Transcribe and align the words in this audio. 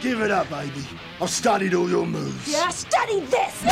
Give 0.00 0.20
it 0.20 0.30
up, 0.30 0.48
baby. 0.50 0.84
I've 1.20 1.30
studied 1.30 1.74
all 1.74 1.88
your 1.88 2.06
moves. 2.06 2.48
Yeah, 2.50 2.68
study 2.68 3.20
this! 3.20 3.62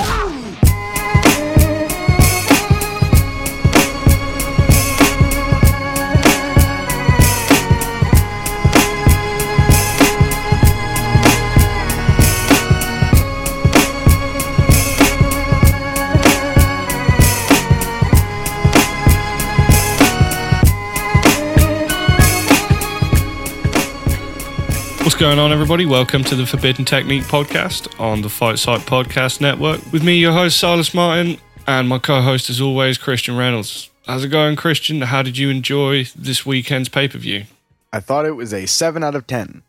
What's 25.15 25.23
going 25.23 25.39
on, 25.39 25.53
everybody? 25.53 25.87
Welcome 25.87 26.25
to 26.25 26.35
the 26.35 26.45
Forbidden 26.45 26.85
Technique 26.85 27.23
podcast 27.23 28.01
on 28.01 28.23
the 28.23 28.29
Fight 28.29 28.59
Site 28.59 28.81
Podcast 28.81 29.41
Network. 29.41 29.81
With 29.93 30.03
me, 30.03 30.17
your 30.17 30.33
host, 30.33 30.59
Silas 30.59 30.93
Martin, 30.93 31.39
and 31.69 31.89
my 31.89 32.01
co 32.01 32.21
host, 32.21 32.51
as 32.51 32.61
always, 32.61 32.99
Christian 32.99 33.37
Reynolds. 33.37 33.91
How's 34.09 34.25
it 34.25 34.31
going, 34.31 34.57
Christian? 34.57 35.03
How 35.03 35.23
did 35.23 35.39
you 35.39 35.51
enjoy 35.51 36.07
this 36.17 36.45
weekend's 36.45 36.89
pay 36.89 37.07
per 37.07 37.19
view? 37.19 37.45
I 37.93 38.01
thought 38.01 38.27
it 38.27 38.33
was 38.33 38.53
a 38.53 38.67
7 38.67 39.05
out 39.05 39.15
of 39.15 39.29
10. 39.29 39.63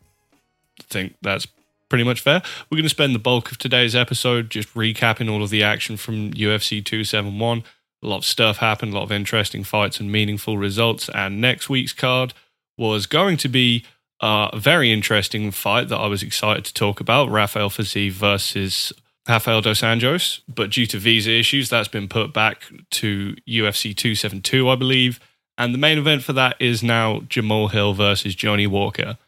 I 0.80 0.82
think 0.90 1.14
that's 1.22 1.46
pretty 1.88 2.02
much 2.02 2.22
fair. 2.22 2.42
We're 2.68 2.78
going 2.78 2.82
to 2.82 2.88
spend 2.88 3.14
the 3.14 3.20
bulk 3.20 3.52
of 3.52 3.58
today's 3.58 3.94
episode 3.94 4.50
just 4.50 4.74
recapping 4.74 5.30
all 5.30 5.44
of 5.44 5.50
the 5.50 5.62
action 5.62 5.96
from 5.96 6.32
UFC 6.32 6.84
271. 6.84 7.62
A 8.02 8.06
lot 8.08 8.16
of 8.16 8.24
stuff 8.24 8.56
happened, 8.56 8.94
a 8.94 8.96
lot 8.96 9.04
of 9.04 9.12
interesting 9.12 9.62
fights 9.62 10.00
and 10.00 10.10
meaningful 10.10 10.58
results. 10.58 11.08
And 11.14 11.40
next 11.40 11.70
week's 11.70 11.92
card 11.92 12.34
was 12.76 13.06
going 13.06 13.36
to 13.36 13.48
be 13.48 13.84
a 14.20 14.58
very 14.58 14.92
interesting 14.92 15.50
fight 15.50 15.88
that 15.88 15.98
I 15.98 16.06
was 16.06 16.22
excited 16.22 16.64
to 16.64 16.74
talk 16.74 17.00
about 17.00 17.30
Rafael 17.30 17.70
Fiziev 17.70 18.12
versus 18.12 18.92
Rafael 19.28 19.60
Dos 19.60 19.80
Anjos. 19.82 20.40
But 20.48 20.70
due 20.70 20.86
to 20.86 20.98
visa 20.98 21.30
issues, 21.30 21.68
that's 21.68 21.88
been 21.88 22.08
put 22.08 22.32
back 22.32 22.64
to 22.92 23.36
UFC 23.48 23.94
272, 23.96 24.68
I 24.68 24.76
believe. 24.76 25.20
And 25.58 25.72
the 25.72 25.78
main 25.78 25.98
event 25.98 26.22
for 26.22 26.32
that 26.34 26.56
is 26.60 26.82
now 26.82 27.20
Jamahal 27.20 27.70
Hill 27.70 27.94
versus 27.94 28.34
Johnny 28.34 28.66
Walker. 28.66 29.18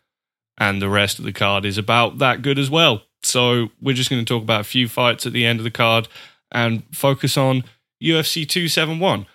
And 0.59 0.83
the 0.83 0.89
rest 0.89 1.19
of 1.19 1.25
the 1.25 1.33
card 1.33 1.65
is 1.65 1.79
about 1.79 2.19
that 2.19 2.43
good 2.43 2.59
as 2.59 2.71
well. 2.71 3.03
So 3.23 3.69
we're 3.81 3.95
just 3.95 4.11
going 4.11 4.25
to 4.25 4.29
talk 4.35 4.43
about 4.43 4.61
a 4.63 4.65
few 4.65 4.89
fights 4.89 5.27
at 5.27 5.33
the 5.33 5.47
end 5.47 5.61
of 5.61 5.65
the 5.65 5.71
card 5.71 6.09
and 6.51 6.83
focus 6.93 7.37
on 7.37 7.65
UFC 8.03 8.49
271. 8.49 9.27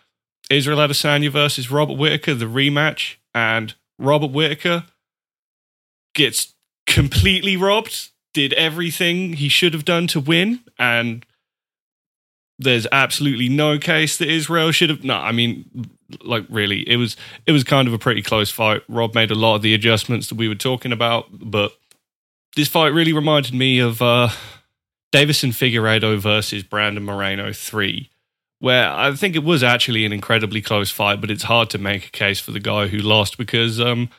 Israel 0.50 0.80
Adesanya 0.80 1.30
versus 1.30 1.72
Robert 1.72 1.97
Whittaker, 1.97 2.33
the 2.33 2.45
rematch. 2.45 3.16
And 3.33 3.73
Robert 3.97 4.31
Whittaker 4.31 4.85
gets 6.14 6.53
completely 6.86 7.58
robbed, 7.58 8.09
did 8.33 8.53
everything 8.53 9.33
he 9.33 9.50
should 9.50 9.73
have 9.73 9.86
done 9.86 10.08
to 10.08 10.19
win, 10.19 10.61
and 10.78 11.25
there's 12.59 12.88
absolutely 12.92 13.50
no 13.50 13.78
case 13.78 14.17
that 14.17 14.30
Israel 14.30 14.72
should 14.72 14.89
have. 14.89 15.03
No, 15.03 15.16
I 15.16 15.31
mean, 15.31 15.89
like 16.23 16.45
really, 16.50 16.88
it 16.88 16.97
was 16.97 17.17
it 17.45 17.52
was 17.52 17.64
kind 17.64 17.88
of 17.88 17.94
a 17.94 18.00
pretty 18.00 18.22
close 18.22 18.52
fight. 18.52 18.84
Rob 18.88 19.16
made 19.16 19.31
a 19.31 19.36
lot 19.36 19.56
of 19.56 19.61
the 19.61 19.73
adjustments 19.73 20.28
that 20.30 20.36
we 20.36 20.47
were 20.47 20.56
talking 20.56 20.91
about, 20.91 21.28
but 21.31 21.73
this 22.56 22.67
fight 22.67 22.94
really 22.94 23.14
reminded 23.14 23.53
me 23.53 23.80
of 23.80 24.02
uh, 24.02 24.30
Deiveson 25.11 25.50
Figueiredo 25.50 26.17
versus 26.17 26.64
Brandon 26.64 27.03
Moreno 27.03 27.52
three. 27.53 28.09
Where 28.59 28.89
I 28.89 29.14
think 29.14 29.36
it 29.36 29.44
was 29.44 29.61
actually 29.61 30.06
an 30.06 30.14
incredibly 30.14 30.61
close 30.61 30.89
fight, 30.89 31.19
but 31.19 31.30
it's 31.30 31.44
hard 31.44 31.69
to 31.72 31.78
make 31.78 32.08
a 32.08 32.11
case 32.11 32.39
for 32.39 32.52
the 32.52 32.61
guy 32.61 32.88
who 32.88 32.97
lost 32.97 33.38
because 33.38 33.81
um, 33.81 34.09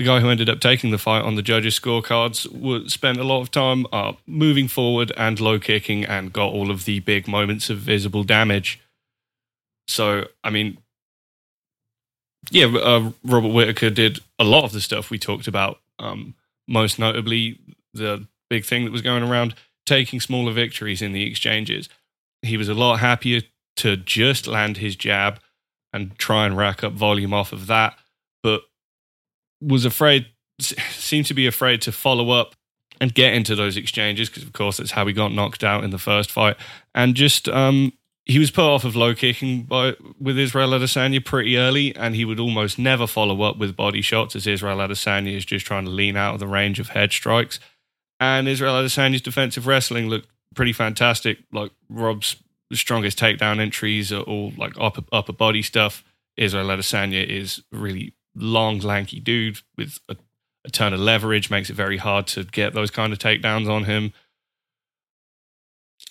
the 0.00 0.06
guy 0.06 0.18
who 0.20 0.30
ended 0.30 0.48
up 0.48 0.60
taking 0.60 0.92
the 0.92 0.96
fight 0.96 1.22
on 1.24 1.34
the 1.34 1.42
judges' 1.42 1.78
scorecards 1.78 2.90
spent 2.90 3.18
a 3.18 3.22
lot 3.22 3.42
of 3.42 3.50
time 3.50 3.84
uh, 3.92 4.14
moving 4.26 4.66
forward 4.66 5.12
and 5.14 5.38
low 5.38 5.58
kicking 5.58 6.06
and 6.06 6.32
got 6.32 6.54
all 6.54 6.70
of 6.70 6.86
the 6.86 7.00
big 7.00 7.28
moments 7.28 7.68
of 7.68 7.76
visible 7.76 8.24
damage. 8.24 8.80
So, 9.88 10.24
I 10.42 10.48
mean, 10.48 10.78
yeah, 12.50 12.64
uh, 12.64 13.10
Robert 13.22 13.52
Whittaker 13.52 13.90
did 13.90 14.20
a 14.38 14.44
lot 14.44 14.64
of 14.64 14.72
the 14.72 14.80
stuff 14.80 15.10
we 15.10 15.18
talked 15.18 15.46
about. 15.46 15.80
Um, 15.98 16.32
most 16.66 16.98
notably, 16.98 17.58
the 17.92 18.26
big 18.48 18.64
thing 18.64 18.86
that 18.86 18.92
was 18.92 19.02
going 19.02 19.22
around 19.22 19.54
taking 19.84 20.18
smaller 20.18 20.52
victories 20.52 21.02
in 21.02 21.12
the 21.12 21.26
exchanges. 21.26 21.90
He 22.40 22.56
was 22.56 22.70
a 22.70 22.74
lot 22.74 23.00
happier 23.00 23.42
to 23.76 23.98
just 23.98 24.46
land 24.46 24.78
his 24.78 24.96
jab 24.96 25.40
and 25.92 26.16
try 26.16 26.46
and 26.46 26.56
rack 26.56 26.82
up 26.82 26.94
volume 26.94 27.34
off 27.34 27.52
of 27.52 27.66
that, 27.66 27.98
but 28.42 28.62
was 29.60 29.84
afraid, 29.84 30.26
seemed 30.60 31.26
to 31.26 31.34
be 31.34 31.46
afraid 31.46 31.82
to 31.82 31.92
follow 31.92 32.30
up 32.30 32.54
and 33.00 33.14
get 33.14 33.32
into 33.32 33.56
those 33.56 33.76
exchanges 33.76 34.28
because, 34.28 34.42
of 34.42 34.52
course, 34.52 34.76
that's 34.76 34.90
how 34.90 35.06
he 35.06 35.12
got 35.12 35.32
knocked 35.32 35.64
out 35.64 35.84
in 35.84 35.90
the 35.90 35.98
first 35.98 36.30
fight. 36.30 36.56
And 36.94 37.14
just 37.14 37.48
um, 37.48 37.92
he 38.24 38.38
was 38.38 38.50
put 38.50 38.64
off 38.64 38.84
of 38.84 38.94
low 38.94 39.14
kicking 39.14 39.62
by 39.62 39.94
with 40.20 40.38
Israel 40.38 40.70
Adesanya 40.70 41.24
pretty 41.24 41.56
early, 41.56 41.94
and 41.96 42.14
he 42.14 42.24
would 42.24 42.38
almost 42.38 42.78
never 42.78 43.06
follow 43.06 43.42
up 43.42 43.56
with 43.56 43.74
body 43.74 44.02
shots 44.02 44.36
as 44.36 44.46
Israel 44.46 44.78
Adesanya 44.78 45.34
is 45.34 45.44
just 45.44 45.66
trying 45.66 45.84
to 45.84 45.90
lean 45.90 46.16
out 46.16 46.34
of 46.34 46.40
the 46.40 46.46
range 46.46 46.78
of 46.78 46.90
head 46.90 47.12
strikes. 47.12 47.58
And 48.20 48.46
Israel 48.46 48.74
Adesanya's 48.74 49.22
defensive 49.22 49.66
wrestling 49.66 50.08
looked 50.08 50.28
pretty 50.54 50.74
fantastic. 50.74 51.38
Like 51.52 51.72
Rob's 51.88 52.36
strongest 52.72 53.18
takedown 53.18 53.58
entries 53.58 54.12
are 54.12 54.20
all 54.20 54.52
like 54.56 54.74
upper 54.78 55.02
upper 55.10 55.32
body 55.32 55.62
stuff. 55.62 56.04
Israel 56.36 56.66
Adesanya 56.66 57.26
is 57.26 57.62
really 57.72 58.14
long, 58.34 58.78
lanky 58.78 59.20
dude 59.20 59.60
with 59.76 59.98
a, 60.08 60.16
a 60.64 60.70
ton 60.70 60.92
of 60.92 61.00
leverage, 61.00 61.50
makes 61.50 61.70
it 61.70 61.74
very 61.74 61.96
hard 61.96 62.26
to 62.28 62.44
get 62.44 62.74
those 62.74 62.90
kind 62.90 63.12
of 63.12 63.18
takedowns 63.18 63.68
on 63.68 63.84
him. 63.84 64.12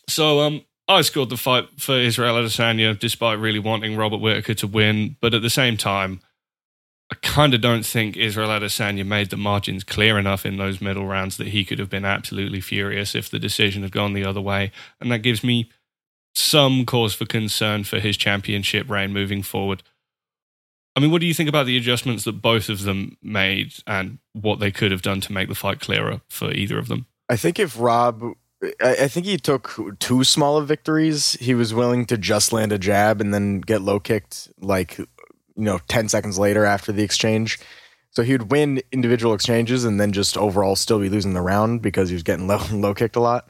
So 0.07 0.41
um, 0.41 0.63
I 0.87 1.01
scored 1.01 1.29
the 1.29 1.37
fight 1.37 1.67
for 1.77 1.97
Israel 1.97 2.35
Adesanya 2.35 2.97
despite 2.97 3.39
really 3.39 3.59
wanting 3.59 3.95
Robert 3.95 4.17
Whittaker 4.17 4.55
to 4.55 4.67
win, 4.67 5.17
but 5.21 5.33
at 5.33 5.41
the 5.41 5.49
same 5.49 5.77
time, 5.77 6.21
I 7.11 7.15
kind 7.21 7.53
of 7.55 7.61
don't 7.61 7.85
think 7.85 8.17
Israel 8.17 8.49
Adesanya 8.49 9.05
made 9.05 9.31
the 9.31 9.37
margins 9.37 9.83
clear 9.83 10.19
enough 10.19 10.45
in 10.45 10.57
those 10.57 10.79
middle 10.79 11.07
rounds 11.07 11.37
that 11.37 11.47
he 11.47 11.65
could 11.65 11.79
have 11.79 11.89
been 11.89 12.05
absolutely 12.05 12.61
furious 12.61 13.15
if 13.15 13.29
the 13.29 13.39
decision 13.39 13.81
had 13.81 13.91
gone 13.91 14.13
the 14.13 14.25
other 14.25 14.41
way, 14.41 14.71
and 15.01 15.11
that 15.11 15.19
gives 15.19 15.43
me 15.43 15.69
some 16.35 16.85
cause 16.85 17.13
for 17.13 17.25
concern 17.25 17.83
for 17.83 17.99
his 17.99 18.15
championship 18.15 18.89
reign 18.89 19.11
moving 19.11 19.41
forward. 19.41 19.81
I 20.95 20.99
mean, 20.99 21.11
what 21.11 21.21
do 21.21 21.27
you 21.27 21.33
think 21.33 21.49
about 21.49 21.65
the 21.65 21.77
adjustments 21.77 22.23
that 22.23 22.41
both 22.41 22.67
of 22.69 22.83
them 22.83 23.17
made 23.21 23.73
and 23.87 24.19
what 24.33 24.59
they 24.59 24.71
could 24.71 24.91
have 24.91 25.01
done 25.01 25.21
to 25.21 25.33
make 25.33 25.47
the 25.47 25.55
fight 25.55 25.79
clearer 25.79 26.21
for 26.29 26.51
either 26.51 26.77
of 26.77 26.87
them? 26.87 27.05
I 27.29 27.35
think 27.35 27.59
if 27.59 27.79
Rob, 27.79 28.33
I, 28.81 29.07
think 29.07 29.25
he 29.25 29.37
took 29.37 29.99
too 29.99 30.23
small 30.23 30.57
of 30.57 30.67
victories. 30.67 31.33
He 31.33 31.53
was 31.53 31.73
willing 31.73 32.05
to 32.07 32.17
just 32.17 32.51
land 32.51 32.71
a 32.71 32.79
jab 32.79 33.21
and 33.21 33.33
then 33.33 33.61
get 33.61 33.81
low 33.81 33.99
kicked 33.99 34.49
like, 34.59 34.97
you 34.97 35.07
know, 35.55 35.79
10 35.87 36.09
seconds 36.09 36.39
later 36.39 36.65
after 36.65 36.91
the 36.91 37.03
exchange. 37.03 37.59
So 38.11 38.23
he 38.23 38.33
would 38.33 38.51
win 38.51 38.81
individual 38.91 39.33
exchanges 39.33 39.85
and 39.85 39.99
then 39.99 40.11
just 40.11 40.37
overall 40.37 40.75
still 40.75 40.99
be 40.99 41.09
losing 41.09 41.33
the 41.33 41.41
round 41.41 41.81
because 41.81 42.09
he 42.09 42.15
was 42.15 42.23
getting 42.23 42.47
low, 42.49 42.61
low 42.71 42.93
kicked 42.93 43.15
a 43.15 43.21
lot. 43.21 43.47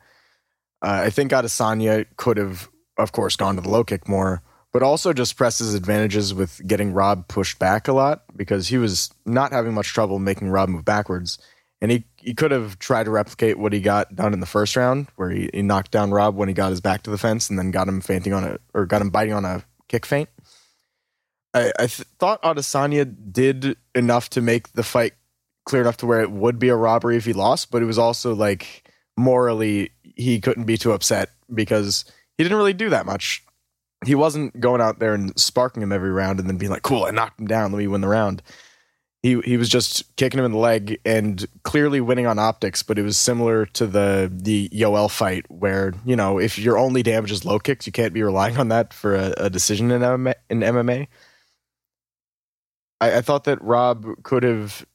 Uh, 0.82 1.04
I 1.06 1.10
think 1.10 1.32
Adesanya 1.32 2.06
could 2.18 2.38
have, 2.38 2.70
of 2.98 3.12
course, 3.12 3.36
gone 3.36 3.56
to 3.56 3.62
the 3.62 3.70
low 3.70 3.84
kick 3.84 4.08
more 4.08 4.44
but 4.72 4.84
also 4.84 5.14
just 5.14 5.36
presses 5.36 5.74
advantages 5.74 6.34
with 6.34 6.66
getting 6.68 6.94
Rob 6.94 7.28
pushed 7.28 7.58
back 7.60 7.88
a 7.88 7.94
lot 7.94 8.24
because 8.36 8.68
he 8.68 8.78
was 8.78 9.12
not 9.26 9.52
having 9.52 9.74
much 9.74 9.88
trouble 9.94 10.20
making 10.20 10.50
Rob 10.50 10.70
move 10.70 10.86
backwards. 10.86 11.40
And 11.82 11.92
he, 11.92 12.04
he 12.18 12.34
could 12.34 12.52
have 12.52 12.78
tried 12.78 13.06
to 13.06 13.12
replicate 13.12 13.58
what 13.58 13.72
he 13.72 13.80
got 13.80 14.14
done 14.14 14.34
in 14.34 14.42
the 14.42 14.46
first 14.46 14.76
round, 14.76 15.08
where 15.16 15.30
he, 15.30 15.50
he 15.54 15.62
knocked 15.62 15.92
down 15.92 16.12
Rob 16.12 16.36
when 16.36 16.50
he 16.50 16.54
got 16.54 16.72
his 16.72 16.82
back 16.82 17.04
to 17.04 17.10
the 17.10 17.18
fence 17.18 17.50
and 17.50 17.58
then 17.58 17.72
got 17.72 17.88
him 17.88 18.02
fainting 18.02 18.34
on 18.34 18.44
a 18.44 18.58
or 18.74 18.86
got 18.86 19.02
him 19.02 19.10
biting 19.10 19.34
on 19.34 19.46
a 19.46 19.64
kick 19.88 20.06
feint. 20.06 20.30
I, 21.54 21.72
I 21.80 21.88
th- 21.88 22.08
thought 22.20 22.44
Adesanya 22.44 23.12
did 23.32 23.78
enough 23.96 24.30
to 24.32 24.42
make 24.42 24.74
the 24.74 24.84
fight 24.84 25.14
clear 25.66 25.82
enough 25.82 25.98
to 25.98 26.06
where 26.06 26.22
it 26.22 26.32
would 26.32 26.60
be 26.60 26.70
a 26.70 26.76
robbery 26.76 27.16
if 27.16 27.26
he 27.26 27.34
lost, 27.34 27.72
but 27.72 27.82
it 27.82 27.86
was 27.86 27.98
also 27.98 28.36
like 28.36 28.92
morally 29.18 29.92
he 30.04 30.42
couldn't 30.42 30.66
be 30.66 30.78
too 30.78 30.92
upset 30.92 31.30
because 31.54 32.06
he 32.38 32.44
didn't 32.44 32.58
really 32.58 32.74
do 32.74 32.90
that 32.90 33.06
much 33.06 33.44
he 34.06 34.16
wasn't 34.16 34.60
going 34.60 34.82
out 34.82 35.00
there 35.00 35.14
and 35.14 35.38
sparking 35.40 35.84
him 35.84 35.92
every 35.92 36.12
round 36.12 36.40
and 36.40 36.48
then 36.48 36.58
being 36.58 36.72
like, 36.72 36.84
"Cool, 36.84 37.06
I 37.06 37.12
knocked 37.12 37.40
him 37.40 37.48
down. 37.48 37.72
Let 37.72 37.80
me 37.80 37.88
win 37.88 38.02
the 38.02 38.08
round." 38.08 38.42
He 39.22 39.42
he 39.42 39.58
was 39.58 39.68
just 39.68 40.16
kicking 40.16 40.40
him 40.40 40.46
in 40.46 40.54
the 40.54 40.58
leg 40.58 41.00
and 41.04 41.46
clearly 41.64 42.00
winning 42.00 42.26
on 42.26 42.40
optics. 42.40 42.82
But 42.84 42.98
it 42.98 43.04
was 43.04 43.18
similar 43.18 43.66
to 43.66 43.86
the 43.86 44.32
the 44.34 44.70
Yoel 44.70 45.12
fight 45.12 45.46
where 45.50 45.94
you 46.06 46.16
know 46.16 46.40
if 46.40 46.58
your 46.58 46.78
only 46.78 47.04
damage 47.04 47.32
is 47.32 47.44
low 47.44 47.60
kicks, 47.60 47.86
you 47.86 47.92
can't 47.92 48.14
be 48.14 48.24
relying 48.24 48.58
on 48.58 48.70
that 48.70 48.94
for 48.94 49.16
a, 49.16 49.34
a 49.38 49.50
decision 49.50 49.92
in 49.92 50.02
MMA. 50.02 50.36
In 50.50 50.60
MMA. 50.62 51.08
I, 53.02 53.18
I 53.18 53.22
thought 53.22 53.44
that 53.46 53.62
Rob 53.62 54.24
could 54.24 54.44
have 54.44 54.86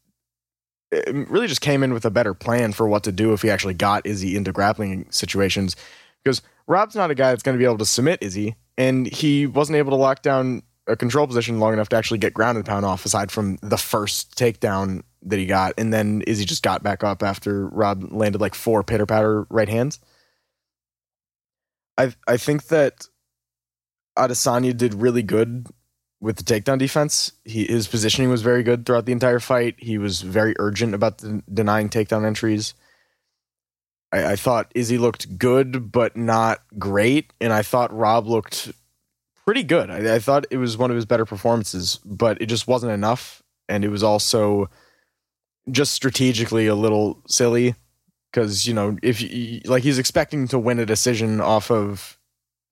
um, 1.06 1.26
really 1.28 1.46
just 1.46 1.60
came 1.60 1.82
in 1.82 1.92
with 1.92 2.04
a 2.04 2.10
better 2.10 2.34
plan 2.34 2.72
for 2.72 2.88
what 2.88 3.04
to 3.04 3.12
do 3.12 3.32
if 3.34 3.42
he 3.42 3.50
actually 3.50 3.74
got 3.74 4.06
Izzy 4.06 4.36
into 4.36 4.52
grappling 4.52 5.06
situations. 5.10 5.76
Because 6.22 6.40
Rob's 6.66 6.94
not 6.96 7.10
a 7.10 7.14
guy 7.14 7.30
that's 7.30 7.42
going 7.42 7.56
to 7.56 7.58
be 7.58 7.66
able 7.66 7.78
to 7.78 7.86
submit 7.86 8.22
Izzy 8.22 8.56
and 8.76 9.06
he 9.06 9.46
wasn't 9.46 9.76
able 9.76 9.90
to 9.90 9.96
lock 9.96 10.22
down 10.22 10.62
a 10.86 10.96
control 10.96 11.26
position 11.26 11.60
long 11.60 11.72
enough 11.72 11.88
to 11.88 11.96
actually 11.96 12.18
get 12.18 12.34
ground 12.34 12.56
and 12.56 12.66
pound 12.66 12.84
off 12.84 13.06
aside 13.06 13.30
from 13.30 13.56
the 13.62 13.78
first 13.78 14.36
takedown 14.36 15.02
that 15.22 15.38
he 15.38 15.46
got, 15.46 15.74
and 15.78 15.92
then 15.92 16.22
Izzy 16.26 16.44
just 16.44 16.62
got 16.62 16.82
back 16.82 17.02
up 17.02 17.22
after 17.22 17.68
Rob 17.68 18.12
landed 18.12 18.40
like 18.40 18.54
four 18.54 18.82
pitter 18.82 19.06
patter 19.06 19.46
right 19.48 19.68
hands. 19.68 19.98
I 21.96 22.12
I 22.26 22.36
think 22.36 22.64
that 22.68 23.08
Adesanya 24.18 24.76
did 24.76 24.94
really 24.94 25.22
good 25.22 25.66
with 26.20 26.36
the 26.36 26.42
takedown 26.42 26.78
defense. 26.78 27.32
He, 27.44 27.66
his 27.66 27.86
positioning 27.86 28.30
was 28.30 28.42
very 28.42 28.62
good 28.62 28.86
throughout 28.86 29.06
the 29.06 29.12
entire 29.12 29.40
fight. 29.40 29.74
He 29.78 29.98
was 29.98 30.22
very 30.22 30.54
urgent 30.58 30.94
about 30.94 31.18
the, 31.18 31.42
denying 31.52 31.88
takedown 31.88 32.26
entries. 32.26 32.74
I, 34.14 34.32
I 34.32 34.36
thought 34.36 34.70
Izzy 34.74 34.96
looked 34.96 35.38
good, 35.38 35.90
but 35.90 36.16
not 36.16 36.60
great, 36.78 37.32
and 37.40 37.52
I 37.52 37.62
thought 37.62 37.94
Rob 37.94 38.26
looked 38.26 38.70
pretty 39.44 39.64
good. 39.64 39.90
I, 39.90 40.14
I 40.14 40.18
thought 40.20 40.46
it 40.50 40.58
was 40.58 40.78
one 40.78 40.90
of 40.90 40.96
his 40.96 41.04
better 41.04 41.24
performances, 41.24 41.98
but 42.04 42.40
it 42.40 42.46
just 42.46 42.68
wasn't 42.68 42.92
enough, 42.92 43.42
and 43.68 43.84
it 43.84 43.88
was 43.88 44.02
also 44.02 44.70
just 45.70 45.92
strategically 45.92 46.66
a 46.66 46.74
little 46.74 47.22
silly 47.26 47.74
because 48.30 48.66
you 48.66 48.74
know 48.74 48.98
if 49.02 49.20
you, 49.20 49.60
like 49.64 49.82
he's 49.82 49.98
expecting 49.98 50.46
to 50.48 50.58
win 50.58 50.78
a 50.78 50.86
decision 50.86 51.40
off 51.40 51.70
of 51.70 52.18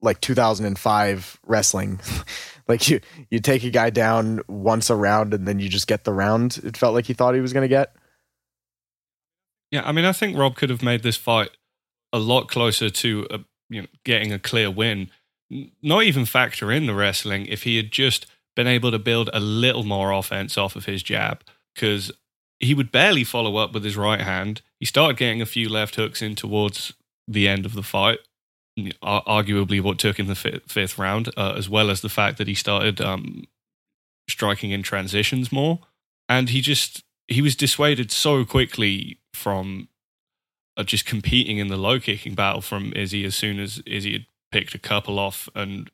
like 0.00 0.20
2005 0.20 1.40
wrestling. 1.46 2.00
Like 2.68 2.88
you 2.88 3.00
you 3.28 3.40
take 3.40 3.64
a 3.64 3.70
guy 3.70 3.90
down 3.90 4.40
once 4.46 4.88
a 4.88 4.94
round 4.94 5.34
and 5.34 5.48
then 5.48 5.58
you 5.58 5.68
just 5.68 5.88
get 5.88 6.04
the 6.04 6.12
round 6.12 6.60
it 6.62 6.76
felt 6.76 6.94
like 6.94 7.06
he 7.06 7.12
thought 7.12 7.34
he 7.34 7.40
was 7.40 7.52
going 7.52 7.64
to 7.64 7.68
get 7.68 7.92
yeah 9.72 9.82
i 9.84 9.90
mean 9.90 10.04
i 10.04 10.12
think 10.12 10.38
rob 10.38 10.54
could 10.54 10.70
have 10.70 10.82
made 10.82 11.02
this 11.02 11.16
fight 11.16 11.50
a 12.12 12.18
lot 12.18 12.48
closer 12.48 12.88
to 12.88 13.26
a, 13.30 13.40
you 13.68 13.82
know 13.82 13.88
getting 14.04 14.32
a 14.32 14.38
clear 14.38 14.70
win 14.70 15.10
not 15.82 16.04
even 16.04 16.24
factor 16.24 16.70
in 16.70 16.86
the 16.86 16.94
wrestling 16.94 17.46
if 17.46 17.64
he 17.64 17.76
had 17.76 17.90
just 17.90 18.26
been 18.54 18.66
able 18.66 18.90
to 18.90 18.98
build 18.98 19.28
a 19.32 19.40
little 19.40 19.84
more 19.84 20.12
offense 20.12 20.56
off 20.56 20.76
of 20.76 20.84
his 20.84 21.02
jab 21.02 21.42
because 21.74 22.12
he 22.62 22.74
would 22.74 22.92
barely 22.92 23.24
follow 23.24 23.56
up 23.56 23.74
with 23.74 23.84
his 23.84 23.96
right 23.96 24.20
hand. 24.20 24.62
He 24.78 24.86
started 24.86 25.16
getting 25.16 25.42
a 25.42 25.46
few 25.46 25.68
left 25.68 25.96
hooks 25.96 26.22
in 26.22 26.36
towards 26.36 26.92
the 27.26 27.48
end 27.48 27.66
of 27.66 27.74
the 27.74 27.82
fight, 27.82 28.20
arguably 29.02 29.80
what 29.80 29.98
took 29.98 30.18
him 30.18 30.28
the 30.28 30.34
fifth, 30.34 30.70
fifth 30.70 30.98
round, 30.98 31.28
uh, 31.36 31.54
as 31.56 31.68
well 31.68 31.90
as 31.90 32.00
the 32.00 32.08
fact 32.08 32.38
that 32.38 32.46
he 32.46 32.54
started 32.54 33.00
um, 33.00 33.44
striking 34.28 34.70
in 34.70 34.82
transitions 34.82 35.50
more. 35.50 35.80
And 36.28 36.50
he 36.50 36.60
just 36.60 37.02
he 37.32 37.42
was 37.42 37.56
dissuaded 37.56 38.10
so 38.10 38.44
quickly 38.44 39.18
from 39.32 39.88
uh, 40.76 40.82
just 40.82 41.06
competing 41.06 41.58
in 41.58 41.68
the 41.68 41.76
low 41.76 42.00
kicking 42.00 42.34
battle 42.34 42.60
from 42.60 42.92
Izzy 42.94 43.24
as 43.24 43.34
soon 43.34 43.58
as 43.58 43.82
Izzy 43.86 44.12
had 44.12 44.26
picked 44.50 44.74
a 44.74 44.78
couple 44.78 45.18
off 45.18 45.48
and 45.54 45.90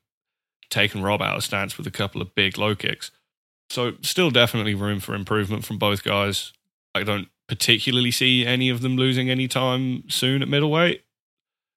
taken 0.71 1.03
Rob 1.03 1.23
out 1.23 1.37
of 1.37 1.45
stance 1.45 1.79
with 1.79 1.87
a 1.87 1.91
couple 1.91 2.21
of 2.21 2.35
big 2.35 2.59
low 2.59 2.75
kicks. 2.75 3.11
So 3.71 3.95
still 4.03 4.31
definitely 4.31 4.75
room 4.75 5.01
for 5.01 5.15
improvement 5.15 5.65
from 5.65 5.79
both 5.79 6.03
guys. 6.03 6.53
I 6.95 7.03
don't 7.03 7.29
particularly 7.49 8.11
see 8.11 8.47
any 8.47 8.69
of 8.69 8.81
them 8.81 8.97
losing 8.97 9.31
any 9.31 9.49
time 9.49 10.09
soon 10.09 10.43
at 10.43 10.49
middleweight. 10.49 11.05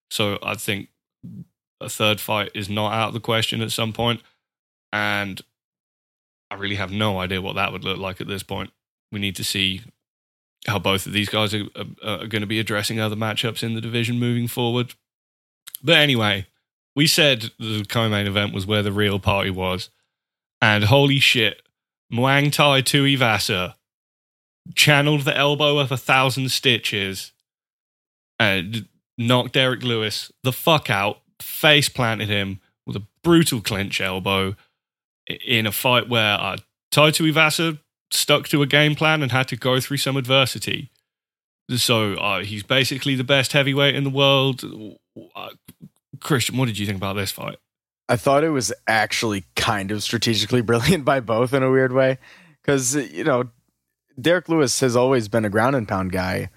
So 0.09 0.39
I 0.43 0.55
think 0.55 0.89
a 1.79 1.89
third 1.89 2.19
fight 2.19 2.51
is 2.53 2.69
not 2.69 2.93
out 2.93 3.09
of 3.09 3.13
the 3.13 3.19
question 3.19 3.61
at 3.61 3.71
some 3.71 3.93
point. 3.93 4.21
And 4.93 5.41
I 6.49 6.55
really 6.55 6.75
have 6.75 6.91
no 6.91 7.19
idea 7.19 7.41
what 7.41 7.55
that 7.55 7.71
would 7.71 7.83
look 7.83 7.97
like 7.97 8.19
at 8.19 8.27
this 8.27 8.43
point. 8.43 8.71
We 9.11 9.19
need 9.19 9.35
to 9.37 9.43
see 9.43 9.81
how 10.67 10.79
both 10.79 11.05
of 11.05 11.13
these 11.13 11.29
guys 11.29 11.53
are, 11.53 11.65
are, 11.75 12.09
are 12.21 12.27
going 12.27 12.41
to 12.41 12.47
be 12.47 12.59
addressing 12.59 12.99
other 12.99 13.15
matchups 13.15 13.63
in 13.63 13.73
the 13.73 13.81
division 13.81 14.19
moving 14.19 14.47
forward. 14.47 14.93
But 15.83 15.97
anyway, 15.97 16.47
we 16.95 17.07
said 17.07 17.51
the 17.57 17.85
co-main 17.87 18.27
event 18.27 18.53
was 18.53 18.67
where 18.67 18.83
the 18.83 18.91
real 18.91 19.19
party 19.19 19.49
was, 19.49 19.89
and 20.61 20.83
holy 20.85 21.19
shit, 21.19 21.61
Muang 22.13 22.51
Thai 22.51 22.81
Tuivasa 22.81 23.75
channeled 24.75 25.21
the 25.21 25.35
elbow 25.35 25.79
of 25.79 25.91
a 25.91 25.97
thousand 25.97 26.49
stitches 26.51 27.31
and 28.39 28.87
knocked 29.17 29.53
Derrick 29.53 29.83
Lewis 29.83 30.31
the 30.43 30.51
fuck 30.51 30.89
out, 30.89 31.21
face 31.39 31.89
planted 31.89 32.29
him 32.29 32.59
with 32.85 32.95
a 32.95 33.03
brutal 33.23 33.61
clinch 33.61 34.01
elbow 34.01 34.55
in 35.27 35.65
a 35.65 35.71
fight 35.71 36.09
where 36.09 36.39
uh, 36.39 36.57
Tai 36.91 37.11
Tuivasa 37.11 37.79
stuck 38.11 38.47
to 38.49 38.61
a 38.61 38.67
game 38.67 38.95
plan 38.95 39.21
and 39.21 39.31
had 39.31 39.47
to 39.49 39.55
go 39.55 39.79
through 39.79 39.97
some 39.97 40.17
adversity. 40.17 40.91
So 41.69 42.15
uh, 42.15 42.41
he's 42.41 42.63
basically 42.63 43.15
the 43.15 43.23
best 43.23 43.53
heavyweight 43.53 43.95
in 43.95 44.03
the 44.03 44.09
world. 44.09 44.63
Uh, 45.35 45.49
Christian, 46.19 46.57
what 46.57 46.65
did 46.65 46.77
you 46.77 46.85
think 46.85 46.97
about 46.97 47.15
this 47.15 47.31
fight? 47.31 47.57
I 48.09 48.17
thought 48.17 48.43
it 48.43 48.49
was 48.49 48.73
actually 48.87 49.45
kind 49.55 49.91
of 49.91 50.03
strategically 50.03 50.61
brilliant 50.61 51.05
by 51.05 51.19
both 51.21 51.53
in 51.53 51.63
a 51.63 51.71
weird 51.71 51.93
way. 51.93 52.17
Because, 52.61 52.95
you 52.95 53.23
know, 53.23 53.49
Derrick 54.19 54.49
Lewis 54.49 54.79
has 54.81 54.95
always 54.95 55.27
been 55.27 55.45
a 55.45 55.49
ground 55.49 55.75
and 55.75 55.87
pound 55.87 56.11
guy, 56.11 56.49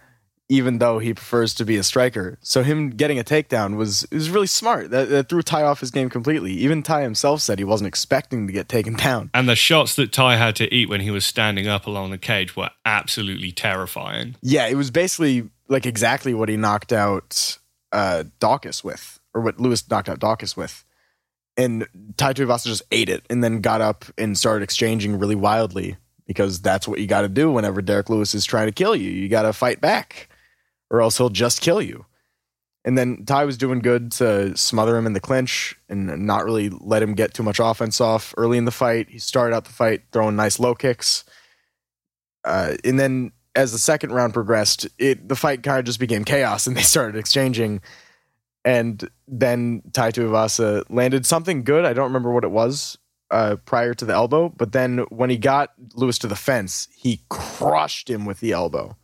even 0.49 0.79
though 0.79 0.99
he 0.99 1.15
prefers 1.15 1.55
to 1.55 1.65
be 1.65 1.77
a 1.77 1.83
striker. 1.83 2.39
So 2.43 2.63
him 2.63 2.91
getting 2.91 3.19
a 3.19 3.25
takedown 3.25 3.77
was 3.77 4.07
was 4.13 4.31
really 4.31 4.47
smart. 4.47 4.91
That, 4.91 5.09
that 5.09 5.29
threw 5.29 5.43
Tai 5.43 5.63
off 5.63 5.81
his 5.81 5.91
game 5.91 6.11
completely. 6.11 6.53
Even 6.53 6.83
Tai 6.83 7.03
himself 7.03 7.41
said 7.41 7.59
he 7.59 7.65
wasn't 7.65 7.89
expecting 7.89 8.47
to 8.47 8.53
get 8.53 8.69
taken 8.69 8.95
down. 8.97 9.31
And 9.33 9.49
the 9.49 9.57
shots 9.57 9.97
that 9.97 10.13
Tai 10.13 10.37
had 10.37 10.57
to 10.57 10.73
eat 10.73 10.89
when 10.89 11.01
he 11.01 11.11
was 11.11 11.25
standing 11.25 11.67
up 11.67 11.87
along 11.87 12.11
the 12.11 12.19
cage 12.19 12.57
were 12.57 12.71
absolutely 12.85 13.53
terrifying. 13.53 14.37
Yeah, 14.43 14.67
it 14.67 14.75
was 14.75 14.91
basically 14.91 15.51
like 15.69 15.87
exactly 15.87 16.35
what 16.35 16.49
he 16.49 16.57
knocked 16.57 16.93
out 16.93 17.59
uh, 17.93 18.25
Daukaus 18.41 18.85
with, 18.85 19.21
or 19.33 19.41
what 19.41 19.61
Lewis 19.61 19.89
knocked 19.89 20.09
out 20.09 20.21
Daukaus 20.21 20.57
with. 20.57 20.85
And 21.57 21.87
Tai 22.17 22.33
Tuivasa 22.33 22.67
just 22.67 22.83
ate 22.91 23.09
it 23.09 23.25
and 23.31 23.43
then 23.43 23.61
got 23.61 23.81
up 23.81 24.05
and 24.19 24.37
started 24.37 24.65
exchanging 24.65 25.19
really 25.19 25.37
wildly 25.37 25.97
because 26.27 26.61
that's 26.61 26.89
what 26.89 26.99
you 27.01 27.07
got 27.07 27.23
to 27.23 27.29
do 27.29 27.51
whenever 27.51 27.81
Derrick 27.81 28.11
Lewis 28.11 28.35
is 28.35 28.45
trying 28.45 28.67
to 28.67 28.73
kill 28.73 28.97
you. 28.97 29.11
You 29.11 29.29
got 29.29 29.43
to 29.43 29.53
fight 29.53 29.81
back, 29.81 30.29
or 30.95 31.03
else 31.03 31.19
he'll 31.19 31.29
just 31.29 31.61
kill 31.61 31.83
you. 31.83 32.07
And 32.85 32.99
then 32.99 33.25
Tai 33.25 33.47
was 33.47 33.57
doing 33.57 33.79
good 33.79 34.13
to 34.13 34.57
smother 34.57 34.97
him 34.97 35.07
in 35.07 35.15
the 35.15 35.21
clinch 35.21 35.75
and 35.89 36.27
not 36.27 36.45
really 36.45 36.69
let 36.69 37.03
him 37.03 37.15
get 37.15 37.33
too 37.33 37.43
much 37.43 37.59
offense 37.59 38.01
off 38.01 38.35
early 38.37 38.59
in 38.59 38.67
the 38.67 38.71
fight. 38.71 39.09
He 39.09 39.19
started 39.19 39.57
out 39.57 39.65
the 39.65 39.73
fight 39.73 40.03
throwing 40.13 40.37
nice 40.37 40.61
low 40.61 40.75
kicks. 40.75 41.25
Uh, 42.45 42.75
and 42.85 43.01
then 43.01 43.33
as 43.55 43.73
the 43.73 43.79
second 43.79 44.13
round 44.13 44.35
progressed, 44.35 44.87
it 44.99 45.29
the 45.29 45.37
fight 45.37 45.63
kind 45.63 45.79
of 45.79 45.87
just 45.87 45.99
became 45.99 46.25
chaos 46.25 46.67
and 46.67 46.77
they 46.77 46.83
started 46.83 47.19
exchanging. 47.19 47.81
And 48.67 49.09
then 49.27 49.83
Tai 49.93 50.13
Tuivasa 50.13 50.85
landed 50.91 51.27
something 51.27 51.65
good. 51.65 51.85
I 51.85 51.95
don't 51.95 52.05
remember 52.05 52.33
what 52.33 52.45
it 52.45 52.51
was, 52.51 52.99
uh, 53.31 53.57
prior 53.65 53.95
to 53.95 54.05
the 54.05 54.13
elbow, 54.13 54.51
but 54.51 54.73
then 54.73 54.99
when 55.09 55.31
he 55.31 55.37
got 55.37 55.73
Lewis 55.95 56.19
to 56.19 56.27
the 56.27 56.37
fence, 56.37 56.89
he 56.95 57.23
crushed 57.29 58.09
him 58.09 58.27
with 58.27 58.41
the 58.41 58.53
elbow. 58.53 58.97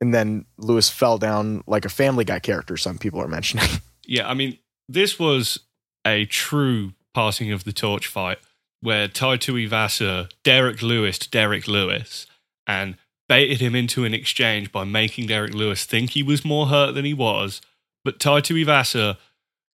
And 0.00 0.14
then 0.14 0.44
Lewis 0.58 0.90
fell 0.90 1.18
down 1.18 1.62
like 1.66 1.84
a 1.84 1.88
Family 1.88 2.24
Guy 2.24 2.38
character, 2.38 2.76
some 2.76 2.98
people 2.98 3.20
are 3.20 3.28
mentioning. 3.28 3.68
Yeah, 4.08 4.28
I 4.28 4.34
mean, 4.34 4.58
this 4.88 5.18
was 5.18 5.58
a 6.06 6.26
true 6.26 6.92
passing 7.12 7.50
of 7.50 7.64
the 7.64 7.72
torch 7.72 8.06
fight 8.06 8.38
where 8.80 9.08
Tai 9.08 9.38
Tuivasa, 9.38 10.30
Derrick 10.44 10.80
Lewis 10.80 11.18
to 11.18 11.28
Derrick 11.28 11.66
Lewis, 11.66 12.28
and 12.68 12.96
baited 13.28 13.60
him 13.60 13.74
into 13.74 14.04
an 14.04 14.14
exchange 14.14 14.70
by 14.70 14.84
making 14.84 15.26
Derrick 15.26 15.54
Lewis 15.54 15.84
think 15.84 16.10
he 16.10 16.22
was 16.22 16.44
more 16.44 16.66
hurt 16.66 16.92
than 16.92 17.04
he 17.04 17.14
was. 17.14 17.60
But 18.04 18.20
Tai 18.20 18.42
Tuivasa 18.42 19.16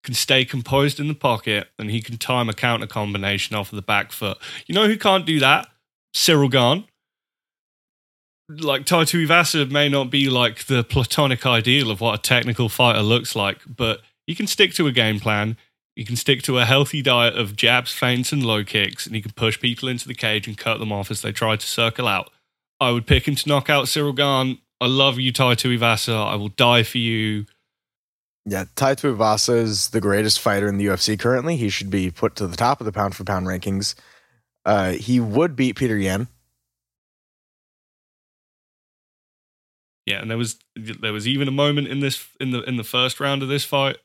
can 0.03 0.15
stay 0.15 0.45
composed 0.45 0.99
in 0.99 1.09
the 1.09 1.15
pocket 1.15 1.69
and 1.79 1.91
he 1.91 2.01
can 2.01 2.17
time 2.17 2.49
a 2.49 2.55
counter 2.55 2.87
combination 2.87 3.55
off 3.55 3.71
of 3.73 3.77
the 3.77 3.83
back 3.83 4.13
foot. 4.13 4.39
You 4.67 4.75
know 4.75 4.87
who 4.87 4.97
can't 4.97 5.27
do 5.27 5.39
that? 5.41 5.69
Ciryl 6.15 6.51
Gane. 6.51 6.85
Like 8.49 8.85
Tai 8.85 9.05
Tuivasa 9.05 9.71
may 9.71 9.89
not 9.89 10.11
be 10.11 10.29
like 10.29 10.67
the 10.67 10.85
platonic 10.85 11.47
ideal 11.47 11.91
of 11.91 12.01
what 12.01 12.19
a 12.19 12.23
technical 12.23 12.69
fighter 12.69 13.03
looks 13.03 13.35
like, 13.35 13.59
but 13.67 14.01
you 14.27 14.37
can 14.37 14.47
stick 14.47 14.75
to 14.75 14.87
a 14.87 14.93
game 14.93 15.21
plan. 15.21 15.57
You 15.97 16.05
can 16.05 16.17
stick 16.17 16.43
to 16.43 16.59
a 16.59 16.65
healthy 16.65 17.03
diet 17.03 17.37
of 17.37 17.55
jabs, 17.55 17.93
feints, 17.93 18.33
and 18.33 18.45
low 18.45 18.65
kicks, 18.65 19.07
and 19.07 19.15
you 19.15 19.23
can 19.23 19.33
push 19.33 19.61
people 19.61 19.89
into 19.89 20.09
the 20.09 20.15
cage 20.15 20.47
and 20.47 20.57
cut 20.57 20.79
them 20.79 20.93
off 20.93 21.11
as 21.11 21.23
they 21.23 21.33
try 21.33 21.57
to 21.57 21.67
circle 21.67 22.09
out. 22.09 22.31
I 22.81 22.91
would 22.91 23.07
pick 23.07 23.29
him 23.29 23.37
to 23.37 23.49
knock 23.49 23.69
out 23.69 23.87
Ciryl 23.87 24.17
Gane. 24.17 24.59
I 24.81 24.87
love 24.87 25.19
you, 25.19 25.33
Tai 25.33 25.55
Tuivasa. 25.55 26.15
I 26.15 26.35
will 26.35 26.49
die 26.49 26.83
for 26.83 26.99
you. 26.99 27.47
Yeah, 28.45 28.65
Tai 28.75 28.97
Tuivasa 28.97 29.57
is 29.57 29.91
the 29.91 30.01
greatest 30.01 30.41
fighter 30.41 30.67
in 30.67 30.79
the 30.79 30.87
UFC 30.87 31.19
currently. 31.19 31.57
He 31.57 31.69
should 31.69 31.91
be 31.91 32.11
put 32.11 32.35
to 32.37 32.49
the 32.49 32.57
top 32.57 32.81
of 32.81 32.87
the 32.87 32.93
pound 32.93 33.15
for 33.15 33.23
pound 33.23 33.47
rankings. 33.47 33.95
Uh, 34.65 34.93
he 34.93 35.21
would 35.21 35.55
beat 35.55 35.77
Petr 35.77 36.03
Yan. 36.03 36.27
Yeah, 40.07 40.21
and 40.21 40.31
there 40.31 40.39
was 40.39 40.59
there 40.75 41.13
was 41.13 41.29
even 41.29 41.49
a 41.49 41.53
moment 41.53 41.89
in 41.89 42.01
this 42.01 42.27
in 42.41 42.51
the 42.51 42.63
in 42.63 42.77
the 42.77 42.85
first 42.85 43.21
round 43.21 43.43
of 43.43 43.49
this 43.49 43.65
fight 43.65 43.99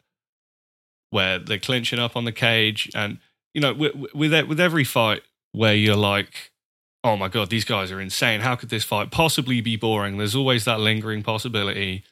where 1.10 1.40
they're 1.40 1.58
clinching 1.58 2.00
up 2.00 2.16
on 2.16 2.26
the 2.26 2.32
cage, 2.32 2.92
and 2.94 3.20
you 3.54 3.62
know 3.62 3.74
with 3.74 3.96
with, 4.14 4.48
with 4.48 4.60
every 4.60 4.84
fight 4.84 5.24
where 5.54 5.74
you're 5.74 5.96
like, 5.96 6.52
oh 7.04 7.18
my 7.18 7.28
god, 7.28 7.50
these 7.50 7.66
guys 7.66 7.92
are 7.92 8.02
insane. 8.02 8.42
How 8.42 8.56
could 8.56 8.70
this 8.70 8.84
fight 8.84 9.12
possibly 9.12 9.62
be 9.62 9.76
boring? 9.76 10.18
There's 10.18 10.36
always 10.36 10.66
that 10.66 10.80
lingering 10.80 11.24
possibility 11.24 12.04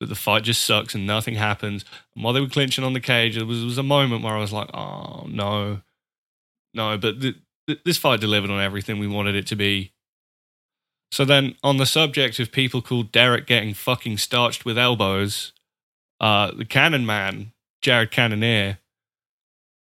that 0.00 0.06
the 0.06 0.14
fight 0.14 0.42
just 0.42 0.62
sucks 0.62 0.94
and 0.94 1.06
nothing 1.06 1.36
happens. 1.36 1.84
And 2.14 2.24
while 2.24 2.34
they 2.34 2.40
were 2.40 2.48
clinching 2.48 2.84
on 2.84 2.92
the 2.92 3.00
cage, 3.00 3.36
there 3.36 3.46
was, 3.46 3.64
was 3.64 3.78
a 3.78 3.82
moment 3.82 4.24
where 4.24 4.34
I 4.34 4.40
was 4.40 4.52
like, 4.52 4.68
oh, 4.74 5.26
no. 5.28 5.80
No, 6.74 6.98
but 6.98 7.14
this 7.84 7.96
fight 7.96 8.20
delivered 8.20 8.50
on 8.50 8.60
everything 8.60 8.98
we 8.98 9.06
wanted 9.06 9.36
it 9.36 9.46
to 9.48 9.56
be. 9.56 9.92
So 11.12 11.24
then, 11.24 11.54
on 11.62 11.76
the 11.76 11.86
subject 11.86 12.40
of 12.40 12.50
people 12.50 12.82
called 12.82 13.12
Derek 13.12 13.46
getting 13.46 13.72
fucking 13.74 14.18
starched 14.18 14.64
with 14.64 14.76
elbows, 14.76 15.52
uh, 16.20 16.50
the 16.52 16.64
Cannon 16.64 17.06
Man, 17.06 17.52
Jared 17.82 18.10
Cannonier, 18.10 18.78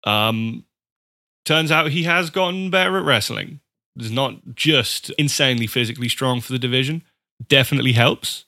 um, 0.04 0.64
turns 1.44 1.70
out 1.70 1.90
he 1.90 2.02
has 2.04 2.30
gotten 2.30 2.70
better 2.70 2.98
at 2.98 3.04
wrestling. 3.04 3.60
Is 3.96 4.10
not 4.10 4.56
just 4.56 5.10
insanely 5.10 5.68
physically 5.68 6.08
strong 6.08 6.40
for 6.40 6.52
the 6.52 6.58
division, 6.58 7.04
definitely 7.46 7.92
helps, 7.92 8.44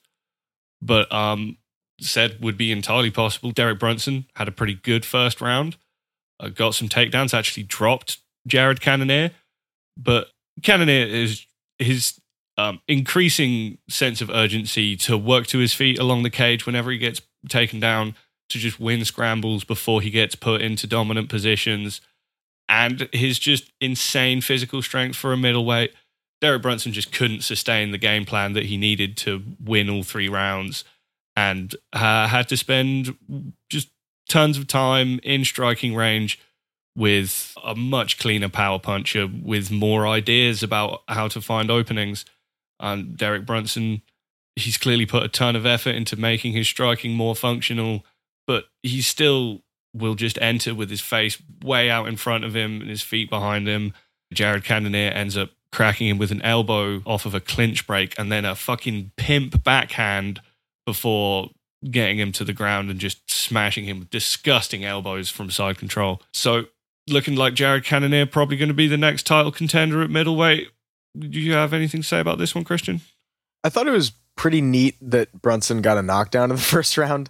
but 0.81 1.09
um, 1.09 1.57
said 2.01 2.41
would 2.41 2.57
be 2.57 2.71
entirely 2.71 3.11
possible. 3.11 3.51
Derek 3.51 3.79
Brunson 3.79 4.25
had 4.35 4.49
a 4.49 4.51
pretty 4.51 4.73
good 4.73 5.05
first 5.05 5.39
round, 5.39 5.77
uh, 6.41 6.49
got 6.49 6.75
some 6.75 6.89
takedowns, 6.89 7.33
actually 7.33 7.63
dropped 7.63 8.17
Jared 8.45 8.81
Cannonier, 8.81 9.31
but 9.95 10.27
Cannonier 10.63 11.05
is 11.05 11.45
his 11.79 12.19
um, 12.57 12.81
increasing 12.87 13.77
sense 13.89 14.21
of 14.21 14.29
urgency 14.29 14.95
to 14.97 15.17
work 15.17 15.47
to 15.47 15.59
his 15.59 15.73
feet 15.73 15.99
along 15.99 16.23
the 16.23 16.29
cage 16.29 16.65
whenever 16.65 16.91
he 16.91 16.97
gets 16.97 17.21
taken 17.49 17.79
down, 17.79 18.15
to 18.49 18.57
just 18.57 18.79
win 18.79 19.03
scrambles 19.03 19.63
before 19.63 20.01
he 20.01 20.09
gets 20.09 20.35
put 20.35 20.61
into 20.61 20.87
dominant 20.87 21.29
positions, 21.29 22.01
and 22.69 23.09
his 23.11 23.39
just 23.39 23.71
insane 23.79 24.41
physical 24.41 24.81
strength 24.81 25.15
for 25.15 25.33
a 25.33 25.37
middleweight. 25.37 25.93
Derek 26.39 26.61
Brunson 26.61 26.91
just 26.91 27.11
couldn't 27.11 27.41
sustain 27.41 27.91
the 27.91 27.97
game 27.97 28.25
plan 28.25 28.53
that 28.53 28.65
he 28.65 28.77
needed 28.77 29.17
to 29.17 29.43
win 29.63 29.89
all 29.89 30.03
three 30.03 30.29
rounds 30.29 30.83
and 31.35 31.75
uh, 31.93 32.27
had 32.27 32.47
to 32.49 32.57
spend 32.57 33.15
just 33.69 33.89
tons 34.29 34.57
of 34.57 34.67
time 34.67 35.19
in 35.23 35.45
striking 35.45 35.95
range 35.95 36.39
with 36.95 37.55
a 37.63 37.75
much 37.75 38.17
cleaner 38.17 38.49
power 38.49 38.79
puncher 38.79 39.27
with 39.27 39.71
more 39.71 40.07
ideas 40.07 40.63
about 40.63 41.03
how 41.07 41.27
to 41.27 41.39
find 41.39 41.69
openings. 41.69 42.25
And 42.79 43.17
Derek 43.17 43.45
Brunson, 43.45 44.01
he's 44.55 44.77
clearly 44.77 45.05
put 45.05 45.23
a 45.23 45.29
ton 45.29 45.55
of 45.55 45.65
effort 45.65 45.95
into 45.95 46.15
making 46.15 46.53
his 46.53 46.67
striking 46.67 47.13
more 47.13 47.35
functional, 47.35 48.05
but 48.45 48.65
he 48.83 49.01
still 49.01 49.61
will 49.93 50.15
just 50.15 50.37
enter 50.41 50.75
with 50.75 50.89
his 50.89 51.01
face 51.01 51.41
way 51.63 51.89
out 51.89 52.07
in 52.07 52.17
front 52.17 52.43
of 52.43 52.55
him 52.55 52.81
and 52.81 52.89
his 52.89 53.01
feet 53.01 53.29
behind 53.29 53.67
him. 53.67 53.93
Jared 54.33 54.63
Cannonier 54.63 55.11
ends 55.11 55.37
up 55.37 55.51
cracking 55.71 56.07
him 56.07 56.17
with 56.17 56.31
an 56.31 56.41
elbow 56.41 57.01
off 57.05 57.25
of 57.25 57.33
a 57.33 57.39
clinch 57.39 57.87
break 57.87 58.17
and 58.17 58.31
then 58.31 58.45
a 58.45 58.55
fucking 58.55 59.11
pimp 59.17 59.63
backhand 59.63 60.41
before 60.85 61.49
getting 61.89 62.19
him 62.19 62.31
to 62.31 62.43
the 62.43 62.53
ground 62.53 62.89
and 62.89 62.99
just 62.99 63.29
smashing 63.29 63.85
him 63.85 63.99
with 63.99 64.09
disgusting 64.09 64.83
elbows 64.83 65.29
from 65.29 65.49
side 65.49 65.77
control. 65.77 66.21
So 66.33 66.65
looking 67.07 67.35
like 67.35 67.53
Jared 67.53 67.83
Cannonier 67.83 68.25
probably 68.25 68.57
going 68.57 68.69
to 68.69 68.73
be 68.73 68.87
the 68.87 68.97
next 68.97 69.25
title 69.25 69.51
contender 69.51 70.01
at 70.01 70.09
middleweight. 70.09 70.69
Do 71.19 71.39
you 71.39 71.53
have 71.53 71.73
anything 71.73 72.01
to 72.01 72.07
say 72.07 72.19
about 72.19 72.37
this 72.37 72.53
one, 72.53 72.63
Christian? 72.63 73.01
I 73.63 73.69
thought 73.69 73.87
it 73.87 73.91
was 73.91 74.11
pretty 74.35 74.61
neat 74.61 74.95
that 75.01 75.41
Brunson 75.41 75.81
got 75.81 75.97
a 75.97 76.01
knockdown 76.01 76.51
in 76.51 76.55
the 76.55 76.61
first 76.75 76.97
round. 76.97 77.29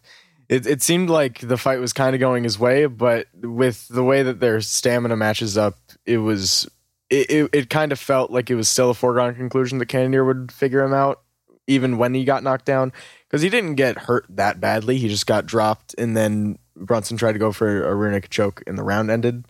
It, 0.50 0.65
it 0.65 0.82
seemed 0.82 1.10
like 1.10 1.39
the 1.39 1.58
fight 1.58 1.79
was 1.79 1.94
kind 1.94 2.15
of 2.15 2.20
going 2.20 2.44
his 2.44 2.58
way, 2.58 2.86
but 2.86 3.27
with 3.36 3.88
the 3.89 4.03
way 4.03 4.24
that 4.24 4.39
their 4.39 4.62
stamina 4.62 5.17
matches 5.17 5.58
up, 5.58 5.77
it 6.06 6.20
was 6.20 6.70
it, 7.10 7.29
it, 7.29 7.50
it 7.53 7.70
kind 7.70 7.91
of 7.91 8.00
felt 8.00 8.32
like 8.32 8.50
it 8.50 8.56
was 8.56 8.70
still 8.70 8.89
a 8.89 8.94
foregone 8.94 9.36
conclusion 9.36 9.77
that 9.77 9.88
Cannonier 9.88 10.25
would 10.25 10.51
figure 10.51 10.84
him 10.84 10.94
out, 10.94 11.22
even 11.65 11.98
when 11.98 12.13
he 12.13 12.24
got 12.24 12.44
knocked 12.44 12.65
down, 12.65 12.94
because 13.27 13.41
he 13.41 13.50
didn't 13.50 13.75
get 13.75 13.98
hurt 13.98 14.25
that 14.29 14.60
badly. 14.60 14.98
He 14.98 15.10
just 15.10 15.27
got 15.27 15.46
dropped, 15.46 15.96
and 15.98 16.15
then 16.15 16.60
Brunson 16.75 17.17
tried 17.17 17.34
to 17.34 17.39
go 17.39 17.51
for 17.51 18.08
a 18.08 18.12
naked 18.12 18.32
choke, 18.32 18.63
and 18.67 18.77
the 18.77 18.84
round 18.84 19.10
ended. 19.10 19.46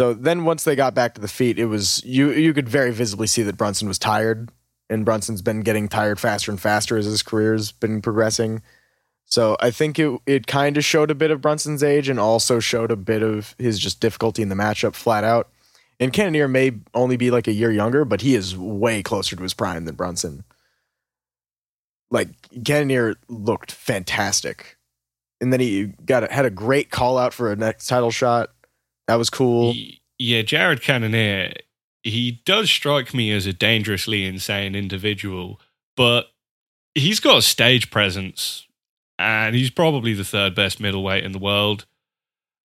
So 0.00 0.14
then 0.14 0.46
once 0.46 0.64
they 0.64 0.76
got 0.76 0.94
back 0.94 1.12
to 1.12 1.20
the 1.20 1.28
feet, 1.28 1.58
it 1.58 1.66
was 1.66 2.02
you 2.06 2.30
you 2.30 2.54
could 2.54 2.70
very 2.70 2.90
visibly 2.90 3.26
see 3.26 3.42
that 3.42 3.58
Brunson 3.58 3.86
was 3.86 3.98
tired 3.98 4.50
and 4.88 5.04
Brunson's 5.04 5.42
been 5.42 5.60
getting 5.60 5.90
tired 5.90 6.18
faster 6.18 6.50
and 6.50 6.58
faster 6.58 6.96
as 6.96 7.04
his 7.04 7.22
career's 7.22 7.70
been 7.70 8.00
progressing. 8.00 8.62
So 9.26 9.58
I 9.60 9.70
think 9.70 9.98
it 9.98 10.18
it 10.24 10.46
kind 10.46 10.78
of 10.78 10.86
showed 10.86 11.10
a 11.10 11.14
bit 11.14 11.30
of 11.30 11.42
Brunson's 11.42 11.82
age 11.82 12.08
and 12.08 12.18
also 12.18 12.60
showed 12.60 12.90
a 12.90 12.96
bit 12.96 13.22
of 13.22 13.54
his 13.58 13.78
just 13.78 14.00
difficulty 14.00 14.40
in 14.40 14.48
the 14.48 14.54
matchup 14.54 14.94
flat 14.94 15.22
out. 15.22 15.50
And 16.00 16.14
Cannonier 16.14 16.48
may 16.48 16.72
only 16.94 17.18
be 17.18 17.30
like 17.30 17.46
a 17.46 17.52
year 17.52 17.70
younger, 17.70 18.06
but 18.06 18.22
he 18.22 18.34
is 18.34 18.56
way 18.56 19.02
closer 19.02 19.36
to 19.36 19.42
his 19.42 19.52
prime 19.52 19.84
than 19.84 19.96
Brunson. 19.96 20.44
Like 22.10 22.30
Cannonier 22.64 23.16
looked 23.28 23.70
fantastic. 23.70 24.78
And 25.42 25.52
then 25.52 25.60
he 25.60 25.92
got 26.06 26.24
a, 26.24 26.32
had 26.32 26.46
a 26.46 26.50
great 26.50 26.90
call 26.90 27.18
out 27.18 27.34
for 27.34 27.52
a 27.52 27.56
next 27.56 27.86
title 27.86 28.10
shot 28.10 28.48
that 29.10 29.16
was 29.16 29.28
cool. 29.28 29.74
Yeah, 30.20 30.42
Jared 30.42 30.82
Cannonier, 30.82 31.54
he 32.04 32.42
does 32.44 32.70
strike 32.70 33.12
me 33.12 33.32
as 33.32 33.44
a 33.44 33.52
dangerously 33.52 34.24
insane 34.24 34.76
individual, 34.76 35.60
but 35.96 36.26
he's 36.94 37.18
got 37.18 37.38
a 37.38 37.42
stage 37.42 37.90
presence 37.90 38.68
and 39.18 39.56
he's 39.56 39.70
probably 39.70 40.14
the 40.14 40.22
third 40.22 40.54
best 40.54 40.78
middleweight 40.78 41.24
in 41.24 41.32
the 41.32 41.40
world 41.40 41.86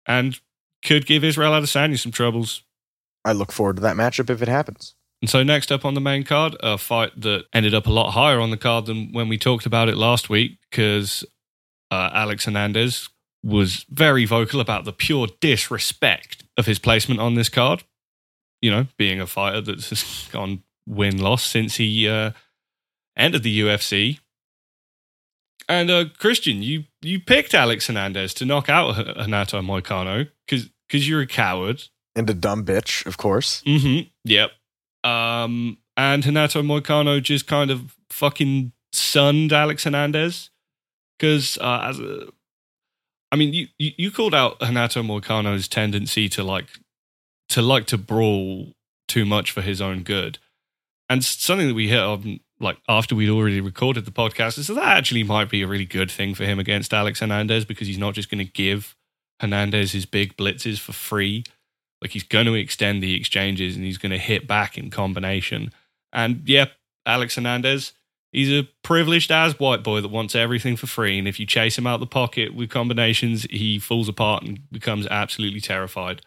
and 0.06 0.40
could 0.86 1.08
give 1.08 1.24
Israel 1.24 1.54
Adesanya 1.54 1.98
some 1.98 2.12
troubles. 2.12 2.62
I 3.26 3.32
look 3.32 3.52
forward 3.52 3.78
to 3.78 3.82
that 3.82 3.96
matchup 3.96 4.30
if 4.30 4.44
it 4.44 4.48
happens. 4.48 4.94
And 5.24 5.30
so 5.30 5.42
next 5.42 5.72
up 5.72 5.86
on 5.86 5.96
the 5.96 6.02
main 6.02 6.24
card, 6.24 6.56
a 6.60 6.78
fight 6.78 7.20
that 7.20 7.46
ended 7.52 7.74
up 7.74 7.88
a 7.88 7.92
lot 7.92 8.12
higher 8.12 8.40
on 8.40 8.52
the 8.52 8.58
card 8.58 8.86
than 8.86 9.12
when 9.12 9.28
we 9.28 9.40
talked 9.40 9.66
about 9.66 9.90
it 9.90 9.98
last 9.98 10.30
week 10.30 10.60
because 10.70 11.26
uh, 11.90 12.12
Alex 12.14 12.46
Hernandez 12.46 13.10
was 13.44 13.86
very 13.90 14.26
vocal 14.26 14.60
about 14.60 14.86
the 14.86 14.94
pure 14.94 15.28
disrespect 15.40 16.44
of 16.58 16.66
his 16.66 16.80
placement 16.80 17.20
on 17.20 17.36
this 17.36 17.50
card. 17.50 17.84
You 18.62 18.72
know, 18.72 18.88
being 18.98 19.22
a 19.22 19.28
fighter 19.28 19.62
that's 19.62 20.28
gone 20.30 20.64
win 20.88 21.18
loss 21.18 21.44
since 21.44 21.76
he 21.76 22.08
uh, 22.08 22.32
entered 23.16 23.44
the 23.44 23.60
UFC. 23.62 24.20
And 25.70 25.92
uh, 25.92 26.06
Christian, 26.18 26.64
you 26.64 26.86
you 27.02 27.20
picked 27.20 27.54
Alex 27.54 27.88
Hernandez 27.88 28.34
to 28.36 28.46
knock 28.46 28.70
out 28.70 28.98
Renato 29.18 29.62
Moicano 29.62 30.30
because 30.46 30.70
because 30.88 31.08
you're 31.08 31.22
a 31.22 31.28
coward 31.28 31.84
and 32.16 32.30
a 32.30 32.34
dumb 32.34 32.66
bitch, 32.66 33.06
of 33.06 33.18
course. 33.18 33.62
Mm-hmm. 33.66 34.08
Yep. 34.24 34.52
Um, 35.04 35.78
and 35.96 36.26
Renato 36.26 36.62
Moicano 36.62 37.22
just 37.22 37.48
kind 37.48 37.70
of 37.70 37.96
fucking 38.10 38.72
sunned 38.94 39.52
Alex 39.52 39.84
Hernandez 39.84 40.50
because 41.18 41.58
uh, 41.60 41.82
as 41.84 42.00
a 42.00 42.28
I 43.32 43.36
mean, 43.36 43.54
you, 43.54 43.68
you, 43.78 44.10
called 44.12 44.34
out 44.34 44.58
Renato 44.62 45.04
Moicano's 45.04 45.68
tendency 45.68 46.30
to 46.30 46.44
like 46.44 46.68
to 47.50 47.62
like 47.62 47.86
to 47.88 47.98
brawl 47.98 48.74
too 49.08 49.26
much 49.26 49.52
for 49.52 49.62
his 49.62 49.82
own 49.82 50.04
good, 50.04 50.38
and 51.10 51.24
something 51.24 51.68
that 51.68 51.74
we 51.74 51.90
hit 51.90 52.00
on 52.00 52.40
like 52.60 52.78
after 52.88 53.16
we'd 53.16 53.30
already 53.30 53.62
recorded 53.62 54.06
the 54.06 54.12
podcast 54.12 54.58
is 54.58 54.68
that 54.68 54.98
actually 54.98 55.24
might 55.24 55.50
be 55.50 55.62
a 55.62 55.68
really 55.68 55.86
good 55.86 56.10
thing 56.10 56.34
for 56.34 56.44
him 56.44 56.60
against 56.60 56.94
Alex 56.94 57.20
Hernandez 57.20 57.66
because 57.66 57.88
he's 57.88 57.98
not 57.98 58.14
just 58.14 58.32
going 58.32 58.44
to 58.44 58.52
give 58.52 58.96
Hernandez 59.40 59.92
his 59.92 60.06
big 60.06 60.36
blitzes 60.38 60.80
for 60.80 60.94
free. 60.94 61.44
Like 62.02 62.12
he's 62.12 62.24
going 62.24 62.46
to 62.46 62.56
extend 62.56 63.02
the 63.02 63.16
exchanges 63.16 63.76
and 63.76 63.86
he's 63.86 63.98
going 63.98 64.12
to 64.12 64.18
hit 64.18 64.48
back 64.48 64.78
in 64.78 64.90
combination. 64.90 65.72
And 66.12 66.44
yeah, 66.46 66.68
Alex 67.06 67.36
Hernandez, 67.36 67.94
He's 68.38 68.52
a 68.52 68.70
privileged 68.84 69.32
ass 69.32 69.54
white 69.54 69.82
boy 69.82 70.00
that 70.02 70.10
wants 70.10 70.36
everything 70.36 70.76
for 70.76 70.86
free, 70.86 71.18
and 71.18 71.28
if 71.28 71.40
you 71.40 71.48
chase 71.48 71.76
him 71.76 71.88
out 71.88 72.00
the 72.00 72.06
pocket 72.06 72.54
with 72.54 72.70
combinations, 72.70 73.48
he 73.50 73.80
falls 73.80 74.08
apart 74.08 74.44
and 74.44 74.60
becomes 74.72 75.08
absolutely 75.08 75.60
terrified. 75.60 76.22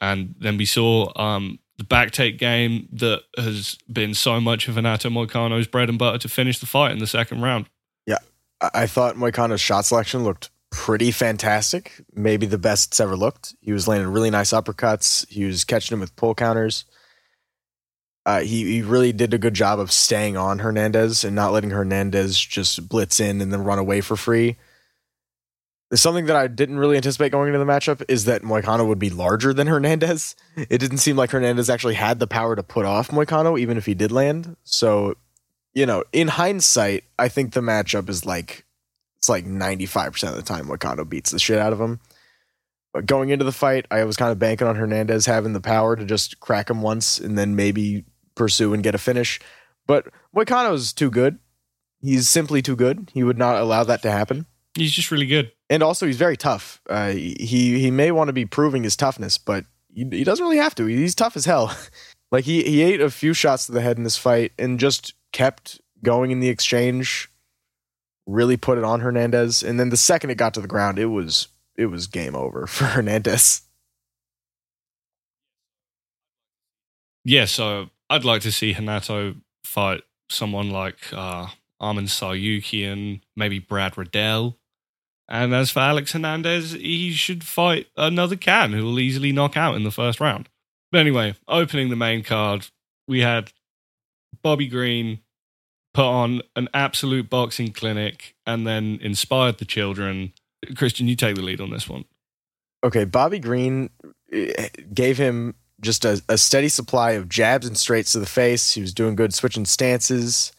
And 0.00 0.34
then 0.40 0.56
we 0.56 0.64
saw 0.66 1.12
um, 1.14 1.60
the 1.78 1.84
back 1.84 2.10
take 2.10 2.36
game 2.36 2.88
that 2.94 3.20
has 3.36 3.78
been 3.92 4.12
so 4.12 4.40
much 4.40 4.66
of 4.66 4.74
Renato 4.74 5.08
Moicano's 5.08 5.68
bread 5.68 5.88
and 5.88 6.00
butter 6.00 6.18
to 6.18 6.28
finish 6.28 6.58
the 6.58 6.66
fight 6.66 6.90
in 6.90 6.98
the 6.98 7.06
second 7.06 7.40
round. 7.40 7.66
Yeah, 8.04 8.18
I 8.60 8.88
thought 8.88 9.14
Moicano's 9.14 9.60
shot 9.60 9.84
selection 9.84 10.24
looked 10.24 10.50
pretty 10.72 11.12
fantastic. 11.12 11.92
Maybe 12.12 12.46
the 12.46 12.58
best 12.58 12.88
it's 12.88 12.98
ever 12.98 13.14
looked. 13.14 13.54
He 13.60 13.70
was 13.70 13.86
landing 13.86 14.08
really 14.08 14.30
nice 14.30 14.50
uppercuts. 14.50 15.28
He 15.28 15.44
was 15.44 15.62
catching 15.62 15.94
him 15.94 16.00
with 16.00 16.16
pull 16.16 16.34
counters 16.34 16.86
uh, 18.26 18.40
he, 18.40 18.64
he 18.64 18.82
really 18.82 19.12
did 19.12 19.34
a 19.34 19.38
good 19.38 19.54
job 19.54 19.78
of 19.78 19.92
staying 19.92 20.36
on 20.36 20.58
Hernandez 20.58 21.24
and 21.24 21.36
not 21.36 21.52
letting 21.52 21.70
Hernandez 21.70 22.38
just 22.38 22.88
blitz 22.88 23.20
in 23.20 23.40
and 23.40 23.52
then 23.52 23.64
run 23.64 23.78
away 23.78 24.00
for 24.00 24.16
free. 24.16 24.56
Something 25.92 26.26
that 26.26 26.36
I 26.36 26.46
didn't 26.48 26.78
really 26.78 26.96
anticipate 26.96 27.30
going 27.30 27.48
into 27.48 27.58
the 27.58 27.70
matchup 27.70 28.02
is 28.08 28.24
that 28.24 28.42
Moicano 28.42 28.88
would 28.88 28.98
be 28.98 29.10
larger 29.10 29.52
than 29.52 29.66
Hernandez. 29.66 30.34
It 30.56 30.78
didn't 30.78 30.98
seem 30.98 31.16
like 31.16 31.30
Hernandez 31.30 31.68
actually 31.68 31.94
had 31.94 32.18
the 32.18 32.26
power 32.26 32.56
to 32.56 32.62
put 32.62 32.86
off 32.86 33.10
Moicano, 33.10 33.60
even 33.60 33.76
if 33.76 33.86
he 33.86 33.94
did 33.94 34.10
land. 34.10 34.56
So, 34.64 35.16
you 35.74 35.84
know, 35.84 36.02
in 36.12 36.28
hindsight, 36.28 37.04
I 37.18 37.28
think 37.28 37.52
the 37.52 37.60
matchup 37.60 38.08
is 38.08 38.24
like 38.24 38.64
it's 39.18 39.28
like 39.28 39.46
95% 39.46 40.30
of 40.30 40.36
the 40.36 40.42
time 40.42 40.66
Moicano 40.66 41.08
beats 41.08 41.30
the 41.30 41.38
shit 41.38 41.58
out 41.58 41.72
of 41.72 41.80
him. 41.80 42.00
But 42.92 43.06
going 43.06 43.30
into 43.30 43.44
the 43.44 43.52
fight, 43.52 43.86
I 43.90 44.04
was 44.04 44.16
kind 44.16 44.32
of 44.32 44.38
banking 44.38 44.66
on 44.66 44.76
Hernandez 44.76 45.26
having 45.26 45.52
the 45.52 45.60
power 45.60 45.96
to 45.96 46.04
just 46.04 46.40
crack 46.40 46.70
him 46.70 46.80
once 46.82 47.18
and 47.18 47.36
then 47.36 47.56
maybe 47.56 48.04
pursue 48.34 48.74
and 48.74 48.82
get 48.82 48.94
a 48.94 48.98
finish. 48.98 49.40
But 49.86 50.06
is 50.36 50.92
too 50.92 51.10
good. 51.10 51.38
He's 52.00 52.28
simply 52.28 52.62
too 52.62 52.76
good. 52.76 53.10
He 53.14 53.22
would 53.22 53.38
not 53.38 53.60
allow 53.60 53.84
that 53.84 54.02
to 54.02 54.10
happen. 54.10 54.46
He's 54.76 54.92
just 54.92 55.10
really 55.10 55.26
good. 55.26 55.52
And 55.70 55.82
also, 55.82 56.06
he's 56.06 56.16
very 56.16 56.36
tough. 56.36 56.80
Uh, 56.88 57.12
he 57.12 57.78
he 57.78 57.90
may 57.90 58.10
want 58.10 58.28
to 58.28 58.32
be 58.32 58.44
proving 58.44 58.82
his 58.82 58.96
toughness, 58.96 59.38
but 59.38 59.64
he, 59.94 60.06
he 60.10 60.24
doesn't 60.24 60.44
really 60.44 60.58
have 60.58 60.74
to. 60.74 60.86
He's 60.86 61.14
tough 61.14 61.36
as 61.36 61.44
hell. 61.44 61.74
Like 62.34 62.46
he 62.46 62.64
he 62.64 62.82
ate 62.82 63.00
a 63.00 63.10
few 63.10 63.32
shots 63.32 63.66
to 63.66 63.72
the 63.72 63.80
head 63.80 63.96
in 63.96 64.02
this 64.02 64.16
fight 64.16 64.50
and 64.58 64.80
just 64.80 65.14
kept 65.30 65.80
going 66.02 66.32
in 66.32 66.40
the 66.40 66.48
exchange. 66.48 67.30
Really 68.26 68.56
put 68.56 68.76
it 68.76 68.82
on 68.82 68.98
Hernandez, 68.98 69.62
and 69.62 69.78
then 69.78 69.90
the 69.90 69.96
second 69.96 70.30
it 70.30 70.34
got 70.34 70.52
to 70.54 70.60
the 70.60 70.66
ground, 70.66 70.98
it 70.98 71.06
was 71.06 71.46
it 71.76 71.86
was 71.86 72.08
game 72.08 72.34
over 72.34 72.66
for 72.66 72.86
Hernandez. 72.86 73.62
Yeah, 77.24 77.44
so 77.44 77.90
I'd 78.10 78.24
like 78.24 78.42
to 78.42 78.52
see 78.52 78.74
Renato 78.74 79.36
fight 79.64 80.02
someone 80.30 80.70
like 80.70 80.98
uh, 81.12 81.48
Arman 81.80 82.08
Tsarukyan, 82.08 83.20
maybe 83.36 83.58
Brad 83.58 83.96
Riddell. 83.96 84.58
And 85.28 85.54
as 85.54 85.70
for 85.70 85.80
Alex 85.80 86.12
Hernandez, 86.12 86.72
he 86.72 87.12
should 87.12 87.44
fight 87.44 87.86
another 87.96 88.36
can 88.36 88.72
who 88.72 88.84
will 88.84 89.00
easily 89.00 89.32
knock 89.32 89.56
out 89.56 89.74
in 89.74 89.84
the 89.84 89.90
first 89.90 90.20
round. 90.20 90.48
But 90.92 91.00
anyway, 91.00 91.34
opening 91.48 91.88
the 91.88 91.96
main 91.96 92.22
card, 92.22 92.68
we 93.08 93.20
had 93.20 93.52
Bobby 94.42 94.66
Green 94.66 95.20
put 95.94 96.04
on 96.04 96.42
an 96.56 96.68
absolute 96.74 97.30
boxing 97.30 97.72
clinic 97.72 98.34
and 98.46 98.66
then 98.66 98.98
inspired 99.00 99.58
the 99.58 99.64
children. 99.64 100.32
Christian, 100.76 101.08
you 101.08 101.16
take 101.16 101.36
the 101.36 101.42
lead 101.42 101.60
on 101.60 101.70
this 101.70 101.88
one. 101.88 102.04
Okay, 102.84 103.04
Bobby 103.04 103.38
Green 103.38 103.88
eh, 104.30 104.68
gave 104.92 105.16
him 105.16 105.54
just 105.80 106.04
a, 106.04 106.22
a 106.28 106.38
steady 106.38 106.68
supply 106.68 107.12
of 107.12 107.28
jabs 107.28 107.66
and 107.66 107.76
straights 107.76 108.12
to 108.12 108.20
the 108.20 108.26
face. 108.26 108.72
He 108.72 108.80
was 108.80 108.94
doing 108.94 109.16
good 109.16 109.34
switching 109.34 109.64
stances. 109.64 110.52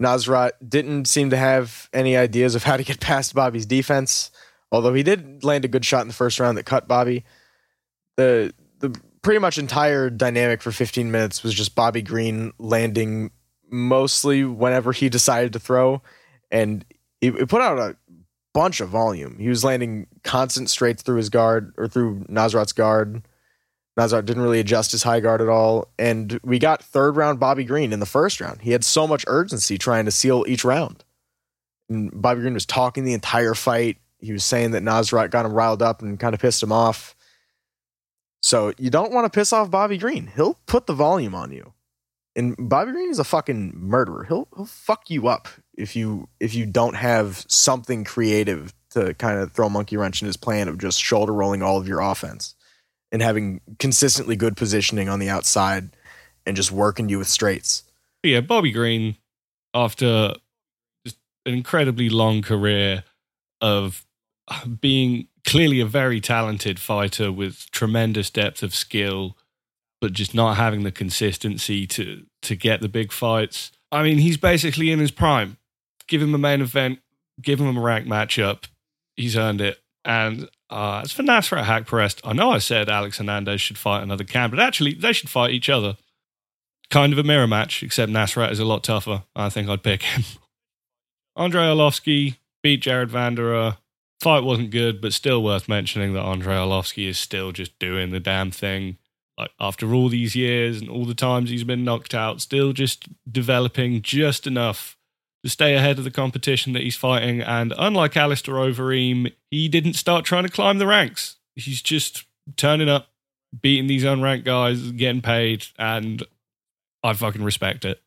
Nasrat 0.00 0.52
didn't 0.66 1.06
seem 1.06 1.30
to 1.30 1.36
have 1.36 1.88
any 1.92 2.16
ideas 2.16 2.54
of 2.54 2.64
how 2.64 2.76
to 2.76 2.84
get 2.84 3.00
past 3.00 3.34
Bobby's 3.34 3.66
defense, 3.66 4.30
although 4.72 4.94
he 4.94 5.02
did 5.02 5.44
land 5.44 5.64
a 5.64 5.68
good 5.68 5.84
shot 5.84 6.02
in 6.02 6.08
the 6.08 6.14
first 6.14 6.40
round 6.40 6.56
that 6.58 6.66
cut 6.66 6.88
Bobby. 6.88 7.24
The 8.16 8.52
the 8.78 8.98
pretty 9.22 9.38
much 9.38 9.58
entire 9.58 10.08
dynamic 10.08 10.62
for 10.62 10.72
15 10.72 11.10
minutes 11.10 11.42
was 11.42 11.52
just 11.52 11.74
Bobby 11.74 12.00
Green 12.00 12.52
landing 12.58 13.30
mostly 13.70 14.44
whenever 14.44 14.92
he 14.92 15.08
decided 15.08 15.52
to 15.52 15.60
throw, 15.60 16.02
and 16.50 16.84
he, 17.20 17.30
he 17.30 17.44
put 17.44 17.60
out 17.60 17.78
a 17.78 17.96
bunch 18.52 18.80
of 18.80 18.88
volume. 18.88 19.38
He 19.38 19.48
was 19.48 19.64
landing 19.64 20.06
constant 20.24 20.70
straights 20.70 21.02
through 21.02 21.18
his 21.18 21.28
guard 21.28 21.72
or 21.76 21.86
through 21.86 22.24
Nasrat's 22.28 22.72
guard. 22.72 23.22
Nasrat 24.00 24.24
didn't 24.24 24.42
really 24.42 24.60
adjust 24.60 24.92
his 24.92 25.02
high 25.02 25.20
guard 25.20 25.42
at 25.42 25.48
all. 25.48 25.88
And 25.98 26.40
we 26.42 26.58
got 26.58 26.82
third 26.82 27.16
round 27.16 27.38
Bobby 27.38 27.64
Green 27.64 27.92
in 27.92 28.00
the 28.00 28.06
first 28.06 28.40
round. 28.40 28.62
He 28.62 28.72
had 28.72 28.82
so 28.82 29.06
much 29.06 29.24
urgency 29.26 29.76
trying 29.76 30.06
to 30.06 30.10
seal 30.10 30.44
each 30.48 30.64
round. 30.64 31.04
And 31.90 32.10
Bobby 32.10 32.40
Green 32.40 32.54
was 32.54 32.64
talking 32.64 33.04
the 33.04 33.12
entire 33.12 33.54
fight. 33.54 33.98
He 34.18 34.32
was 34.32 34.44
saying 34.44 34.70
that 34.70 34.82
Nasrat 34.82 35.30
got 35.30 35.44
him 35.44 35.52
riled 35.52 35.82
up 35.82 36.00
and 36.00 36.18
kind 36.18 36.34
of 36.34 36.40
pissed 36.40 36.62
him 36.62 36.72
off. 36.72 37.14
So 38.42 38.72
you 38.78 38.88
don't 38.88 39.12
want 39.12 39.30
to 39.30 39.38
piss 39.38 39.52
off 39.52 39.70
Bobby 39.70 39.98
Green. 39.98 40.30
He'll 40.34 40.58
put 40.64 40.86
the 40.86 40.94
volume 40.94 41.34
on 41.34 41.52
you. 41.52 41.74
And 42.34 42.54
Bobby 42.58 42.92
Green 42.92 43.10
is 43.10 43.18
a 43.18 43.24
fucking 43.24 43.72
murderer. 43.74 44.24
He'll 44.24 44.48
he'll 44.56 44.64
fuck 44.64 45.10
you 45.10 45.28
up 45.28 45.48
if 45.76 45.94
you 45.94 46.28
if 46.38 46.54
you 46.54 46.64
don't 46.64 46.94
have 46.94 47.44
something 47.48 48.04
creative 48.04 48.72
to 48.90 49.12
kind 49.14 49.38
of 49.38 49.52
throw 49.52 49.68
monkey 49.68 49.98
wrench 49.98 50.22
in 50.22 50.26
his 50.26 50.38
plan 50.38 50.68
of 50.68 50.78
just 50.78 51.02
shoulder 51.02 51.34
rolling 51.34 51.62
all 51.62 51.76
of 51.76 51.86
your 51.86 52.00
offense 52.00 52.54
and 53.12 53.22
having 53.22 53.60
consistently 53.78 54.36
good 54.36 54.56
positioning 54.56 55.08
on 55.08 55.18
the 55.18 55.28
outside 55.28 55.90
and 56.46 56.56
just 56.56 56.70
working 56.70 57.08
you 57.08 57.18
with 57.18 57.28
straights. 57.28 57.84
Yeah, 58.22 58.40
Bobby 58.40 58.70
Green, 58.70 59.16
after 59.74 60.34
just 61.04 61.16
an 61.46 61.54
incredibly 61.54 62.08
long 62.08 62.42
career 62.42 63.04
of 63.60 64.06
being 64.80 65.28
clearly 65.46 65.80
a 65.80 65.86
very 65.86 66.20
talented 66.20 66.78
fighter 66.78 67.32
with 67.32 67.70
tremendous 67.70 68.30
depth 68.30 68.62
of 68.62 68.74
skill, 68.74 69.36
but 70.00 70.12
just 70.12 70.34
not 70.34 70.56
having 70.56 70.82
the 70.82 70.92
consistency 70.92 71.86
to 71.86 72.26
to 72.42 72.56
get 72.56 72.80
the 72.80 72.88
big 72.88 73.12
fights. 73.12 73.70
I 73.92 74.02
mean, 74.02 74.18
he's 74.18 74.36
basically 74.36 74.90
in 74.90 74.98
his 74.98 75.10
prime. 75.10 75.58
Give 76.06 76.22
him 76.22 76.34
a 76.34 76.38
main 76.38 76.60
event, 76.60 77.00
give 77.40 77.60
him 77.60 77.76
a 77.76 77.80
rank 77.80 78.06
matchup. 78.06 78.64
He's 79.16 79.36
earned 79.36 79.60
it. 79.60 79.78
And 80.04 80.48
uh, 80.70 81.00
as 81.04 81.12
for 81.12 81.22
Nasrat 81.22 81.64
Haqparast, 81.64 82.20
I 82.24 82.32
know 82.32 82.50
I 82.50 82.58
said 82.58 82.88
Alex 82.88 83.18
Hernandez 83.18 83.60
should 83.60 83.78
fight 83.78 84.02
another 84.02 84.24
can, 84.24 84.50
but 84.50 84.60
actually 84.60 84.94
they 84.94 85.12
should 85.12 85.28
fight 85.28 85.50
each 85.50 85.68
other. 85.68 85.96
Kind 86.90 87.12
of 87.12 87.18
a 87.18 87.24
mirror 87.24 87.46
match, 87.46 87.82
except 87.82 88.10
Nasrat 88.10 88.50
is 88.50 88.58
a 88.58 88.64
lot 88.64 88.84
tougher. 88.84 89.24
I 89.34 89.48
think 89.48 89.68
I'd 89.68 89.82
pick 89.82 90.02
him. 90.02 90.24
Andrei 91.36 91.62
Arlovski 91.62 92.36
beat 92.62 92.82
Jared 92.82 93.10
Vanderaa. 93.10 93.78
Fight 94.20 94.44
wasn't 94.44 94.70
good, 94.70 95.00
but 95.00 95.12
still 95.12 95.42
worth 95.42 95.68
mentioning 95.68 96.12
that 96.12 96.24
Andrei 96.24 96.56
Arlovski 96.56 97.08
is 97.08 97.18
still 97.18 97.52
just 97.52 97.78
doing 97.78 98.10
the 98.10 98.20
damn 98.20 98.50
thing. 98.50 98.98
Like 99.38 99.50
after 99.58 99.94
all 99.94 100.08
these 100.08 100.36
years 100.36 100.80
and 100.80 100.90
all 100.90 101.06
the 101.06 101.14
times 101.14 101.50
he's 101.50 101.64
been 101.64 101.84
knocked 101.84 102.14
out, 102.14 102.40
still 102.40 102.72
just 102.72 103.08
developing 103.30 104.02
just 104.02 104.46
enough 104.46 104.98
to 105.42 105.50
stay 105.50 105.74
ahead 105.74 105.98
of 105.98 106.04
the 106.04 106.10
competition 106.10 106.72
that 106.72 106.82
he's 106.82 106.96
fighting. 106.96 107.40
And 107.40 107.72
unlike 107.78 108.16
Alistair 108.16 108.54
Overeem, 108.54 109.32
he 109.50 109.68
didn't 109.68 109.94
start 109.94 110.24
trying 110.24 110.44
to 110.44 110.50
climb 110.50 110.78
the 110.78 110.86
ranks. 110.86 111.36
He's 111.54 111.82
just 111.82 112.24
turning 112.56 112.88
up, 112.88 113.08
beating 113.60 113.86
these 113.86 114.04
unranked 114.04 114.44
guys, 114.44 114.92
getting 114.92 115.22
paid, 115.22 115.66
and 115.78 116.22
I 117.02 117.14
fucking 117.14 117.42
respect 117.42 117.84
it. 117.84 118.00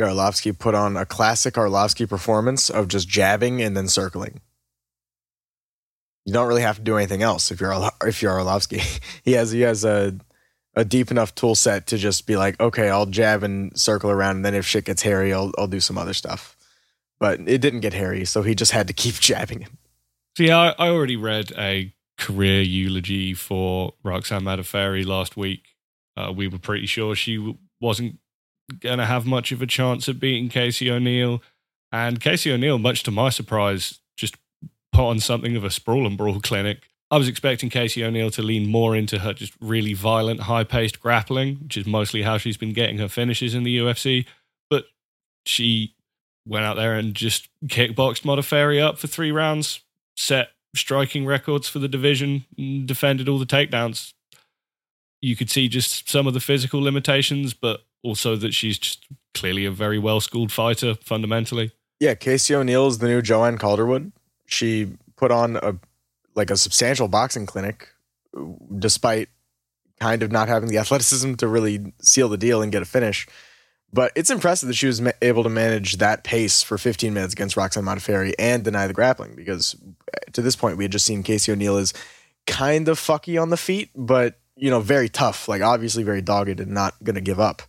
Arlovski 0.00 0.58
put 0.58 0.74
on 0.74 0.96
a 0.96 1.04
classic 1.04 1.54
Arlovski 1.54 2.08
performance 2.08 2.70
of 2.70 2.88
just 2.88 3.08
jabbing 3.08 3.60
and 3.60 3.76
then 3.76 3.86
circling. 3.86 4.40
You 6.24 6.32
don't 6.32 6.48
really 6.48 6.62
have 6.62 6.76
to 6.76 6.82
do 6.82 6.96
anything 6.96 7.22
else 7.22 7.50
if 7.50 7.60
you're 7.60 7.90
if 8.04 8.22
you're 8.22 8.32
Arlovski. 8.32 9.00
he 9.24 9.32
has 9.32 9.50
he 9.50 9.60
has 9.62 9.84
a 9.84 10.16
a 10.74 10.84
deep 10.84 11.10
enough 11.10 11.34
tool 11.34 11.54
set 11.54 11.86
to 11.88 11.98
just 11.98 12.26
be 12.26 12.36
like, 12.36 12.58
okay, 12.60 12.88
I'll 12.88 13.06
jab 13.06 13.42
and 13.42 13.78
circle 13.78 14.10
around, 14.10 14.36
and 14.36 14.44
then 14.44 14.54
if 14.54 14.66
shit 14.66 14.84
gets 14.84 15.02
hairy, 15.02 15.32
I'll 15.32 15.52
I'll 15.58 15.66
do 15.66 15.80
some 15.80 15.98
other 15.98 16.14
stuff. 16.14 16.56
But 17.18 17.40
it 17.40 17.60
didn't 17.60 17.80
get 17.80 17.92
hairy, 17.92 18.24
so 18.24 18.42
he 18.42 18.54
just 18.54 18.72
had 18.72 18.86
to 18.86 18.92
keep 18.92 19.14
jabbing 19.20 19.60
him. 19.60 19.78
See, 20.36 20.50
I, 20.50 20.70
I 20.70 20.88
already 20.88 21.16
read 21.16 21.52
a 21.58 21.92
career 22.16 22.62
eulogy 22.62 23.34
for 23.34 23.94
Roxanne 24.04 24.42
Modafferi 24.42 25.04
last 25.04 25.36
week. 25.36 25.64
Uh, 26.16 26.32
we 26.34 26.46
were 26.48 26.58
pretty 26.58 26.86
sure 26.86 27.14
she 27.14 27.56
wasn't 27.80 28.18
going 28.78 28.98
to 28.98 29.06
have 29.06 29.26
much 29.26 29.52
of 29.52 29.62
a 29.62 29.66
chance 29.66 30.08
at 30.08 30.20
beating 30.20 30.48
Casey 30.48 30.90
O'Neill. 30.90 31.42
And 31.90 32.20
Casey 32.20 32.52
O'Neill, 32.52 32.78
much 32.78 33.02
to 33.04 33.10
my 33.10 33.30
surprise, 33.30 33.98
just 34.16 34.36
put 34.92 35.02
on 35.08 35.18
something 35.18 35.56
of 35.56 35.64
a 35.64 35.70
sprawl 35.70 36.06
and 36.06 36.16
brawl 36.16 36.40
clinic 36.40 36.90
I 37.10 37.18
was 37.18 37.28
expecting 37.28 37.70
Casey 37.70 38.04
O'Neill 38.04 38.30
to 38.30 38.42
lean 38.42 38.70
more 38.70 38.94
into 38.94 39.18
her 39.18 39.32
just 39.32 39.52
really 39.60 39.94
violent, 39.94 40.40
high 40.42 40.64
paced 40.64 41.00
grappling, 41.00 41.56
which 41.56 41.76
is 41.76 41.86
mostly 41.86 42.22
how 42.22 42.38
she's 42.38 42.56
been 42.56 42.72
getting 42.72 42.98
her 42.98 43.08
finishes 43.08 43.54
in 43.54 43.64
the 43.64 43.78
UFC. 43.78 44.26
But 44.68 44.84
she 45.44 45.94
went 46.46 46.64
out 46.64 46.76
there 46.76 46.94
and 46.94 47.14
just 47.14 47.48
kickboxed 47.66 48.22
Modafferi 48.22 48.80
up 48.80 48.98
for 48.98 49.08
three 49.08 49.32
rounds, 49.32 49.80
set 50.16 50.50
striking 50.76 51.26
records 51.26 51.68
for 51.68 51.80
the 51.80 51.88
division, 51.88 52.44
defended 52.84 53.28
all 53.28 53.38
the 53.38 53.46
takedowns. 53.46 54.12
You 55.20 55.34
could 55.34 55.50
see 55.50 55.68
just 55.68 56.08
some 56.08 56.28
of 56.28 56.34
the 56.34 56.40
physical 56.40 56.80
limitations, 56.80 57.54
but 57.54 57.80
also 58.04 58.36
that 58.36 58.54
she's 58.54 58.78
just 58.78 59.04
clearly 59.34 59.64
a 59.64 59.70
very 59.70 59.98
well 59.98 60.20
schooled 60.20 60.52
fighter 60.52 60.94
fundamentally. 60.94 61.72
Yeah, 61.98 62.14
Casey 62.14 62.54
O'Neill 62.54 62.86
is 62.86 62.98
the 62.98 63.08
new 63.08 63.20
Joanne 63.20 63.58
Calderwood. 63.58 64.12
She 64.46 64.92
put 65.16 65.30
on 65.30 65.56
a 65.56 65.74
like 66.34 66.50
a 66.50 66.56
substantial 66.56 67.08
boxing 67.08 67.46
clinic, 67.46 67.88
despite 68.78 69.28
kind 70.00 70.22
of 70.22 70.32
not 70.32 70.48
having 70.48 70.68
the 70.68 70.78
athleticism 70.82 71.34
to 71.34 71.48
really 71.48 71.92
seal 72.00 72.28
the 72.28 72.38
deal 72.38 72.62
and 72.62 72.72
get 72.72 72.82
a 72.82 72.86
finish. 72.86 73.26
But 73.92 74.12
it's 74.14 74.30
impressive 74.30 74.68
that 74.68 74.74
she 74.74 74.86
was 74.86 75.00
ma- 75.00 75.10
able 75.20 75.42
to 75.42 75.48
manage 75.48 75.96
that 75.96 76.22
pace 76.22 76.62
for 76.62 76.78
15 76.78 77.12
minutes 77.12 77.32
against 77.32 77.56
Roxanne 77.56 77.84
Modafferi 77.84 78.34
and 78.38 78.62
deny 78.62 78.86
the 78.86 78.92
grappling 78.92 79.34
because 79.34 79.74
uh, 79.74 80.30
to 80.32 80.42
this 80.42 80.54
point 80.54 80.76
we 80.76 80.84
had 80.84 80.92
just 80.92 81.06
seen 81.06 81.24
Casey 81.24 81.50
O'Neill 81.50 81.76
as 81.76 81.92
kind 82.46 82.88
of 82.88 82.98
fucky 82.98 83.40
on 83.40 83.50
the 83.50 83.56
feet, 83.56 83.90
but 83.96 84.38
you 84.56 84.70
know 84.70 84.80
very 84.80 85.08
tough, 85.08 85.48
like 85.48 85.62
obviously 85.62 86.02
very 86.02 86.22
dogged 86.22 86.60
and 86.60 86.70
not 86.70 86.94
going 87.02 87.14
to 87.14 87.20
give 87.20 87.40
up. 87.40 87.62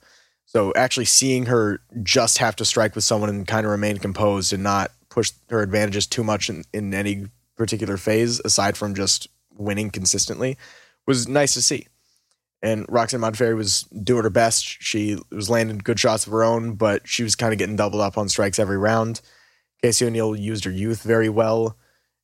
So 0.46 0.74
actually 0.76 1.06
seeing 1.06 1.46
her 1.46 1.82
just 2.04 2.40
have 2.40 2.56
to 2.58 2.66
strike 2.66 2.94
with 2.94 3.06
someone 3.06 3.30
and 3.30 3.48
kind 3.48 3.66
of 3.66 3.72
remain 3.72 3.98
composed 3.98 4.52
and 4.52 4.62
not 4.62 4.92
push 5.10 5.32
her 5.50 5.62
advantages 5.62 6.06
too 6.06 6.24
much 6.24 6.50
in, 6.50 6.66
in 6.74 6.94
any 6.94 7.28
particular 7.62 7.98
phase, 7.98 8.42
aside 8.44 8.76
from 8.76 8.96
just 8.96 9.28
winning 9.56 9.92
consistently, 9.92 10.58
was 11.06 11.28
nice 11.28 11.54
to 11.54 11.62
see. 11.62 11.86
And 12.64 12.86
Roxanne 12.90 13.22
Modafferi 13.22 13.56
was 13.56 13.84
doing 13.84 14.24
her 14.24 14.30
best. 14.32 14.66
She 14.66 15.18
was 15.32 15.50
landing 15.50 15.78
good 15.78 16.00
shots 16.00 16.26
of 16.26 16.34
her 16.34 16.44
own, 16.44 16.74
but 16.74 17.08
she 17.08 17.22
was 17.22 17.36
kind 17.36 17.54
of 17.54 17.60
getting 17.60 17.76
doubled 17.76 18.02
up 18.02 18.18
on 18.18 18.30
strikes 18.30 18.60
every 18.60 18.78
round. 18.78 19.22
Casey 19.84 20.06
O'Neill 20.06 20.36
used 20.36 20.64
her 20.66 20.72
youth 20.72 21.04
very 21.04 21.30
well. 21.30 21.78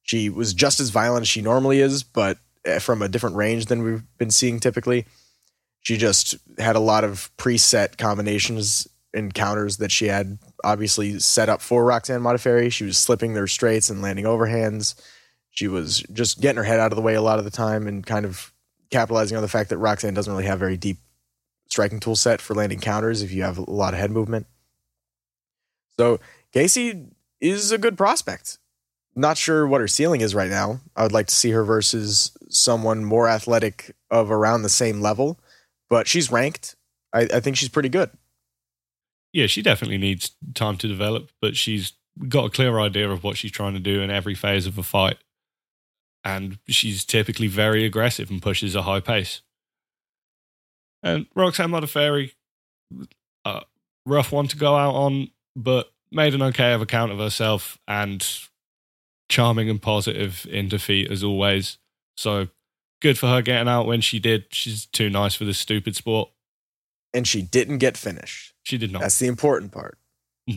She 0.04 0.30
was 0.30 0.54
just 0.54 0.80
as 0.80 0.90
violent 0.90 1.24
as 1.24 1.28
she 1.28 1.42
normally 1.42 1.82
is, 1.82 2.04
but 2.04 2.38
eh, 2.66 2.80
from 2.80 3.02
a 3.02 3.10
different 3.10 3.36
range 3.36 3.66
than 3.66 3.84
we've 3.84 4.04
been 4.18 4.32
seeing 4.32 4.60
typically. 4.60 5.06
She 5.82 5.98
just 5.98 6.38
had 6.58 6.76
a 6.76 6.82
lot 6.82 7.04
of 7.04 7.32
preset 7.38 7.98
combinations 7.98 8.88
and 9.14 9.34
counters 9.34 9.78
that 9.78 9.92
she 9.92 10.08
had 10.08 10.38
obviously 10.64 11.20
set 11.20 11.50
up 11.50 11.62
for 11.62 11.84
Roxanne 11.84 12.22
Modafferi. 12.22 12.72
She 12.72 12.84
was 12.84 12.98
slipping 12.98 13.34
their 13.34 13.48
straights 13.48 13.90
and 13.90 14.02
landing 14.02 14.26
overhands 14.26 14.96
she 15.58 15.68
was 15.68 16.04
just 16.14 16.40
getting 16.40 16.58
her 16.58 16.64
head 16.64 16.80
out 16.80 16.92
of 16.92 16.96
the 16.96 17.02
way 17.02 17.16
a 17.16 17.22
lot 17.22 17.40
of 17.40 17.46
the 17.46 17.50
time 17.50 17.88
and 17.88 18.06
kind 18.06 18.26
of 18.26 18.54
capitalizing 18.92 19.36
on 19.36 19.42
the 19.42 19.50
fact 19.50 19.72
that 19.72 19.80
Roxanne 19.80 20.14
doesn't 20.14 20.32
really 20.32 20.46
have 20.46 20.60
very 20.60 20.78
deep 20.78 21.00
striking 21.68 22.00
tool 22.00 22.16
set 22.16 22.42
for 22.42 22.54
landing 22.54 22.80
counters 22.80 23.24
if 23.24 23.32
you 23.32 23.42
have 23.42 23.58
a 23.58 23.72
lot 23.72 23.96
of 23.96 24.00
head 24.00 24.12
movement. 24.12 24.46
So 25.98 26.20
Casey 26.54 27.08
is 27.42 27.72
a 27.72 27.80
good 27.80 27.98
prospect. 27.98 28.60
Not 29.16 29.36
sure 29.36 29.66
what 29.66 29.82
her 29.82 29.88
ceiling 29.88 30.22
is 30.22 30.36
right 30.36 30.50
now. 30.50 30.80
I 30.96 31.02
would 31.02 31.12
like 31.12 31.26
to 31.26 31.36
see 31.36 31.50
her 31.50 31.64
versus 31.64 32.38
someone 32.50 33.04
more 33.04 33.28
athletic 33.28 33.96
of 34.12 34.30
around 34.30 34.62
the 34.62 34.70
same 34.70 35.02
level, 35.02 35.40
but 35.90 36.08
she's 36.08 36.32
ranked. 36.32 36.76
I, 37.12 37.22
I 37.34 37.40
think 37.40 37.58
she's 37.58 37.70
pretty 37.70 37.90
good. 37.90 38.12
Yeah, 39.34 39.48
she 39.48 39.64
definitely 39.64 39.98
needs 39.98 40.36
time 40.54 40.78
to 40.78 40.88
develop, 40.88 41.32
but 41.42 41.58
she's 41.58 41.94
got 42.30 42.46
a 42.46 42.50
clear 42.52 42.80
idea 42.80 43.10
of 43.10 43.24
what 43.24 43.38
she's 43.38 43.52
trying 43.52 43.74
to 43.74 43.80
do 43.80 44.02
in 44.02 44.12
every 44.12 44.36
phase 44.36 44.68
of 44.68 44.78
a 44.78 44.84
fight. 44.84 45.18
And 46.28 46.60
she's 46.68 47.06
typically 47.06 47.48
very 47.48 47.86
aggressive 47.86 48.30
and 48.30 48.42
pushes 48.42 48.76
a 48.76 48.82
high 48.82 49.00
pace. 49.00 49.44
And 51.02 51.26
Roxanne 51.36 51.70
Modafferi, 51.70 52.34
uh, 53.46 53.62
rough 54.06 54.34
one 54.34 54.48
to 54.50 54.58
go 54.58 54.76
out 54.76 54.94
on, 54.94 55.30
but 55.56 55.90
made 56.12 56.34
an 56.34 56.42
okay 56.42 56.74
of 56.74 56.82
account 56.82 57.14
of 57.14 57.20
herself 57.20 57.78
and 57.88 58.28
charming 59.30 59.70
and 59.70 59.82
positive 59.82 60.46
in 60.50 60.68
defeat 60.68 61.10
as 61.10 61.24
always. 61.24 61.78
So 62.18 62.50
good 63.02 63.18
for 63.18 63.28
her 63.28 63.42
getting 63.42 63.70
out 63.70 63.88
when 63.88 64.02
she 64.02 64.20
did. 64.20 64.48
She's 64.52 64.86
too 64.86 65.10
nice 65.10 65.34
for 65.34 65.46
this 65.46 65.60
stupid 65.60 65.96
sport. 65.96 66.30
And 67.14 67.26
she 67.26 67.42
didn't 67.42 67.78
get 67.78 67.96
finished. 67.96 68.54
She 68.64 68.78
did 68.78 68.92
not. 68.92 69.02
That's 69.02 69.20
the 69.20 69.28
important 69.28 69.72
part. 69.72 69.98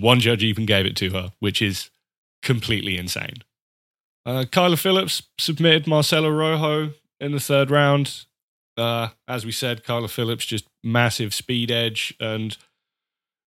One 0.00 0.18
judge 0.18 0.42
even 0.42 0.66
gave 0.66 0.84
it 0.84 0.96
to 0.96 1.10
her, 1.10 1.32
which 1.38 1.62
is 1.62 1.90
completely 2.42 2.98
insane. 2.98 3.44
Uh, 4.26 4.44
Phillips 4.76 5.22
submitted 5.38 5.86
Marcelo 5.86 6.30
Rojo 6.30 6.92
in 7.18 7.32
the 7.32 7.40
third 7.40 7.70
round. 7.70 8.26
Uh, 8.76 9.08
as 9.26 9.44
we 9.44 9.52
said, 9.52 9.84
Kyler 9.84 10.10
Phillips 10.10 10.46
just 10.46 10.66
massive 10.82 11.34
speed 11.34 11.70
edge 11.70 12.14
and 12.20 12.56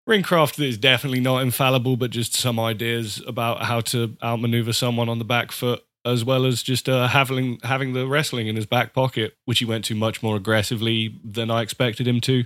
Ringcraft 0.07 0.63
is 0.63 0.77
definitely 0.77 1.21
not 1.21 1.41
infallible, 1.41 1.95
but 1.95 2.11
just 2.11 2.33
some 2.33 2.59
ideas 2.59 3.21
about 3.25 3.63
how 3.63 3.79
to 3.81 4.17
outmaneuver 4.21 4.73
someone 4.73 5.07
on 5.07 5.17
the 5.17 5.25
back 5.25 5.51
foot, 5.53 5.81
as 6.05 6.25
well 6.25 6.45
as 6.45 6.61
just 6.61 6.89
uh, 6.89 7.07
having 7.07 7.59
having 7.63 7.93
the 7.93 8.05
wrestling 8.05 8.47
in 8.47 8.57
his 8.57 8.65
back 8.65 8.93
pocket, 8.93 9.37
which 9.45 9.59
he 9.59 9.65
went 9.65 9.85
to 9.85 9.95
much 9.95 10.21
more 10.21 10.35
aggressively 10.35 11.19
than 11.23 11.49
I 11.49 11.61
expected 11.61 12.05
him 12.05 12.19
to. 12.21 12.43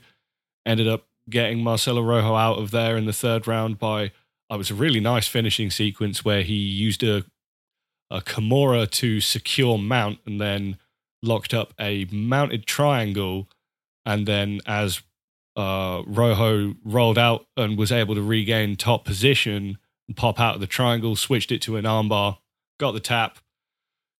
Ended 0.67 0.87
up 0.87 1.07
getting 1.29 1.63
Marcelo 1.63 2.03
Rojo 2.03 2.35
out 2.35 2.59
of 2.59 2.69
there 2.69 2.95
in 2.95 3.05
the 3.05 3.13
third 3.13 3.47
round 3.47 3.79
by 3.79 4.11
it 4.49 4.57
was 4.57 4.69
a 4.69 4.75
really 4.75 4.99
nice 4.99 5.27
finishing 5.27 5.71
sequence 5.71 6.23
where 6.23 6.43
he 6.43 6.53
used 6.53 7.03
a 7.03 7.25
a 8.09 8.21
Kimura 8.21 8.89
to 8.89 9.19
secure 9.19 9.77
mount 9.77 10.19
and 10.25 10.39
then 10.39 10.77
locked 11.21 11.53
up 11.53 11.73
a 11.79 12.05
mounted 12.11 12.65
triangle 12.65 13.47
and 14.05 14.25
then 14.25 14.61
as 14.65 15.01
uh, 15.57 16.03
Rojo 16.05 16.75
rolled 16.85 17.17
out 17.17 17.45
and 17.57 17.77
was 17.77 17.91
able 17.91 18.15
to 18.15 18.21
regain 18.21 18.77
top 18.77 19.03
position 19.03 19.77
and 20.07 20.15
pop 20.15 20.39
out 20.39 20.55
of 20.55 20.61
the 20.61 20.67
triangle, 20.67 21.15
switched 21.15 21.51
it 21.51 21.61
to 21.63 21.75
an 21.75 21.83
armbar, 21.83 22.37
got 22.79 22.91
the 22.91 22.99
tap. 22.99 23.39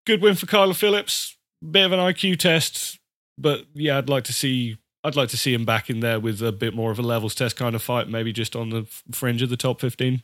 Good 0.06 0.22
win 0.22 0.36
for 0.36 0.46
Kyler 0.46 0.76
Phillips. 0.76 1.38
Bit 1.72 1.86
of 1.86 1.92
an 1.92 2.00
IQ 2.00 2.38
test, 2.38 3.00
but 3.38 3.66
yeah, 3.74 3.98
I'd 3.98 4.10
like 4.10 4.26
to 4.26 4.34
see 4.34 4.78
I'd 5.04 5.16
like 5.16 5.30
to 5.30 5.38
see 5.38 5.54
him 5.54 5.64
back 5.64 5.90
in 5.90 6.02
there 6.02 6.20
with 6.20 6.42
a 6.42 6.52
bit 6.52 6.76
more 6.76 6.92
of 6.92 7.00
a 7.00 7.02
levels 7.02 7.34
test 7.34 7.56
kind 7.56 7.76
of 7.76 7.82
fight, 7.82 8.10
maybe 8.10 8.34
just 8.34 8.56
on 8.56 8.70
the 8.70 8.86
fringe 9.12 9.42
of 9.42 9.50
the 9.50 9.58
top 9.58 9.80
15. 9.80 10.22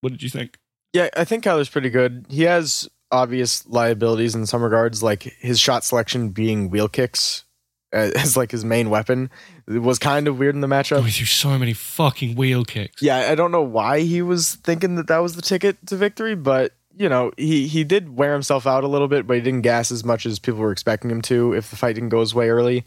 What 0.00 0.12
did 0.12 0.22
you 0.22 0.30
think? 0.30 0.58
Yeah, 0.94 1.08
I 1.16 1.24
think 1.24 1.42
Kyler's 1.42 1.68
pretty 1.68 1.90
good. 1.90 2.24
He 2.30 2.44
has 2.44 2.88
obvious 3.10 3.66
liabilities 3.66 4.36
in 4.36 4.46
some 4.46 4.62
regards, 4.62 5.02
like 5.02 5.24
his 5.24 5.58
shot 5.58 5.82
selection 5.82 6.30
being 6.30 6.70
wheel 6.70 6.88
kicks 6.88 7.44
uh, 7.92 8.10
as 8.16 8.36
like 8.36 8.52
his 8.52 8.64
main 8.64 8.90
weapon. 8.90 9.28
It 9.66 9.80
was 9.80 9.98
kind 9.98 10.28
of 10.28 10.38
weird 10.38 10.54
in 10.54 10.60
the 10.60 10.68
matchup. 10.68 11.02
We 11.02 11.10
threw 11.10 11.26
so 11.26 11.58
many 11.58 11.72
fucking 11.72 12.36
wheel 12.36 12.64
kicks. 12.64 13.02
Yeah, 13.02 13.16
I 13.28 13.34
don't 13.34 13.50
know 13.50 13.62
why 13.62 14.00
he 14.00 14.22
was 14.22 14.54
thinking 14.54 14.94
that 14.94 15.08
that 15.08 15.18
was 15.18 15.34
the 15.34 15.42
ticket 15.42 15.84
to 15.88 15.96
victory, 15.96 16.36
but 16.36 16.72
you 16.96 17.08
know, 17.08 17.32
he 17.36 17.66
he 17.66 17.82
did 17.82 18.16
wear 18.16 18.32
himself 18.32 18.64
out 18.64 18.84
a 18.84 18.88
little 18.88 19.08
bit, 19.08 19.26
but 19.26 19.34
he 19.34 19.42
didn't 19.42 19.62
gas 19.62 19.90
as 19.90 20.04
much 20.04 20.26
as 20.26 20.38
people 20.38 20.60
were 20.60 20.70
expecting 20.70 21.10
him 21.10 21.22
to 21.22 21.54
if 21.54 21.70
the 21.70 21.76
fight 21.76 21.94
didn't 21.94 22.10
go 22.10 22.20
his 22.20 22.36
way 22.36 22.50
early. 22.50 22.84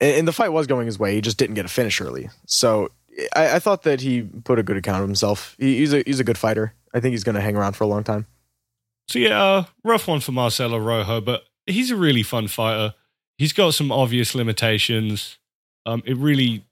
And, 0.00 0.16
and 0.16 0.28
the 0.28 0.32
fight 0.32 0.52
was 0.52 0.66
going 0.66 0.86
his 0.86 0.98
way, 0.98 1.14
he 1.14 1.20
just 1.20 1.36
didn't 1.36 1.56
get 1.56 1.66
a 1.66 1.68
finish 1.68 2.00
early. 2.00 2.30
So 2.46 2.90
I, 3.34 3.56
I 3.56 3.58
thought 3.58 3.82
that 3.82 4.00
he 4.00 4.22
put 4.22 4.58
a 4.58 4.62
good 4.62 4.76
account 4.76 5.02
of 5.02 5.08
himself. 5.08 5.56
He, 5.58 5.78
he's 5.78 5.92
a 5.92 6.02
he's 6.06 6.20
a 6.20 6.24
good 6.24 6.38
fighter. 6.38 6.74
I 6.92 7.00
think 7.00 7.12
he's 7.12 7.24
going 7.24 7.34
to 7.34 7.40
hang 7.40 7.56
around 7.56 7.74
for 7.74 7.84
a 7.84 7.88
long 7.88 8.04
time. 8.04 8.26
So 9.08 9.18
yeah, 9.18 9.42
uh, 9.42 9.64
rough 9.82 10.08
one 10.08 10.20
for 10.20 10.32
Marcelo 10.32 10.78
Rojo, 10.78 11.20
but 11.20 11.44
he's 11.66 11.90
a 11.90 11.96
really 11.96 12.22
fun 12.22 12.48
fighter. 12.48 12.94
He's 13.36 13.52
got 13.52 13.74
some 13.74 13.92
obvious 13.92 14.34
limitations. 14.34 15.38
Um, 15.86 16.02
it 16.06 16.16
really 16.16 16.64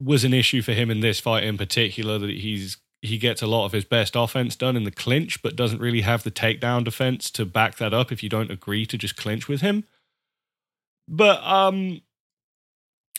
was 0.00 0.24
an 0.24 0.34
issue 0.34 0.62
for 0.62 0.72
him 0.72 0.90
in 0.90 1.00
this 1.00 1.20
fight 1.20 1.44
in 1.44 1.56
particular 1.56 2.18
that 2.18 2.30
he's 2.30 2.76
he 3.02 3.18
gets 3.18 3.42
a 3.42 3.46
lot 3.46 3.66
of 3.66 3.72
his 3.72 3.84
best 3.84 4.16
offense 4.16 4.56
done 4.56 4.76
in 4.76 4.84
the 4.84 4.90
clinch, 4.90 5.42
but 5.42 5.54
doesn't 5.54 5.80
really 5.80 6.00
have 6.00 6.22
the 6.22 6.30
takedown 6.30 6.82
defense 6.82 7.30
to 7.30 7.44
back 7.44 7.76
that 7.76 7.94
up 7.94 8.10
if 8.10 8.22
you 8.22 8.28
don't 8.28 8.50
agree 8.50 8.84
to 8.86 8.98
just 8.98 9.16
clinch 9.16 9.48
with 9.48 9.60
him. 9.60 9.84
But 11.06 11.42
um, 11.44 12.00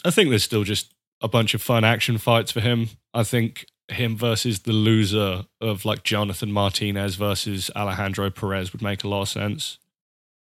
I 0.04 0.12
think 0.12 0.30
there's 0.30 0.44
still 0.44 0.64
just 0.64 0.94
a 1.22 1.28
bunch 1.28 1.54
of 1.54 1.62
fun 1.62 1.84
action 1.84 2.18
fights 2.18 2.52
for 2.52 2.60
him. 2.62 2.90
I 3.14 3.24
think 3.24 3.66
him 3.90 4.18
versus 4.18 4.60
the 4.60 4.74
loser 4.74 5.46
of 5.62 5.86
like 5.86 6.04
Jonathan 6.04 6.52
Martinez 6.52 7.16
versus 7.16 7.72
Alejandro 7.76 8.30
Perez 8.30 8.74
would 8.74 8.82
make 8.82 9.04
a 9.04 9.08
lot 9.08 9.24
of 9.24 9.30
sense. 9.30 9.80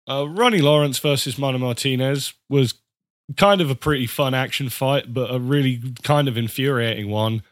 Uh, 0.10 0.28
Ronnie 0.28 0.62
Lawrence 0.62 1.00
versus 1.00 1.38
Mana 1.38 1.60
Martinez 1.60 2.34
was 2.50 2.76
kind 3.38 3.62
of 3.62 3.70
a 3.70 3.76
pretty 3.76 4.08
fun 4.08 4.34
action 4.34 4.70
fight, 4.70 5.14
but 5.14 5.34
a 5.34 5.40
really 5.40 5.82
kind 6.04 6.28
of 6.28 6.38
infuriating 6.38 7.10
one 7.10 7.44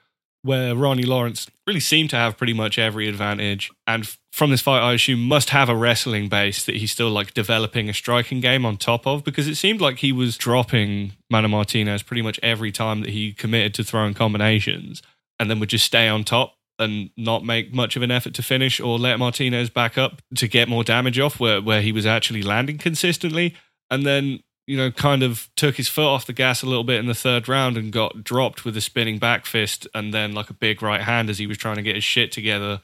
where 0.43 0.75
Ronnie 0.75 1.03
Lawrence 1.03 1.49
really 1.67 1.79
seemed 1.79 2.09
to 2.11 2.15
have 2.15 2.37
pretty 2.37 2.53
much 2.53 2.79
every 2.79 3.07
advantage. 3.07 3.71
And 3.85 4.09
from 4.31 4.49
this 4.49 4.61
fight, 4.61 4.79
I 4.79 4.93
assume 4.93 5.21
must 5.21 5.49
have 5.49 5.67
a 5.67 5.75
wrestling 5.75 6.29
base 6.29 6.65
that 6.65 6.77
he's 6.77 6.91
still 6.91 7.09
like 7.09 7.33
developing 7.33 7.89
a 7.89 7.93
striking 7.93 8.39
game 8.39 8.65
on 8.65 8.77
top 8.77 9.05
of 9.05 9.23
because 9.23 9.47
it 9.47 9.55
seemed 9.55 9.81
like 9.81 9.99
he 9.99 10.13
was 10.13 10.37
dropping 10.37 11.13
Mana 11.29 11.49
Martinez 11.49 12.01
pretty 12.01 12.21
much 12.21 12.39
every 12.41 12.71
time 12.71 13.01
that 13.01 13.09
he 13.09 13.33
committed 13.33 13.73
to 13.73 13.83
throwing 13.83 14.13
combinations 14.13 15.01
and 15.37 15.49
then 15.49 15.59
would 15.59 15.69
just 15.69 15.85
stay 15.85 16.07
on 16.07 16.23
top 16.23 16.55
and 16.79 17.09
not 17.17 17.43
make 17.43 17.73
much 17.73 17.95
of 17.95 18.01
an 18.01 18.09
effort 18.09 18.33
to 18.35 18.41
finish 18.41 18.79
or 18.79 18.97
let 18.97 19.19
Martinez 19.19 19.69
back 19.69 19.97
up 19.97 20.21
to 20.35 20.47
get 20.47 20.69
more 20.69 20.83
damage 20.83 21.19
off 21.19 21.39
where, 21.39 21.61
where 21.61 21.81
he 21.81 21.91
was 21.91 22.05
actually 22.05 22.41
landing 22.41 22.77
consistently. 22.77 23.55
And 23.89 24.05
then, 24.05 24.39
you 24.65 24.77
know, 24.77 24.91
kind 24.91 25.23
of 25.23 25.49
took 25.57 25.75
his 25.75 25.89
foot 25.89 26.07
off 26.07 26.25
the 26.25 26.33
gas 26.33 26.63
a 26.63 26.65
little 26.65 26.85
bit 26.85 26.99
in 26.99 27.07
the 27.07 27.13
third 27.13 27.49
round 27.49 27.77
and 27.77 27.91
got 27.91 28.23
dropped 28.23 28.63
with 28.63 28.77
a 28.77 28.81
spinning 28.81 29.19
back 29.19 29.45
fist 29.45 29.87
and 29.93 30.13
then 30.13 30.33
like 30.33 30.49
a 30.49 30.53
big 30.53 30.81
right 30.81 31.01
hand 31.01 31.29
as 31.29 31.37
he 31.37 31.47
was 31.47 31.57
trying 31.57 31.75
to 31.75 31.81
get 31.81 31.95
his 31.95 32.03
shit 32.03 32.31
together. 32.31 32.81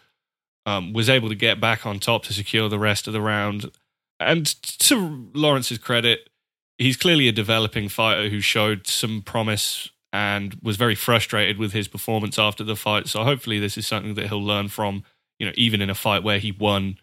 Um, 0.67 0.91
was 0.91 1.10
able 1.10 1.30
to 1.30 1.36
get 1.36 1.62
back 1.62 1.86
on 1.86 1.97
top 1.97 2.23
to 2.25 2.34
secure 2.34 2.67
the 2.67 2.77
rest 2.77 3.08
of 3.08 3.13
the 3.13 3.21
round. 3.21 3.71
And 4.19 4.45
to 4.80 5.30
Lawrence's 5.34 5.77
credit, 5.77 6.30
he's 6.77 6.97
clearly 6.97 7.30
a 7.30 7.32
developing 7.32 7.88
fighter 7.88 8.30
who 8.30 8.41
showed 8.41 8.86
some 8.86 9.21
promise 9.21 9.89
and 10.12 10.58
was 10.62 10.77
very 10.77 10.95
frustrated 10.95 11.58
with 11.58 11.73
his 11.73 11.88
performance 11.88 12.38
after 12.38 12.63
the 12.63 12.75
fight. 12.75 13.08
So 13.08 13.23
hopefully 13.23 13.60
this 13.60 13.77
is 13.77 13.88
something 13.88 14.15
that 14.15 14.27
he'll 14.27 14.43
learn 14.43 14.67
from, 14.67 15.03
you 15.39 15.45
know, 15.45 15.53
even 15.56 15.82
in 15.82 15.89
a 15.89 15.95
fight 15.95 16.23
where 16.23 16.39
he 16.39 16.51
won. 16.51 16.97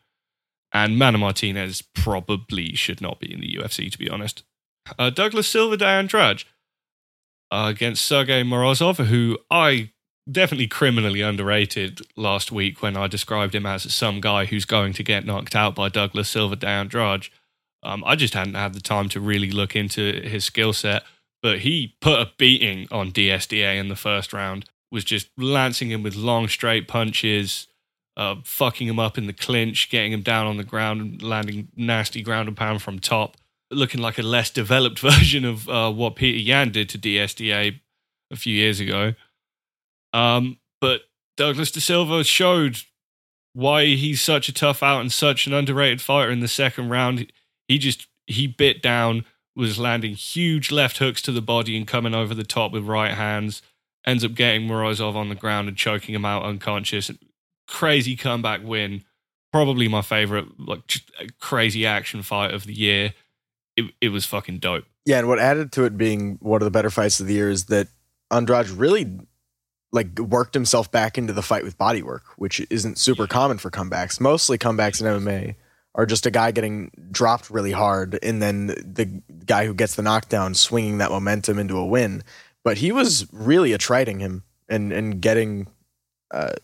And 0.73 0.99
Mana 0.99 1.19
Martinez 1.19 1.83
probably 1.83 2.75
should 2.75 3.01
not 3.01 3.21
be 3.21 3.33
in 3.33 3.41
the 3.41 3.55
UFC, 3.55 3.91
to 3.91 3.99
be 3.99 4.11
honest. 4.11 4.43
Uh, 4.99 5.11
Douglas 5.11 5.49
Silva 5.49 5.77
de 5.77 5.87
Andrade 5.87 6.45
uh, 7.51 7.67
against 7.69 8.05
Sergey 8.05 8.43
Morozov, 8.43 9.07
who 9.07 9.39
I 9.51 9.93
definitely 10.31 10.69
criminally 10.69 11.21
underrated 11.21 12.01
last 12.17 12.51
week 12.51 12.83
when 12.83 12.97
I 12.97 13.07
described 13.07 13.55
him 13.55 13.67
as 13.67 13.93
some 13.95 14.21
guy 14.21 14.47
who's 14.47 14.65
going 14.65 14.93
to 14.95 15.03
get 15.03 15.27
knocked 15.27 15.55
out 15.55 15.75
by 15.75 15.89
Douglas 15.89 16.29
Silva 16.29 16.57
de 16.57 16.67
Andrade. 16.67 17.29
Um, 17.83 18.03
I 18.07 18.17
just 18.17 18.35
hadn't 18.35 18.55
had 18.55 18.73
the 18.73 18.81
time 18.81 19.09
to 19.11 19.21
really 19.21 19.51
look 19.51 19.77
into 19.77 20.21
his 20.23 20.45
skill 20.45 20.73
set 20.73 21.03
but 21.45 21.59
he 21.59 21.95
put 22.01 22.21
a 22.21 22.31
beating 22.39 22.89
on 22.91 23.13
DSDA 23.13 23.79
in 23.79 23.89
the 23.89 23.97
first 23.97 24.33
round. 24.33 24.65
Was 24.91 25.05
just 25.05 25.29
lancing 25.37 25.91
him 25.91 26.03
with 26.03 26.17
long 26.17 26.49
straight 26.49 26.89
punches, 26.89 27.67
uh, 28.17 28.37
fucking 28.45 28.89
him 28.89 28.99
up 28.99 29.19
in 29.19 29.27
the 29.27 29.35
clinch, 29.35 29.91
getting 29.91 30.11
him 30.11 30.23
down 30.23 30.47
on 30.47 30.57
the 30.57 30.65
ground, 30.65 31.23
landing 31.23 31.69
nasty 31.77 32.23
ground 32.23 32.49
and 32.49 32.57
pound 32.57 32.81
from 32.81 32.99
top. 32.99 33.37
Looking 33.71 34.01
like 34.01 34.19
a 34.19 34.23
less 34.23 34.49
developed 34.49 34.99
version 35.01 35.45
of 35.45 35.69
uh, 35.69 35.93
what 35.93 36.17
Petr 36.17 36.43
Yan 36.43 36.71
did 36.73 36.89
to 36.89 36.99
DSDA 36.99 37.79
a 38.31 38.37
few 38.37 38.55
years 38.55 38.81
ago. 38.81 39.13
Um, 40.15 40.59
but 40.81 41.03
Douglas 41.37 41.71
De 41.71 41.81
Silva 41.81 42.25
showed 42.25 42.79
why 43.53 43.87
he's 43.87 44.23
such 44.23 44.49
a 44.49 44.53
tough 44.55 44.83
out 44.83 45.01
and 45.01 45.13
such 45.13 45.47
an 45.47 45.53
underrated 45.53 46.01
fighter 46.01 46.31
in 46.31 46.41
the 46.41 46.49
second 46.49 46.89
round. 46.89 47.31
He 47.69 47.79
just 47.79 48.07
he 48.27 48.47
bit 48.47 48.81
down 48.81 49.25
was 49.57 49.79
landing 49.79 50.15
huge 50.15 50.73
left 50.73 50.99
hooks 50.99 51.23
to 51.23 51.33
the 51.33 51.43
body 51.43 51.77
and 51.77 51.87
coming 51.87 52.15
over 52.15 52.35
the 52.35 52.45
top 52.45 52.73
with 52.73 52.85
right 52.85 53.13
hands. 53.13 53.63
Ends 54.07 54.25
up 54.25 54.35
getting 54.35 54.69
Morozov 54.69 55.15
on 55.15 55.29
the 55.29 55.35
ground 55.35 55.69
and 55.69 55.77
choking 55.77 56.15
him 56.15 56.25
out 56.25 56.45
unconscious. 56.45 57.11
Crazy 57.67 58.17
comeback 58.17 58.63
win. 58.63 59.05
Probably 59.53 59.89
my 59.89 60.03
favorite, 60.03 60.47
like 60.59 60.81
crazy 61.41 61.87
action 61.87 62.23
fight 62.23 62.53
of 62.53 62.65
the 62.65 62.75
year. 62.75 63.15
It 63.77 63.93
it 64.01 64.09
was 64.11 64.27
fucking 64.27 64.59
dope. 64.59 64.85
Yeah, 65.07 65.19
and 65.19 65.29
what 65.29 65.39
added 65.39 65.73
to 65.73 65.85
it 65.85 65.97
being 65.97 66.39
one 66.41 66.61
of 66.61 66.67
the 66.67 66.71
better 66.71 66.91
fights 66.91 67.21
of 67.21 67.27
the 67.27 67.35
year 67.35 67.51
is 67.51 67.67
that 67.67 67.89
Andrade 68.31 68.69
really 68.69 69.19
like 69.95 70.19
worked 70.19 70.55
himself 70.55 70.91
back 70.91 71.17
into 71.17 71.33
the 71.33 71.41
fight 71.41 71.63
with 71.63 71.79
body 71.79 72.03
work, 72.03 72.25
which 72.37 72.61
isn't 72.69 72.99
super 72.99 73.29
common 73.29 73.59
for 73.59 73.71
comebacks. 73.71 74.21
Mostly 74.21 74.59
comebacks 74.59 75.01
in 75.01 75.07
MMA 75.07 75.55
are 75.95 76.05
just 76.05 76.27
a 76.27 76.33
guy 76.33 76.51
getting 76.51 76.91
dropped 77.13 77.49
really 77.49 77.71
hard 77.71 78.19
and 78.21 78.43
then 78.43 78.67
the 78.67 79.07
guy 79.47 79.67
who 79.67 79.73
gets 79.73 79.95
the 79.95 80.03
knockdown 80.03 80.53
swinging 80.53 80.99
that 80.99 81.13
momentum 81.13 81.61
into 81.61 81.77
a 81.77 81.87
win. 81.87 82.25
But 82.65 82.79
he 82.79 82.91
was 82.91 83.29
really 83.33 83.73
attriting 83.73 84.19
him 84.19 84.43
and 84.69 84.93
and 84.93 85.21
getting 85.21 85.69
uh, 86.33 86.55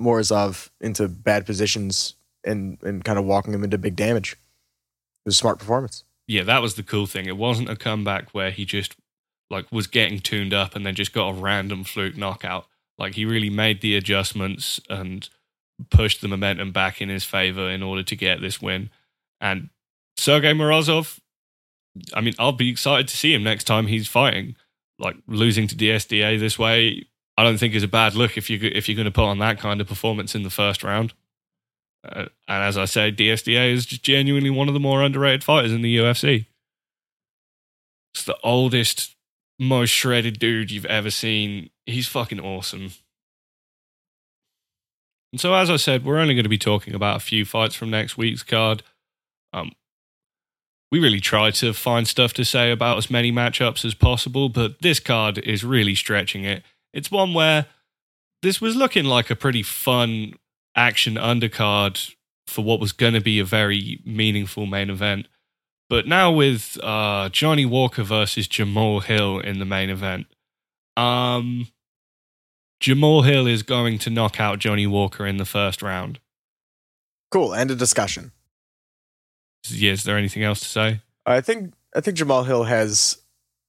Morozov 0.00 0.70
into 0.80 1.06
bad 1.06 1.46
positions 1.46 2.16
and 2.44 2.78
and 2.82 3.04
kind 3.04 3.16
of 3.16 3.24
walking 3.24 3.54
him 3.54 3.62
into 3.62 3.78
big 3.78 3.94
damage. 3.94 4.32
It 4.32 5.26
was 5.26 5.36
a 5.36 5.38
smart 5.38 5.60
performance. 5.60 6.02
Yeah, 6.26 6.42
that 6.42 6.62
was 6.62 6.74
the 6.74 6.82
cool 6.82 7.06
thing. 7.06 7.26
It 7.26 7.36
wasn't 7.36 7.70
a 7.70 7.76
comeback 7.76 8.30
where 8.30 8.50
he 8.50 8.64
just 8.64 8.96
like 9.50 9.70
was 9.70 9.86
getting 9.86 10.18
tuned 10.18 10.52
up 10.52 10.74
and 10.74 10.84
then 10.84 10.96
just 10.96 11.12
got 11.12 11.28
a 11.28 11.34
random 11.34 11.84
fluke 11.84 12.16
knockout. 12.16 12.66
Like 13.02 13.16
he 13.16 13.24
really 13.24 13.50
made 13.50 13.80
the 13.80 13.96
adjustments 13.96 14.80
and 14.88 15.28
pushed 15.90 16.20
the 16.20 16.28
momentum 16.28 16.70
back 16.70 17.02
in 17.02 17.08
his 17.08 17.24
favor 17.24 17.68
in 17.68 17.82
order 17.82 18.04
to 18.04 18.14
get 18.14 18.40
this 18.40 18.62
win. 18.62 18.90
And 19.40 19.70
Sergey 20.16 20.52
Morozov, 20.52 21.18
I 22.14 22.20
mean, 22.20 22.34
I'll 22.38 22.52
be 22.52 22.70
excited 22.70 23.08
to 23.08 23.16
see 23.16 23.34
him 23.34 23.42
next 23.42 23.64
time 23.64 23.88
he's 23.88 24.06
fighting. 24.06 24.54
Like 25.00 25.16
losing 25.26 25.66
to 25.66 25.74
DSDA 25.74 26.38
this 26.38 26.60
way, 26.60 27.04
I 27.36 27.42
don't 27.42 27.58
think 27.58 27.74
is 27.74 27.82
a 27.82 27.88
bad 27.88 28.14
look 28.14 28.38
if 28.38 28.48
you 28.48 28.60
if 28.62 28.88
you're 28.88 28.94
going 28.94 29.06
to 29.06 29.10
put 29.10 29.24
on 29.24 29.40
that 29.40 29.58
kind 29.58 29.80
of 29.80 29.88
performance 29.88 30.36
in 30.36 30.44
the 30.44 30.50
first 30.50 30.84
round. 30.84 31.12
Uh, 32.04 32.26
and 32.46 32.62
as 32.62 32.78
I 32.78 32.84
said, 32.84 33.16
DSDA 33.16 33.72
is 33.72 33.84
just 33.84 34.04
genuinely 34.04 34.50
one 34.50 34.68
of 34.68 34.74
the 34.74 34.80
more 34.80 35.02
underrated 35.02 35.42
fighters 35.42 35.72
in 35.72 35.82
the 35.82 35.96
UFC. 35.96 36.46
It's 38.14 38.24
the 38.24 38.38
oldest, 38.44 39.16
most 39.58 39.90
shredded 39.90 40.38
dude 40.38 40.70
you've 40.70 40.86
ever 40.86 41.10
seen. 41.10 41.70
He's 41.86 42.08
fucking 42.08 42.40
awesome. 42.40 42.92
And 45.32 45.40
so, 45.40 45.54
as 45.54 45.70
I 45.70 45.76
said, 45.76 46.04
we're 46.04 46.18
only 46.18 46.34
going 46.34 46.44
to 46.44 46.50
be 46.50 46.58
talking 46.58 46.94
about 46.94 47.16
a 47.16 47.20
few 47.20 47.44
fights 47.44 47.74
from 47.74 47.90
next 47.90 48.18
week's 48.18 48.42
card. 48.42 48.82
Um, 49.52 49.72
we 50.90 51.00
really 51.00 51.20
try 51.20 51.50
to 51.52 51.72
find 51.72 52.06
stuff 52.06 52.34
to 52.34 52.44
say 52.44 52.70
about 52.70 52.98
as 52.98 53.10
many 53.10 53.32
matchups 53.32 53.84
as 53.84 53.94
possible, 53.94 54.50
but 54.50 54.82
this 54.82 55.00
card 55.00 55.38
is 55.38 55.64
really 55.64 55.94
stretching 55.94 56.44
it. 56.44 56.62
It's 56.92 57.10
one 57.10 57.32
where 57.32 57.66
this 58.42 58.60
was 58.60 58.76
looking 58.76 59.06
like 59.06 59.30
a 59.30 59.36
pretty 59.36 59.62
fun 59.62 60.34
action 60.76 61.14
undercard 61.14 62.14
for 62.46 62.62
what 62.62 62.80
was 62.80 62.92
going 62.92 63.14
to 63.14 63.20
be 63.20 63.38
a 63.38 63.44
very 63.44 64.00
meaningful 64.04 64.66
main 64.66 64.90
event. 64.90 65.28
But 65.92 66.06
now 66.06 66.32
with 66.32 66.78
uh, 66.82 67.28
Johnny 67.28 67.66
Walker 67.66 68.02
versus 68.02 68.48
Jamahal 68.48 69.02
Hill 69.02 69.40
in 69.40 69.58
the 69.58 69.66
main 69.66 69.90
event, 69.90 70.26
um, 70.96 71.68
Jamahal 72.80 73.26
Hill 73.26 73.46
is 73.46 73.62
going 73.62 73.98
to 73.98 74.08
knock 74.08 74.40
out 74.40 74.58
Johnny 74.58 74.86
Walker 74.86 75.26
in 75.26 75.36
the 75.36 75.44
first 75.44 75.82
round. 75.82 76.18
Cool. 77.30 77.52
End 77.52 77.70
of 77.70 77.76
discussion. 77.76 78.32
Yeah, 79.68 79.92
is 79.92 80.04
there 80.04 80.16
anything 80.16 80.42
else 80.42 80.60
to 80.60 80.66
say? 80.66 81.00
I 81.26 81.42
think 81.42 81.74
I 81.94 82.00
think 82.00 82.16
Jamahal 82.16 82.46
Hill 82.46 82.64
has. 82.64 83.18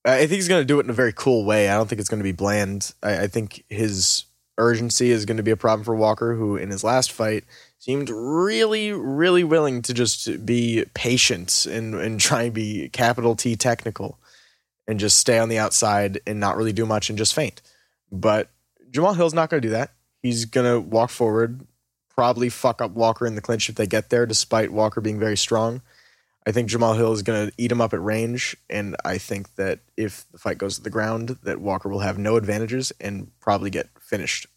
I 0.05 0.19
think 0.19 0.31
he's 0.31 0.47
going 0.47 0.61
to 0.61 0.65
do 0.65 0.79
it 0.79 0.85
in 0.85 0.89
a 0.89 0.93
very 0.93 1.11
cool 1.11 1.43
way. 1.43 1.67
I 1.67 1.75
don't 1.75 1.89
think 1.89 1.99
it's 1.99 2.09
going 2.09 2.21
to 2.21 2.23
be 2.23 2.31
bland. 2.31 2.93
I, 3.03 3.23
I 3.23 3.27
think 3.27 3.65
his 3.67 4.23
urgency 4.57 5.11
is 5.11 5.25
going 5.25 5.35
to 5.35 5.43
be 5.43 5.51
a 5.51 5.57
problem 5.57 5.83
for 5.83 5.93
Walker, 5.93 6.35
who 6.35 6.55
in 6.55 6.69
his 6.69 6.85
last 6.85 7.11
fight 7.11 7.43
seemed 7.83 8.09
really, 8.09 8.93
really 8.93 9.43
willing 9.43 9.81
to 9.81 9.93
just 9.93 10.45
be 10.45 10.85
patient 10.93 11.65
and 11.65 11.93
and 11.95 12.17
try 12.17 12.43
and 12.43 12.53
be 12.53 12.87
capital 12.87 13.35
T 13.35 13.57
technical, 13.57 14.17
and 14.87 15.01
just 15.01 15.17
stay 15.17 15.37
on 15.37 15.49
the 15.49 15.57
outside 15.57 16.21
and 16.25 16.39
not 16.39 16.55
really 16.55 16.71
do 16.71 16.85
much 16.85 17.09
and 17.09 17.17
just 17.17 17.33
faint. 17.33 17.61
But 18.09 18.47
Jamahal 18.89 19.17
Hill's 19.17 19.33
not 19.33 19.49
going 19.49 19.61
to 19.61 19.67
do 19.67 19.73
that. 19.73 19.91
He's 20.21 20.45
going 20.45 20.71
to 20.71 20.79
walk 20.79 21.09
forward, 21.09 21.67
probably 22.15 22.47
fuck 22.47 22.81
up 22.81 22.91
Walker 22.91 23.27
in 23.27 23.35
the 23.35 23.41
clinch 23.41 23.67
if 23.67 23.75
they 23.75 23.85
get 23.85 24.09
there, 24.09 24.25
despite 24.25 24.71
Walker 24.71 25.01
being 25.01 25.19
very 25.19 25.35
strong. 25.35 25.81
I 26.47 26.53
think 26.53 26.69
Jamahal 26.69 26.95
Hill 26.95 27.11
is 27.11 27.21
going 27.21 27.49
to 27.49 27.53
eat 27.57 27.71
him 27.71 27.81
up 27.81 27.93
at 27.93 28.01
range, 28.01 28.55
and 28.69 28.95
I 29.03 29.17
think 29.17 29.55
that 29.55 29.79
if 29.97 30.25
the 30.31 30.37
fight 30.37 30.57
goes 30.57 30.77
to 30.77 30.83
the 30.83 30.89
ground, 30.89 31.37
that 31.43 31.59
Walker 31.59 31.89
will 31.89 31.99
have 31.99 32.17
no 32.17 32.37
advantages 32.37 32.93
and 33.01 33.37
probably 33.41 33.69
get 33.69 33.89
finished 33.99 34.47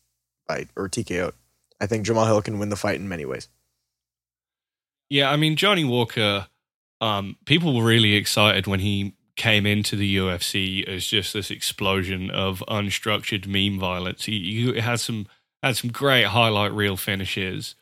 by 0.46 0.66
or 0.76 0.88
TKO'd. 0.88 1.34
I 1.80 1.86
think 1.86 2.06
Jamahal 2.06 2.26
Hill 2.26 2.42
can 2.42 2.58
win 2.58 2.68
the 2.68 2.76
fight 2.76 2.96
in 2.96 3.08
many 3.08 3.24
ways. 3.24 3.48
Yeah, 5.08 5.30
I 5.30 5.36
mean 5.36 5.56
Johnny 5.56 5.84
Walker. 5.84 6.48
Um, 7.00 7.36
people 7.44 7.76
were 7.76 7.84
really 7.84 8.14
excited 8.14 8.66
when 8.66 8.80
he 8.80 9.14
came 9.36 9.66
into 9.66 9.96
the 9.96 10.16
UFC 10.16 10.86
as 10.88 11.06
just 11.06 11.32
this 11.32 11.50
explosion 11.50 12.30
of 12.30 12.64
unstructured 12.68 13.46
meme 13.46 13.78
violence. 13.78 14.24
He, 14.24 14.72
he 14.72 14.80
had 14.80 15.00
some 15.00 15.26
had 15.62 15.76
some 15.76 15.90
great 15.90 16.26
highlight 16.26 16.72
reel 16.72 16.96
finishes. 16.96 17.74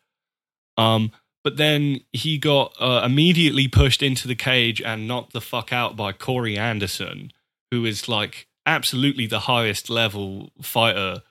Um, 0.77 1.13
but 1.45 1.57
then 1.57 2.01
he 2.13 2.39
got 2.39 2.75
uh, 2.81 3.03
immediately 3.05 3.69
pushed 3.69 4.03
into 4.03 4.27
the 4.27 4.35
cage 4.35 4.81
and 4.81 5.07
knocked 5.07 5.33
the 5.33 5.41
fuck 5.41 5.73
out 5.73 5.95
by 5.95 6.13
Corey 6.13 6.57
Anderson, 6.57 7.31
who 7.71 7.85
is 7.85 8.09
like 8.09 8.49
absolutely 8.67 9.27
the 9.27 9.41
highest 9.41 9.91
level 9.91 10.51
fighter 10.63 11.23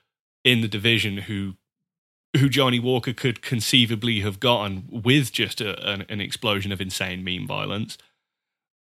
in 0.44 0.60
the 0.60 0.68
division 0.68 1.18
who 1.18 1.54
who 2.38 2.48
Johnny 2.48 2.80
Walker 2.80 3.12
could 3.12 3.42
conceivably 3.42 4.20
have 4.20 4.40
gotten 4.40 4.84
with 4.90 5.32
just 5.32 5.60
a, 5.60 5.78
an, 5.88 6.04
an 6.08 6.20
explosion 6.20 6.72
of 6.72 6.80
insane 6.80 7.24
meme 7.24 7.46
violence. 7.46 7.96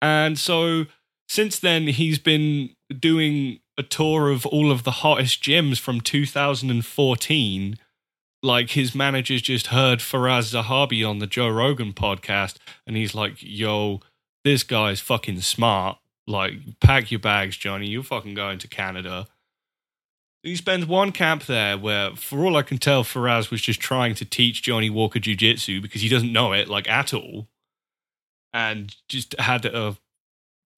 And 0.00 0.38
so 0.38 0.86
since 1.28 1.58
then, 1.58 1.86
he's 1.88 2.18
been 2.18 2.70
doing 2.98 3.60
a 3.78 3.82
tour 3.82 4.30
of 4.30 4.44
all 4.46 4.70
of 4.70 4.84
the 4.84 4.90
hottest 4.90 5.42
gyms 5.42 5.78
from 5.78 6.00
2014 6.00 7.78
like 8.42 8.70
his 8.70 8.94
managers 8.94 9.42
just 9.42 9.68
heard 9.68 10.00
Firas 10.00 10.52
Zahabi 10.52 11.08
on 11.08 11.20
the 11.20 11.26
Joe 11.26 11.48
Rogan 11.48 11.92
podcast, 11.92 12.56
and 12.86 12.96
he's 12.96 13.14
like, 13.14 13.36
"Yo, 13.38 14.00
this 14.44 14.64
guy's 14.64 15.00
fucking 15.00 15.40
smart. 15.42 15.98
Like, 16.26 16.80
pack 16.80 17.10
your 17.10 17.20
bags, 17.20 17.56
Johnny. 17.56 17.88
You're 17.88 18.02
fucking 18.02 18.34
going 18.34 18.58
to 18.58 18.68
Canada." 18.68 19.28
He 20.42 20.56
spends 20.56 20.86
one 20.86 21.12
camp 21.12 21.44
there 21.46 21.78
where, 21.78 22.16
for 22.16 22.44
all 22.44 22.56
I 22.56 22.62
can 22.62 22.78
tell, 22.78 23.04
Firas 23.04 23.50
was 23.50 23.62
just 23.62 23.80
trying 23.80 24.16
to 24.16 24.24
teach 24.24 24.62
Johnny 24.62 24.90
Walker 24.90 25.20
Jiu 25.20 25.36
Jitsu 25.36 25.80
because 25.80 26.02
he 26.02 26.08
doesn't 26.08 26.32
know 26.32 26.52
it 26.52 26.68
like 26.68 26.88
at 26.88 27.14
all, 27.14 27.48
and 28.52 28.94
just 29.08 29.38
had 29.38 29.64
a 29.66 29.96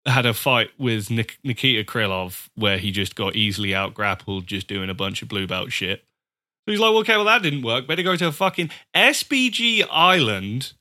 had 0.06 0.26
a 0.26 0.34
fight 0.34 0.70
with 0.78 1.10
Nik- 1.10 1.38
Nikita 1.42 1.90
Krylov 1.90 2.48
where 2.54 2.76
he 2.76 2.90
just 2.90 3.14
got 3.14 3.36
easily 3.36 3.74
out 3.74 3.94
grappled 3.94 4.46
just 4.46 4.66
doing 4.66 4.90
a 4.90 4.94
bunch 4.94 5.22
of 5.22 5.28
blue 5.28 5.46
belt 5.46 5.72
shit. 5.72 6.00
So 6.66 6.72
he's 6.72 6.80
like, 6.80 6.92
okay, 6.92 7.16
well, 7.16 7.24
that 7.24 7.42
didn't 7.42 7.62
work. 7.62 7.86
Better 7.86 8.02
go 8.02 8.16
to 8.16 8.28
a 8.28 8.32
fucking 8.32 8.70
SBG 8.94 9.86
Ireland 9.90 10.74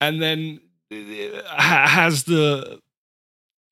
and 0.00 0.20
then 0.20 0.60
uh, 0.92 1.60
has 1.60 2.24
the 2.24 2.80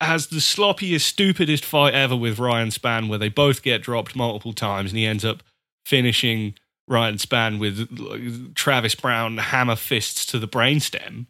has 0.01 0.27
the 0.27 0.37
sloppiest, 0.37 1.01
stupidest 1.01 1.63
fight 1.63 1.93
ever 1.93 2.15
with 2.15 2.39
Ryan 2.39 2.69
Spann, 2.69 3.07
where 3.07 3.19
they 3.19 3.29
both 3.29 3.63
get 3.63 3.81
dropped 3.81 4.15
multiple 4.15 4.53
times, 4.53 4.91
and 4.91 4.97
he 4.97 5.05
ends 5.05 5.23
up 5.23 5.41
finishing 5.85 6.55
Ryan 6.87 7.15
Spann 7.15 7.59
with 7.59 8.53
Travis 8.55 8.95
Browne 8.95 9.37
hammer 9.37 9.75
fists 9.75 10.25
to 10.27 10.39
the 10.39 10.47
brainstem. 10.47 11.27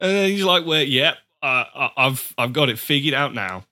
And 0.00 0.10
then 0.10 0.30
he's 0.30 0.44
like, 0.44 0.66
"Well, 0.66 0.82
yeah, 0.82 1.14
uh, 1.42 1.90
I've 1.96 2.34
I've 2.36 2.52
got 2.52 2.68
it 2.68 2.78
figured 2.78 3.14
out 3.14 3.34
now." 3.34 3.64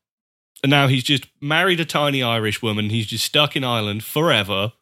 And 0.63 0.71
now 0.71 0.87
he's 0.87 1.05
just 1.05 1.27
married 1.41 1.81
a 1.81 1.85
tiny 1.85 2.23
Irish 2.23 2.63
woman. 2.63 2.91
He's 2.91 3.07
just 3.07 3.25
stuck 3.25 3.57
in 3.57 3.65
Ireland 3.65 4.05
forever 4.05 4.73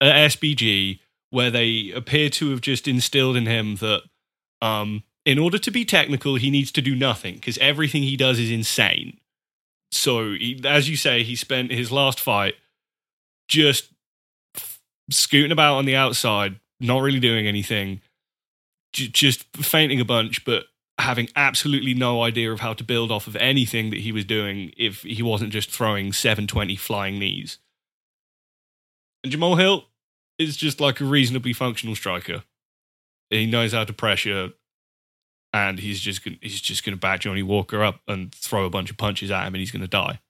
at 0.00 0.30
SBG, 0.32 0.98
where 1.30 1.50
they 1.50 1.92
appear 1.94 2.30
to 2.30 2.50
have 2.50 2.60
just 2.60 2.88
instilled 2.88 3.36
in 3.36 3.46
him 3.46 3.76
that 3.76 4.02
um, 4.62 5.04
in 5.30 5.38
order 5.38 5.58
to 5.58 5.70
be 5.70 5.84
technical, 5.84 6.34
he 6.34 6.50
needs 6.50 6.72
to 6.72 6.82
do 6.82 6.96
nothing 6.96 7.36
because 7.36 7.56
everything 7.58 8.02
he 8.02 8.16
does 8.16 8.40
is 8.40 8.50
insane. 8.50 9.16
So, 9.92 10.32
he, 10.32 10.60
as 10.64 10.88
you 10.88 10.96
say, 10.96 11.22
he 11.22 11.36
spent 11.36 11.70
his 11.70 11.92
last 11.92 12.18
fight 12.18 12.54
just 13.46 13.92
scooting 15.08 15.52
about 15.52 15.76
on 15.76 15.84
the 15.84 15.94
outside, 15.94 16.58
not 16.80 16.98
really 17.02 17.20
doing 17.20 17.46
anything, 17.46 18.00
j- 18.92 19.06
just 19.06 19.44
fainting 19.56 20.00
a 20.00 20.04
bunch, 20.04 20.44
but 20.44 20.64
having 20.98 21.28
absolutely 21.36 21.94
no 21.94 22.24
idea 22.24 22.50
of 22.50 22.58
how 22.58 22.72
to 22.72 22.82
build 22.82 23.12
off 23.12 23.28
of 23.28 23.36
anything 23.36 23.90
that 23.90 24.00
he 24.00 24.10
was 24.10 24.24
doing 24.24 24.72
if 24.76 25.02
he 25.02 25.22
wasn't 25.22 25.52
just 25.52 25.70
throwing 25.70 26.12
720 26.12 26.74
flying 26.74 27.20
knees. 27.20 27.58
And 29.22 29.32
Jamahal 29.32 29.60
Hill 29.60 29.84
is 30.40 30.56
just 30.56 30.80
like 30.80 31.00
a 31.00 31.04
reasonably 31.04 31.52
functional 31.52 31.94
striker. 31.94 32.42
He 33.30 33.46
knows 33.46 33.72
how 33.72 33.84
to 33.84 33.92
pressure, 33.92 34.54
and 35.52 35.78
he's 35.78 36.00
just 36.00 36.24
gonna, 36.24 36.36
he's 36.40 36.60
just 36.60 36.84
going 36.84 36.94
to 36.94 37.00
back 37.00 37.20
Johnny 37.20 37.42
Walker 37.42 37.82
up 37.82 38.00
and 38.06 38.34
throw 38.34 38.64
a 38.64 38.70
bunch 38.70 38.90
of 38.90 38.96
punches 38.96 39.30
at 39.30 39.46
him, 39.46 39.54
and 39.54 39.60
he's 39.60 39.70
going 39.70 39.82
to 39.82 39.88
die. 39.88 40.20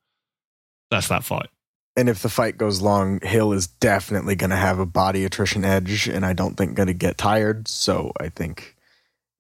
That's 0.90 1.08
that 1.08 1.24
fight. 1.24 1.48
And 1.96 2.08
if 2.08 2.22
the 2.22 2.28
fight 2.28 2.56
goes 2.56 2.80
long, 2.80 3.20
Hill 3.20 3.52
is 3.52 3.66
definitely 3.66 4.34
going 4.34 4.50
to 4.50 4.56
have 4.56 4.78
a 4.78 4.86
body 4.86 5.24
attrition 5.24 5.64
edge, 5.64 6.08
and 6.08 6.24
I 6.24 6.32
don't 6.32 6.56
think 6.56 6.74
going 6.74 6.86
to 6.86 6.94
get 6.94 7.18
tired. 7.18 7.68
So 7.68 8.12
I 8.20 8.28
think 8.28 8.76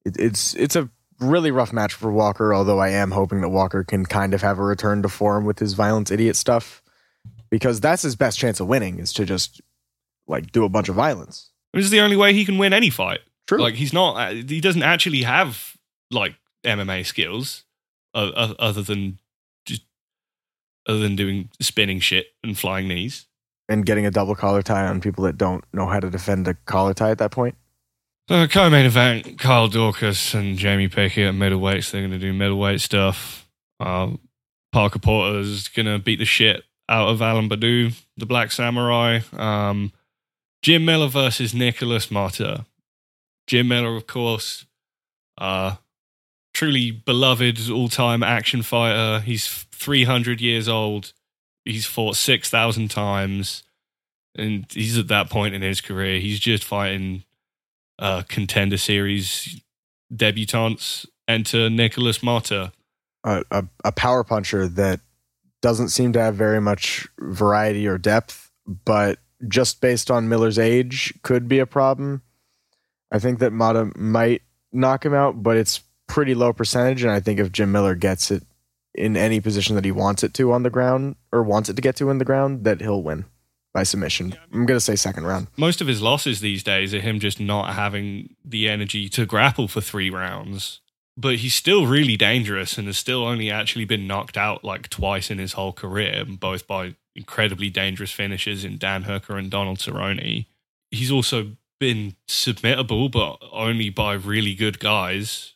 it, 0.04 0.16
it's 0.18 0.54
it's 0.54 0.76
a 0.76 0.90
really 1.20 1.50
rough 1.50 1.72
match 1.72 1.94
for 1.94 2.10
Walker, 2.10 2.52
although 2.52 2.78
I 2.78 2.90
am 2.90 3.12
hoping 3.12 3.40
that 3.42 3.48
Walker 3.50 3.84
can 3.84 4.04
kind 4.04 4.34
of 4.34 4.42
have 4.42 4.58
a 4.58 4.64
return 4.64 5.02
to 5.02 5.08
form 5.08 5.44
with 5.44 5.58
his 5.58 5.74
violence 5.74 6.10
idiot 6.10 6.36
stuff. 6.36 6.82
Because 7.50 7.80
that's 7.80 8.02
his 8.02 8.14
best 8.14 8.38
chance 8.38 8.60
of 8.60 8.68
winning 8.68 9.00
is 9.00 9.12
to 9.14 9.24
just 9.24 9.60
like 10.28 10.52
do 10.52 10.64
a 10.64 10.68
bunch 10.68 10.88
of 10.88 10.94
violence. 10.94 11.50
This 11.74 11.84
is 11.84 11.90
the 11.90 12.00
only 12.00 12.16
way 12.16 12.32
he 12.32 12.44
can 12.44 12.58
win 12.58 12.72
any 12.72 12.90
fight. 12.90 13.20
True. 13.50 13.60
Like 13.60 13.74
he's 13.74 13.92
not. 13.92 14.14
uh, 14.16 14.30
He 14.46 14.60
doesn't 14.60 14.84
actually 14.84 15.22
have 15.24 15.76
like 16.12 16.36
MMA 16.64 17.04
skills, 17.04 17.64
uh, 18.14 18.30
uh, 18.34 18.54
other 18.60 18.80
than 18.82 19.18
just 19.66 19.82
other 20.88 21.00
than 21.00 21.16
doing 21.16 21.50
spinning 21.60 21.98
shit 21.98 22.26
and 22.44 22.56
flying 22.56 22.86
knees. 22.86 23.26
and 23.68 23.84
getting 23.84 24.06
a 24.06 24.10
double 24.10 24.34
collar 24.36 24.62
tie 24.62 24.86
on 24.86 25.00
people 25.00 25.24
that 25.24 25.36
don't 25.36 25.64
know 25.72 25.86
how 25.86 25.98
to 25.98 26.10
defend 26.10 26.46
a 26.48 26.54
collar 26.66 26.94
tie 26.94 27.10
at 27.10 27.18
that 27.18 27.32
point. 27.32 27.56
So 28.28 28.46
co-main 28.46 28.86
event: 28.86 29.38
Kyle 29.38 29.68
Daukaus 29.68 30.32
and 30.32 30.56
Jamie 30.56 30.86
Pickett 30.88 31.26
at 31.28 31.34
middleweights. 31.34 31.90
They're 31.90 32.02
going 32.02 32.12
to 32.12 32.18
do 32.18 32.32
middleweight 32.32 32.80
stuff. 32.80 33.48
Uh, 33.80 34.12
Parker 34.72 35.00
Porter's 35.00 35.66
going 35.66 35.86
to 35.86 35.98
beat 35.98 36.20
the 36.20 36.24
shit 36.24 36.62
out 36.88 37.08
of 37.08 37.20
Alan 37.20 37.48
Baudot, 37.48 38.00
the 38.16 38.26
Black 38.26 38.52
Samurai. 38.52 39.18
Um, 39.32 39.92
Jim 40.62 40.84
Miller 40.84 41.08
versus 41.08 41.52
Nikolas 41.54 42.06
Motta. 42.08 42.66
Jim 43.50 43.66
Miller, 43.66 43.96
of 43.96 44.06
course, 44.06 44.64
uh, 45.36 45.74
truly 46.54 46.92
beloved 46.92 47.68
all-time 47.68 48.22
action 48.22 48.62
fighter. 48.62 49.18
He's 49.18 49.64
300 49.72 50.40
years 50.40 50.68
old. 50.68 51.12
He's 51.64 51.84
fought 51.84 52.14
6,000 52.14 52.92
times. 52.92 53.64
And 54.36 54.66
he's 54.70 54.96
at 54.96 55.08
that 55.08 55.30
point 55.30 55.56
in 55.56 55.62
his 55.62 55.80
career. 55.80 56.20
He's 56.20 56.38
just 56.38 56.62
fighting 56.62 57.24
uh, 57.98 58.22
contender 58.28 58.76
series 58.76 59.60
debutantes. 60.14 61.04
Enter 61.26 61.68
Nikolas 61.68 62.18
Motta. 62.18 62.70
A, 63.24 63.42
a, 63.50 63.64
a 63.82 63.90
power 63.90 64.22
puncher 64.22 64.68
that 64.68 65.00
doesn't 65.60 65.88
seem 65.88 66.12
to 66.12 66.22
have 66.22 66.36
very 66.36 66.60
much 66.60 67.08
variety 67.18 67.88
or 67.88 67.98
depth, 67.98 68.52
but 68.84 69.18
just 69.48 69.80
based 69.80 70.08
on 70.08 70.28
Miller's 70.28 70.56
age 70.56 71.12
could 71.22 71.48
be 71.48 71.58
a 71.58 71.66
problem. 71.66 72.22
I 73.10 73.18
think 73.18 73.38
that 73.40 73.52
Motta 73.52 73.96
might 73.96 74.42
knock 74.72 75.04
him 75.04 75.14
out, 75.14 75.42
but 75.42 75.56
it's 75.56 75.82
pretty 76.06 76.34
low 76.34 76.52
percentage. 76.52 77.02
And 77.02 77.12
I 77.12 77.20
think 77.20 77.40
if 77.40 77.52
Jim 77.52 77.72
Miller 77.72 77.94
gets 77.94 78.30
it 78.30 78.42
in 78.94 79.16
any 79.16 79.40
position 79.40 79.76
that 79.76 79.84
he 79.84 79.92
wants 79.92 80.22
it 80.22 80.34
to 80.34 80.52
on 80.52 80.62
the 80.62 80.70
ground 80.70 81.16
or 81.32 81.42
wants 81.42 81.68
it 81.68 81.76
to 81.76 81.82
get 81.82 81.96
to 81.96 82.10
in 82.10 82.18
the 82.18 82.24
ground, 82.24 82.64
that 82.64 82.80
he'll 82.80 83.02
win 83.02 83.24
by 83.72 83.82
submission. 83.84 84.34
I'm 84.52 84.66
going 84.66 84.76
to 84.76 84.84
say 84.84 84.96
second 84.96 85.26
round. 85.26 85.46
Most 85.56 85.80
of 85.80 85.86
his 85.86 86.02
losses 86.02 86.40
these 86.40 86.62
days 86.62 86.92
are 86.94 87.00
him 87.00 87.20
just 87.20 87.40
not 87.40 87.74
having 87.74 88.34
the 88.44 88.68
energy 88.68 89.08
to 89.10 89.26
grapple 89.26 89.68
for 89.68 89.80
three 89.80 90.10
rounds. 90.10 90.80
But 91.16 91.36
he's 91.36 91.54
still 91.54 91.86
really 91.86 92.16
dangerous 92.16 92.78
and 92.78 92.86
has 92.86 92.96
still 92.96 93.24
only 93.24 93.50
actually 93.50 93.84
been 93.84 94.06
knocked 94.06 94.36
out 94.36 94.64
like 94.64 94.88
twice 94.88 95.30
in 95.30 95.38
his 95.38 95.52
whole 95.52 95.72
career, 95.72 96.24
both 96.24 96.66
by 96.66 96.96
incredibly 97.14 97.68
dangerous 97.68 98.12
finishes 98.12 98.64
in 98.64 98.78
Dan 98.78 99.02
Hooker 99.02 99.36
and 99.36 99.50
Donald 99.50 99.78
Cerrone. 99.78 100.46
He's 100.90 101.10
also 101.10 101.56
been 101.80 102.14
submittable, 102.28 103.10
but 103.10 103.38
only 103.50 103.90
by 103.90 104.12
really 104.14 104.54
good 104.54 104.78
guys. 104.78 105.54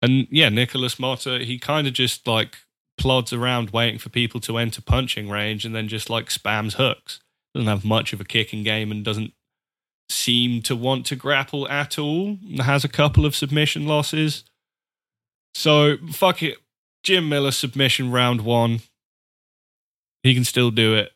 And 0.00 0.26
yeah, 0.30 0.48
Nikolas 0.48 0.94
Motta, 0.94 1.44
he 1.44 1.58
kind 1.58 1.86
of 1.86 1.92
just 1.92 2.26
like 2.26 2.56
plods 2.96 3.32
around 3.32 3.70
waiting 3.70 3.98
for 3.98 4.08
people 4.08 4.40
to 4.40 4.56
enter 4.56 4.80
punching 4.80 5.28
range 5.28 5.64
and 5.64 5.74
then 5.74 5.88
just 5.88 6.08
like 6.08 6.26
spams 6.26 6.74
hooks. 6.74 7.20
Doesn't 7.54 7.68
have 7.68 7.84
much 7.84 8.12
of 8.12 8.20
a 8.20 8.24
kicking 8.24 8.62
game 8.62 8.90
and 8.90 9.04
doesn't 9.04 9.32
seem 10.08 10.62
to 10.62 10.74
want 10.74 11.04
to 11.06 11.16
grapple 11.16 11.68
at 11.68 11.98
all. 11.98 12.38
Has 12.58 12.84
a 12.84 12.88
couple 12.88 13.26
of 13.26 13.36
submission 13.36 13.86
losses. 13.86 14.44
So 15.54 15.96
fuck 16.12 16.42
it. 16.42 16.58
Jim 17.02 17.28
Miller 17.28 17.50
submission 17.50 18.10
round 18.10 18.42
one. 18.42 18.80
He 20.22 20.34
can 20.34 20.44
still 20.44 20.70
do 20.70 20.94
it. 20.94 21.10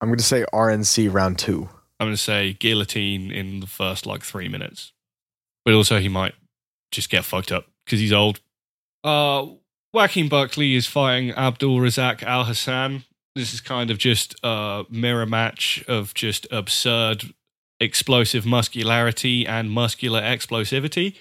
I'm 0.00 0.08
going 0.08 0.18
to 0.18 0.24
say 0.24 0.44
RNC 0.52 1.12
round 1.12 1.38
two. 1.38 1.68
I'm 1.98 2.06
going 2.06 2.16
to 2.16 2.22
say 2.22 2.52
guillotine 2.52 3.30
in 3.30 3.60
the 3.60 3.66
first 3.66 4.06
like 4.06 4.22
three 4.22 4.48
minutes. 4.48 4.92
But 5.64 5.74
also, 5.74 5.98
he 5.98 6.08
might 6.08 6.34
just 6.92 7.10
get 7.10 7.24
fucked 7.24 7.50
up 7.50 7.66
because 7.84 8.00
he's 8.00 8.12
old. 8.12 8.40
Uh, 9.02 9.46
Joaquin 9.92 10.28
Buckley 10.28 10.74
is 10.74 10.86
fighting 10.86 11.32
Abdul 11.32 11.78
Razak 11.78 12.22
Al 12.22 12.44
Hassan. 12.44 13.04
This 13.34 13.52
is 13.52 13.60
kind 13.60 13.90
of 13.90 13.98
just 13.98 14.34
a 14.42 14.84
mirror 14.90 15.26
match 15.26 15.84
of 15.88 16.14
just 16.14 16.46
absurd 16.50 17.34
explosive 17.80 18.46
muscularity 18.46 19.46
and 19.46 19.70
muscular 19.70 20.20
explosivity. 20.20 21.16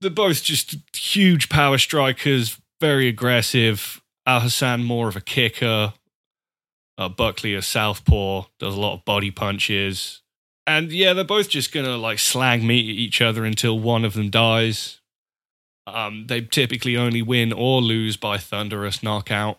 They're 0.00 0.10
both 0.10 0.42
just 0.42 0.76
huge 0.94 1.48
power 1.48 1.78
strikers, 1.78 2.58
very 2.80 3.08
aggressive. 3.08 4.02
Al 4.26 4.40
Hassan 4.40 4.84
more 4.84 5.08
of 5.08 5.16
a 5.16 5.20
kicker. 5.20 5.94
Uh, 7.02 7.08
Buckley 7.08 7.54
a 7.54 7.62
southpaw, 7.62 8.44
does 8.58 8.74
a 8.74 8.80
lot 8.80 8.94
of 8.94 9.04
body 9.04 9.30
punches. 9.30 10.22
And 10.66 10.92
yeah, 10.92 11.12
they're 11.12 11.24
both 11.24 11.48
just 11.48 11.72
gonna 11.72 11.96
like 11.96 12.18
slag 12.18 12.62
meat 12.62 12.88
at 12.88 12.94
each 12.94 13.20
other 13.20 13.44
until 13.44 13.78
one 13.78 14.04
of 14.04 14.14
them 14.14 14.30
dies. 14.30 15.00
Um, 15.86 16.26
they 16.28 16.42
typically 16.42 16.96
only 16.96 17.22
win 17.22 17.52
or 17.52 17.80
lose 17.80 18.16
by 18.16 18.38
thunderous 18.38 19.02
knockout. 19.02 19.58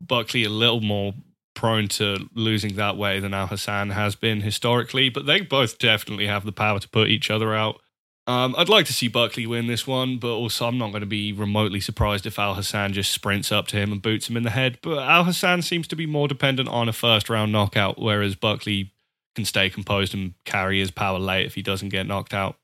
Buckley 0.00 0.44
a 0.44 0.48
little 0.48 0.80
more 0.80 1.12
prone 1.54 1.88
to 1.88 2.30
losing 2.34 2.76
that 2.76 2.96
way 2.96 3.20
than 3.20 3.34
Al 3.34 3.48
Hassan 3.48 3.90
has 3.90 4.14
been 4.16 4.40
historically, 4.40 5.10
but 5.10 5.26
they 5.26 5.42
both 5.42 5.78
definitely 5.78 6.26
have 6.26 6.46
the 6.46 6.52
power 6.52 6.78
to 6.78 6.88
put 6.88 7.08
each 7.08 7.30
other 7.30 7.54
out. 7.54 7.82
Um, 8.30 8.54
I'd 8.56 8.68
like 8.68 8.86
to 8.86 8.92
see 8.92 9.08
Buckley 9.08 9.44
win 9.44 9.66
this 9.66 9.88
one, 9.88 10.18
but 10.18 10.30
also 10.30 10.68
I'm 10.68 10.78
not 10.78 10.90
going 10.90 11.00
to 11.00 11.06
be 11.06 11.32
remotely 11.32 11.80
surprised 11.80 12.26
if 12.26 12.38
Al 12.38 12.54
Hassan 12.54 12.92
just 12.92 13.10
sprints 13.10 13.50
up 13.50 13.66
to 13.68 13.76
him 13.76 13.90
and 13.90 14.00
boots 14.00 14.30
him 14.30 14.36
in 14.36 14.44
the 14.44 14.50
head. 14.50 14.78
But 14.82 14.98
Al 14.98 15.24
Hassan 15.24 15.62
seems 15.62 15.88
to 15.88 15.96
be 15.96 16.06
more 16.06 16.28
dependent 16.28 16.68
on 16.68 16.88
a 16.88 16.92
first 16.92 17.28
round 17.28 17.50
knockout, 17.50 18.00
whereas 18.00 18.36
Buckley 18.36 18.92
can 19.34 19.44
stay 19.44 19.68
composed 19.68 20.14
and 20.14 20.34
carry 20.44 20.78
his 20.78 20.92
power 20.92 21.18
late 21.18 21.44
if 21.44 21.56
he 21.56 21.62
doesn't 21.62 21.88
get 21.88 22.06
knocked 22.06 22.32
out. 22.32 22.54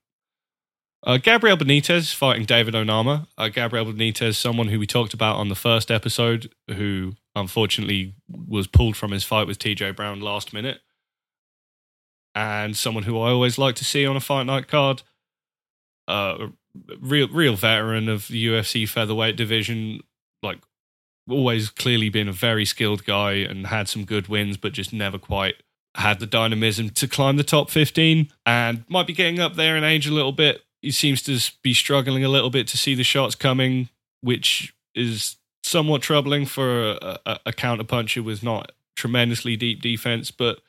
Uh, 1.02 1.16
Gabriel 1.16 1.56
Benitez 1.56 2.14
fighting 2.14 2.44
David 2.44 2.74
Onama. 2.74 3.26
Uh, 3.36 3.48
Gabriel 3.48 3.86
Benitez, 3.86 4.36
someone 4.36 4.68
who 4.68 4.78
we 4.78 4.86
talked 4.86 5.14
about 5.14 5.34
on 5.34 5.48
the 5.48 5.56
first 5.56 5.90
episode, 5.90 6.54
who 6.68 7.14
unfortunately 7.34 8.14
was 8.28 8.68
pulled 8.68 8.96
from 8.96 9.10
his 9.10 9.24
fight 9.24 9.48
with 9.48 9.58
TJ 9.58 9.96
Brown 9.96 10.20
last 10.20 10.52
minute, 10.52 10.78
and 12.36 12.76
someone 12.76 13.02
who 13.02 13.18
I 13.18 13.30
always 13.30 13.58
like 13.58 13.74
to 13.76 13.84
see 13.84 14.06
on 14.06 14.14
a 14.14 14.20
fight 14.20 14.46
night 14.46 14.68
card. 14.68 15.02
Uh, 16.08 16.48
real, 17.00 17.28
real 17.28 17.56
veteran 17.56 18.08
of 18.08 18.28
the 18.28 18.46
UFC 18.46 18.88
featherweight 18.88 19.36
division, 19.36 20.00
like 20.42 20.58
always 21.28 21.70
clearly 21.70 22.08
been 22.08 22.28
a 22.28 22.32
very 22.32 22.64
skilled 22.64 23.04
guy 23.04 23.32
and 23.32 23.66
had 23.66 23.88
some 23.88 24.04
good 24.04 24.28
wins, 24.28 24.56
but 24.56 24.72
just 24.72 24.92
never 24.92 25.18
quite 25.18 25.56
had 25.96 26.20
the 26.20 26.26
dynamism 26.26 26.90
to 26.90 27.08
climb 27.08 27.36
the 27.36 27.44
top 27.44 27.70
15 27.70 28.30
and 28.44 28.84
might 28.88 29.06
be 29.06 29.12
getting 29.12 29.40
up 29.40 29.54
there 29.54 29.76
in 29.76 29.84
age 29.84 30.06
a 30.06 30.12
little 30.12 30.32
bit. 30.32 30.62
He 30.82 30.90
seems 30.90 31.22
to 31.22 31.40
be 31.62 31.74
struggling 31.74 32.24
a 32.24 32.28
little 32.28 32.50
bit 32.50 32.68
to 32.68 32.76
see 32.76 32.94
the 32.94 33.02
shots 33.02 33.34
coming, 33.34 33.88
which 34.20 34.74
is 34.94 35.36
somewhat 35.62 36.02
troubling 36.02 36.46
for 36.46 36.90
a, 36.90 37.18
a, 37.26 37.40
a 37.46 37.52
counterpuncher 37.52 38.22
with 38.22 38.42
not 38.42 38.72
tremendously 38.94 39.56
deep 39.56 39.80
defense. 39.80 40.30
But 40.30 40.60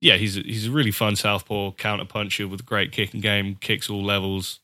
yeah, 0.00 0.16
he's 0.16 0.36
a, 0.36 0.40
he's 0.40 0.68
a 0.68 0.70
really 0.70 0.90
fun 0.90 1.16
southpaw 1.16 1.72
counterpuncher 1.72 2.48
with 2.48 2.60
a 2.60 2.64
great 2.64 2.92
kicking 2.92 3.20
game, 3.20 3.56
kicks 3.56 3.90
all 3.90 4.04
levels, 4.04 4.60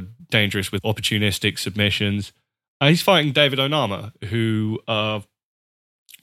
dangerous 0.00 0.72
with 0.72 0.82
opportunistic 0.82 1.58
submissions. 1.58 2.32
Uh, 2.80 2.88
he's 2.88 3.02
fighting 3.02 3.32
David 3.32 3.58
Onama, 3.58 4.12
who 4.24 4.80
uh, 4.88 5.20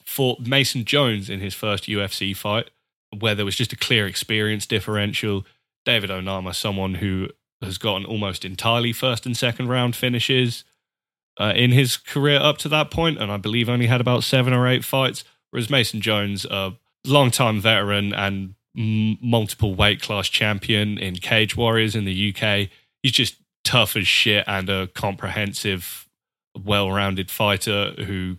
fought 0.04 0.42
Mason 0.42 0.84
Jones 0.84 1.30
in 1.30 1.40
his 1.40 1.54
first 1.54 1.86
UFC 1.86 2.36
fight, 2.36 2.70
where 3.18 3.36
there 3.36 3.46
was 3.46 3.56
just 3.56 3.72
a 3.72 3.78
clear 3.78 4.08
experience 4.08 4.66
differential. 4.66 5.46
David 5.86 6.10
Onama, 6.10 6.54
someone 6.54 6.96
who 6.96 7.30
has 7.62 7.78
gotten 7.78 8.06
almost 8.06 8.44
entirely 8.44 8.92
first 8.94 9.26
and 9.26 9.36
second 9.36 9.68
round 9.68 9.96
finishes 9.96 10.64
uh, 11.40 11.54
in 11.56 11.72
his 11.72 11.98
career 11.98 12.40
up 12.40 12.58
to 12.60 12.70
that 12.70 12.92
point, 12.92 13.22
and 13.22 13.32
I 13.32 13.38
believe 13.38 13.70
only 13.70 13.88
had 13.88 14.02
about 14.02 14.24
seven 14.24 14.54
or 14.54 14.68
eight 14.68 14.84
fights. 14.84 15.24
Whereas 15.52 15.70
Mason 15.70 16.02
Jones, 16.02 16.46
a 16.46 16.74
longtime 17.06 17.62
veteran 17.62 18.14
and 18.14 18.56
m- 18.78 19.18
multiple 19.22 19.74
weight 19.74 20.02
class 20.02 20.28
champion 20.28 20.98
in 20.98 21.16
Cage 21.16 21.56
Warriors 21.56 21.96
in 21.96 22.06
the 22.06 22.34
UK, 22.36 22.70
he's 23.02 23.14
just 23.14 23.36
tough 23.70 23.96
as 23.96 24.08
shit 24.08 24.44
and 24.48 24.68
a 24.68 24.88
comprehensive, 24.88 26.08
well 26.58 26.92
rounded 26.92 27.30
fighter 27.30 27.94
who 28.06 28.38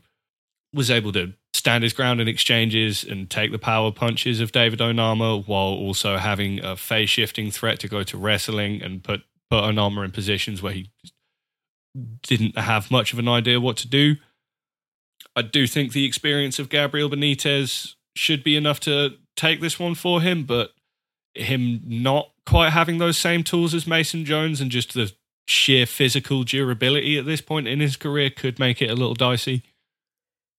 was 0.74 0.90
able 0.90 1.12
to 1.12 1.34
stand 1.54 1.84
his 1.84 1.92
ground 1.92 2.20
in 2.20 2.26
exchanges 2.26 3.04
and 3.04 3.30
take 3.30 3.52
the 3.52 3.58
power 3.58 3.92
punches 3.92 4.40
of 4.40 4.50
David 4.50 4.80
Onama 4.80 5.46
while 5.46 5.68
also 5.68 6.16
having 6.16 6.64
a 6.64 6.76
phase 6.76 7.10
shifting 7.10 7.52
threat 7.52 7.78
to 7.78 7.86
go 7.86 8.02
to 8.02 8.18
wrestling 8.18 8.82
and 8.82 9.04
put, 9.04 9.22
put 9.48 9.62
Onama 9.62 10.04
in 10.04 10.10
positions 10.10 10.62
where 10.62 10.72
he 10.72 10.90
didn't 12.22 12.58
have 12.58 12.90
much 12.90 13.12
of 13.12 13.20
an 13.20 13.28
idea 13.28 13.60
what 13.60 13.76
to 13.76 13.88
do. 13.88 14.16
I 15.36 15.42
do 15.42 15.68
think 15.68 15.92
the 15.92 16.06
experience 16.06 16.58
of 16.58 16.68
Gabriel 16.68 17.08
Benitez 17.08 17.94
should 18.16 18.42
be 18.42 18.56
enough 18.56 18.80
to 18.80 19.10
take 19.36 19.60
this 19.60 19.78
one 19.78 19.94
for 19.94 20.20
him, 20.20 20.42
but 20.42 20.72
him 21.34 21.82
not 21.84 22.32
quite 22.46 22.70
having 22.70 22.98
those 22.98 23.16
same 23.16 23.44
tools 23.44 23.74
as 23.74 23.86
Mason 23.86 24.24
Jones 24.24 24.60
and 24.60 24.72
just 24.72 24.94
the 24.94 25.12
sheer 25.50 25.84
physical 25.84 26.44
durability 26.44 27.18
at 27.18 27.26
this 27.26 27.40
point 27.40 27.66
in 27.66 27.80
his 27.80 27.96
career 27.96 28.30
could 28.30 28.58
make 28.58 28.80
it 28.80 28.88
a 28.88 28.94
little 28.94 29.14
dicey. 29.14 29.64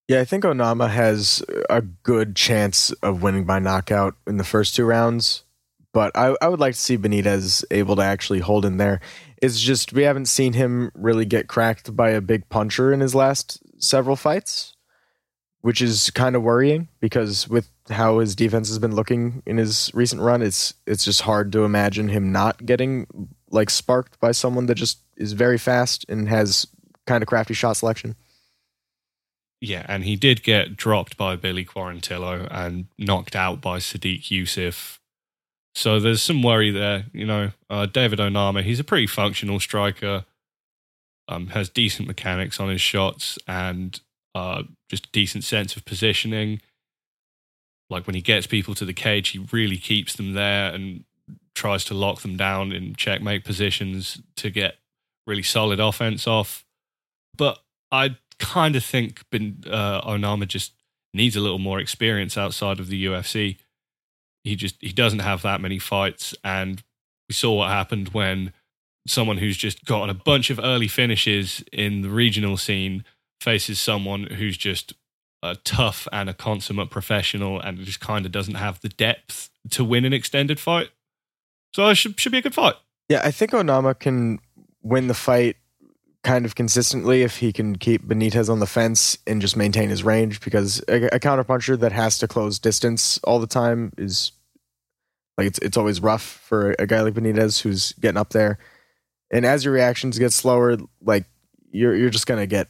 Yeah, 0.07 0.19
I 0.19 0.25
think 0.25 0.43
Onama 0.43 0.89
has 0.89 1.41
a 1.69 1.81
good 1.81 2.35
chance 2.35 2.91
of 3.01 3.23
winning 3.23 3.45
by 3.45 3.59
knockout 3.59 4.15
in 4.27 4.35
the 4.35 4.43
first 4.43 4.75
two 4.75 4.83
rounds, 4.83 5.45
but 5.93 6.11
I, 6.15 6.35
I 6.41 6.49
would 6.49 6.59
like 6.59 6.73
to 6.73 6.79
see 6.79 6.97
Benitez 6.97 7.63
able 7.71 7.95
to 7.95 8.01
actually 8.01 8.39
hold 8.39 8.65
in 8.65 8.75
there. 8.75 8.99
It's 9.41 9.61
just 9.61 9.93
we 9.93 10.03
haven't 10.03 10.25
seen 10.25 10.53
him 10.53 10.91
really 10.93 11.25
get 11.25 11.47
cracked 11.47 11.95
by 11.95 12.09
a 12.09 12.19
big 12.19 12.49
puncher 12.49 12.91
in 12.91 12.99
his 12.99 13.15
last 13.15 13.59
several 13.81 14.17
fights, 14.17 14.75
which 15.61 15.81
is 15.81 16.09
kind 16.11 16.35
of 16.35 16.43
worrying 16.43 16.89
because 16.99 17.47
with 17.47 17.69
how 17.89 18.19
his 18.19 18.35
defense 18.35 18.67
has 18.67 18.79
been 18.79 18.95
looking 18.95 19.41
in 19.45 19.55
his 19.55 19.89
recent 19.93 20.21
run, 20.21 20.41
it's 20.41 20.73
it's 20.85 21.05
just 21.05 21.21
hard 21.21 21.53
to 21.53 21.63
imagine 21.63 22.09
him 22.09 22.33
not 22.33 22.65
getting 22.65 23.07
like 23.51 23.69
sparked 23.69 24.19
by 24.19 24.31
someone 24.31 24.65
that 24.67 24.75
just 24.75 24.99
is 25.17 25.33
very 25.33 25.57
fast 25.57 26.05
and 26.09 26.27
has 26.29 26.67
kind 27.05 27.21
of 27.21 27.27
crafty 27.27 27.53
shot 27.53 27.73
selection. 27.73 28.15
Yeah, 29.59 29.85
and 29.87 30.03
he 30.03 30.15
did 30.15 30.41
get 30.41 30.75
dropped 30.75 31.17
by 31.17 31.35
Billy 31.35 31.63
Quarantillo 31.63 32.47
and 32.49 32.87
knocked 32.97 33.35
out 33.35 33.61
by 33.61 33.77
Sodiq 33.77 34.23
Yusuff. 34.23 34.97
So 35.75 35.99
there's 35.99 36.21
some 36.21 36.41
worry 36.41 36.71
there. 36.71 37.05
You 37.13 37.25
know, 37.25 37.51
uh, 37.69 37.85
David 37.85 38.19
Onama, 38.19 38.63
he's 38.63 38.79
a 38.79 38.83
pretty 38.83 39.05
functional 39.05 39.59
striker, 39.59 40.25
um, 41.27 41.47
has 41.47 41.69
decent 41.69 42.07
mechanics 42.07 42.59
on 42.59 42.69
his 42.69 42.81
shots 42.81 43.37
and 43.47 43.99
uh, 44.33 44.63
just 44.89 45.11
decent 45.11 45.43
sense 45.43 45.75
of 45.75 45.85
positioning. 45.85 46.61
Like 47.89 48.07
when 48.07 48.15
he 48.15 48.21
gets 48.21 48.47
people 48.47 48.73
to 48.75 48.85
the 48.85 48.93
cage, 48.93 49.29
he 49.29 49.47
really 49.51 49.77
keeps 49.77 50.15
them 50.15 50.33
there 50.33 50.73
and 50.73 51.03
tries 51.61 51.85
to 51.85 51.93
lock 51.93 52.21
them 52.21 52.35
down 52.35 52.71
in 52.71 52.95
checkmate 52.95 53.45
positions 53.45 54.19
to 54.35 54.49
get 54.49 54.77
really 55.27 55.43
solid 55.43 55.79
offense 55.79 56.25
off. 56.25 56.65
But 57.37 57.59
I 57.91 58.17
kind 58.39 58.75
of 58.75 58.83
think 58.83 59.21
ben, 59.29 59.63
uh, 59.69 60.01
Onama 60.01 60.47
just 60.47 60.73
needs 61.13 61.35
a 61.35 61.39
little 61.39 61.59
more 61.59 61.79
experience 61.79 62.35
outside 62.35 62.79
of 62.79 62.87
the 62.87 63.05
UFC. 63.05 63.57
He 64.43 64.55
just 64.55 64.75
he 64.79 64.91
doesn't 64.91 65.19
have 65.19 65.43
that 65.43 65.61
many 65.61 65.77
fights, 65.77 66.33
and 66.43 66.81
we 67.29 67.35
saw 67.35 67.53
what 67.53 67.69
happened 67.69 68.09
when 68.09 68.53
someone 69.05 69.37
who's 69.37 69.57
just 69.57 69.85
gotten 69.85 70.09
a 70.09 70.15
bunch 70.15 70.49
of 70.49 70.59
early 70.59 70.87
finishes 70.87 71.63
in 71.71 72.01
the 72.01 72.09
regional 72.09 72.57
scene 72.57 73.03
faces 73.39 73.79
someone 73.79 74.23
who's 74.23 74.57
just 74.57 74.93
a 75.43 75.55
tough 75.57 76.07
and 76.11 76.27
a 76.27 76.33
consummate 76.33 76.89
professional 76.89 77.59
and 77.59 77.77
just 77.79 77.99
kind 77.99 78.25
of 78.25 78.31
doesn't 78.31 78.55
have 78.55 78.81
the 78.81 78.89
depth 78.89 79.51
to 79.69 79.83
win 79.83 80.05
an 80.05 80.13
extended 80.13 80.59
fight. 80.59 80.89
So 81.71 81.87
it 81.89 81.95
should 81.95 82.19
should 82.19 82.31
be 82.31 82.39
a 82.39 82.41
good 82.41 82.55
fight. 82.55 82.75
Yeah, 83.09 83.21
I 83.23 83.31
think 83.31 83.51
Onama 83.51 83.97
can 83.97 84.39
win 84.81 85.07
the 85.07 85.13
fight 85.13 85.57
kind 86.23 86.45
of 86.45 86.55
consistently 86.55 87.23
if 87.23 87.37
he 87.37 87.51
can 87.51 87.75
keep 87.77 88.03
Benitez 88.05 88.49
on 88.49 88.59
the 88.59 88.67
fence 88.67 89.17
and 89.25 89.41
just 89.41 89.57
maintain 89.57 89.89
his 89.89 90.03
range 90.03 90.39
because 90.41 90.79
a, 90.87 91.07
a 91.07 91.19
counterpuncher 91.19 91.79
that 91.79 91.91
has 91.91 92.19
to 92.19 92.27
close 92.27 92.59
distance 92.59 93.19
all 93.23 93.39
the 93.39 93.47
time 93.47 93.91
is 93.97 94.31
like 95.37 95.47
it's 95.47 95.59
it's 95.59 95.77
always 95.77 96.01
rough 96.01 96.21
for 96.21 96.75
a 96.77 96.85
guy 96.85 97.01
like 97.01 97.13
Benitez 97.13 97.61
who's 97.61 97.93
getting 97.93 98.17
up 98.17 98.29
there. 98.29 98.59
And 99.31 99.45
as 99.45 99.63
your 99.63 99.73
reactions 99.73 100.19
get 100.19 100.33
slower, 100.33 100.77
like 101.01 101.25
you're 101.71 101.95
you're 101.95 102.09
just 102.09 102.27
gonna 102.27 102.47
get 102.47 102.67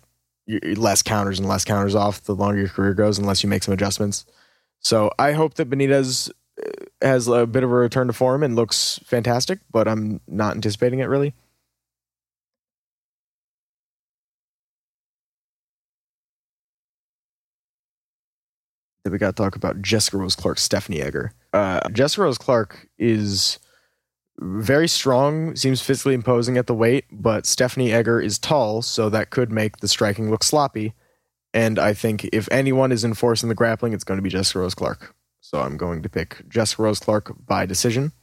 less 0.48 1.02
counters 1.02 1.40
and 1.40 1.48
less 1.48 1.66
counters 1.66 1.96
off 1.96 2.24
the 2.24 2.36
longer 2.36 2.60
your 2.60 2.70
career 2.70 2.94
goes, 2.94 3.20
unless 3.20 3.44
you 3.44 3.50
make 3.50 3.64
some 3.64 3.74
adjustments. 3.74 4.26
So 4.80 5.12
I 5.20 5.34
hope 5.34 5.56
that 5.56 5.70
Benitez 5.70 6.32
has 7.02 7.28
a 7.28 7.46
bit 7.46 7.64
of 7.64 7.72
a 7.72 7.76
return 7.76 8.08
to 8.08 8.14
form 8.14 8.44
and 8.44 8.56
looks 8.56 9.00
fantastic, 9.04 9.60
but 9.72 9.88
I'm 9.88 10.22
not 10.28 10.56
anticipating 10.56 11.00
it 11.00 11.06
really. 11.06 11.34
that 19.04 19.12
we 19.12 19.18
got 19.18 19.36
to 19.36 19.44
talk 19.44 19.56
about 19.56 19.82
Jessica 19.82 20.18
Rose 20.18 20.36
Clark, 20.36 20.60
Stephanie 20.60 21.02
Egger. 21.02 21.34
Uh, 21.54 21.88
Jessica 21.90 22.22
Rose 22.22 22.38
Clark 22.38 22.88
is 22.98 23.60
very 24.40 24.88
strong, 24.88 25.56
seems 25.56 25.82
physically 25.82 26.14
imposing 26.14 26.58
at 26.58 26.68
the 26.68 26.74
weight, 26.74 27.06
but 27.12 27.46
Stephanie 27.46 27.92
Egger 27.92 28.20
is 28.20 28.40
tall, 28.40 28.82
so 28.82 29.10
that 29.10 29.30
could 29.30 29.52
make 29.52 29.78
the 29.78 29.88
striking 29.88 30.30
look 30.30 30.44
sloppy. 30.44 30.94
And 31.54 31.78
I 31.78 31.94
think 31.94 32.30
if 32.32 32.48
anyone 32.52 32.92
is 32.92 33.04
enforcing 33.04 33.50
the 33.50 33.56
grappling, 33.56 33.94
it's 33.94 34.04
going 34.04 34.18
to 34.18 34.24
be 34.24 34.30
Jessica 34.30 34.60
Rose 34.60 34.76
Clark. 34.76 35.14
So 35.42 35.60
I'm 35.60 35.76
going 35.76 36.02
to 36.04 36.10
pick 36.10 36.48
Jessica 36.48 36.84
Rose 36.84 37.00
Clark 37.00 37.34
by 37.46 37.66
decision. 37.66 38.14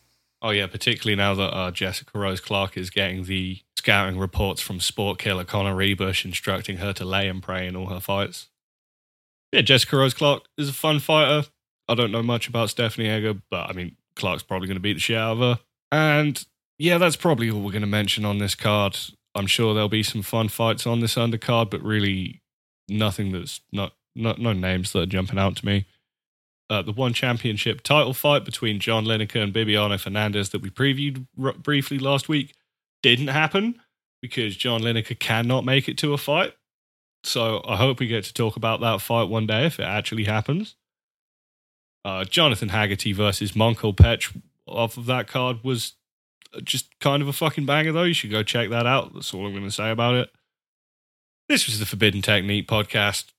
Oh 0.40 0.50
yeah, 0.50 0.66
particularly 0.66 1.16
now 1.16 1.34
that 1.34 1.54
uh, 1.54 1.70
Jessica 1.70 2.18
Rose 2.18 2.40
Clark 2.40 2.76
is 2.76 2.90
getting 2.90 3.24
the 3.24 3.60
scouting 3.76 4.18
reports 4.18 4.60
from 4.60 4.80
sport 4.80 5.18
killer 5.18 5.44
Connor 5.44 5.74
Ruebusch 5.74 6.24
instructing 6.24 6.78
her 6.78 6.92
to 6.92 7.04
lay 7.04 7.28
and 7.28 7.42
pray 7.42 7.66
in 7.66 7.76
all 7.76 7.86
her 7.86 8.00
fights 8.00 8.48
yeah, 9.52 9.62
Jessica 9.62 9.96
Rose 9.96 10.14
Clark 10.14 10.44
is 10.56 10.68
a 10.68 10.74
fun 10.74 10.98
fighter. 10.98 11.48
I 11.88 11.94
don't 11.94 12.12
know 12.12 12.22
much 12.22 12.48
about 12.48 12.70
Stephanie 12.70 13.08
Egger, 13.08 13.34
but 13.50 13.70
I 13.70 13.72
mean, 13.72 13.96
Clark's 14.14 14.42
probably 14.42 14.68
going 14.68 14.76
to 14.76 14.80
beat 14.82 14.94
the 14.94 15.00
shit 15.00 15.16
out 15.16 15.32
of 15.32 15.38
her. 15.38 15.58
And 15.90 16.44
yeah, 16.78 16.98
that's 16.98 17.16
probably 17.16 17.50
all 17.50 17.60
we're 17.60 17.72
going 17.72 17.80
to 17.80 17.86
mention 17.86 18.24
on 18.24 18.38
this 18.38 18.54
card. 18.54 18.98
I'm 19.34 19.46
sure 19.46 19.72
there'll 19.72 19.88
be 19.88 20.02
some 20.02 20.22
fun 20.22 20.48
fights 20.48 20.86
on 20.86 21.00
this 21.00 21.14
undercard, 21.14 21.70
but 21.70 21.82
really 21.82 22.42
nothing 22.88 23.32
that's 23.32 23.60
not, 23.72 23.94
not 24.14 24.38
no 24.38 24.52
names 24.52 24.92
that 24.92 25.00
are 25.00 25.06
jumping 25.06 25.38
out 25.38 25.56
to 25.56 25.66
me. 25.66 25.86
Uh, 26.70 26.82
the 26.82 26.92
one 26.92 27.14
championship 27.14 27.82
title 27.82 28.12
fight 28.12 28.44
between 28.44 28.78
John 28.78 29.06
Lineker 29.06 29.42
and 29.42 29.54
Bibiano 29.54 29.94
Fernandes 29.94 30.50
that 30.50 30.60
we 30.60 30.68
previewed 30.68 31.26
r- 31.42 31.54
briefly 31.54 31.98
last 31.98 32.28
week 32.28 32.54
didn't 33.02 33.28
happen 33.28 33.80
because 34.20 34.56
John 34.56 34.82
Lineker 34.82 35.18
cannot 35.18 35.64
make 35.64 35.88
it 35.88 35.96
to 35.98 36.12
a 36.12 36.18
fight. 36.18 36.54
So 37.24 37.62
I 37.66 37.76
hope 37.76 38.00
we 38.00 38.06
get 38.06 38.24
to 38.24 38.34
talk 38.34 38.56
about 38.56 38.80
that 38.80 39.00
fight 39.00 39.30
one 39.30 39.46
day 39.46 39.64
if 39.66 39.80
it 39.80 39.84
actually 39.84 40.24
happens. 40.24 40.76
Uh, 42.04 42.24
Jonathan 42.24 42.68
Haggerty 42.68 43.12
versus 43.12 43.52
Mongkolpetch 43.52 44.40
off 44.66 44.96
of 44.96 45.06
that 45.06 45.26
card 45.26 45.64
was 45.64 45.94
just 46.62 46.98
kind 47.00 47.22
of 47.22 47.28
a 47.28 47.32
fucking 47.32 47.66
banger, 47.66 47.92
though. 47.92 48.04
You 48.04 48.14
should 48.14 48.30
go 48.30 48.42
check 48.42 48.70
that 48.70 48.86
out. 48.86 49.14
That's 49.14 49.32
all 49.34 49.46
I'm 49.46 49.52
going 49.52 49.64
to 49.64 49.70
say 49.70 49.90
about 49.90 50.14
it. 50.14 50.30
This 51.48 51.66
was 51.66 51.78
the 51.78 51.86
Forbidden 51.86 52.22
Technique 52.22 52.68
podcast. 52.68 53.32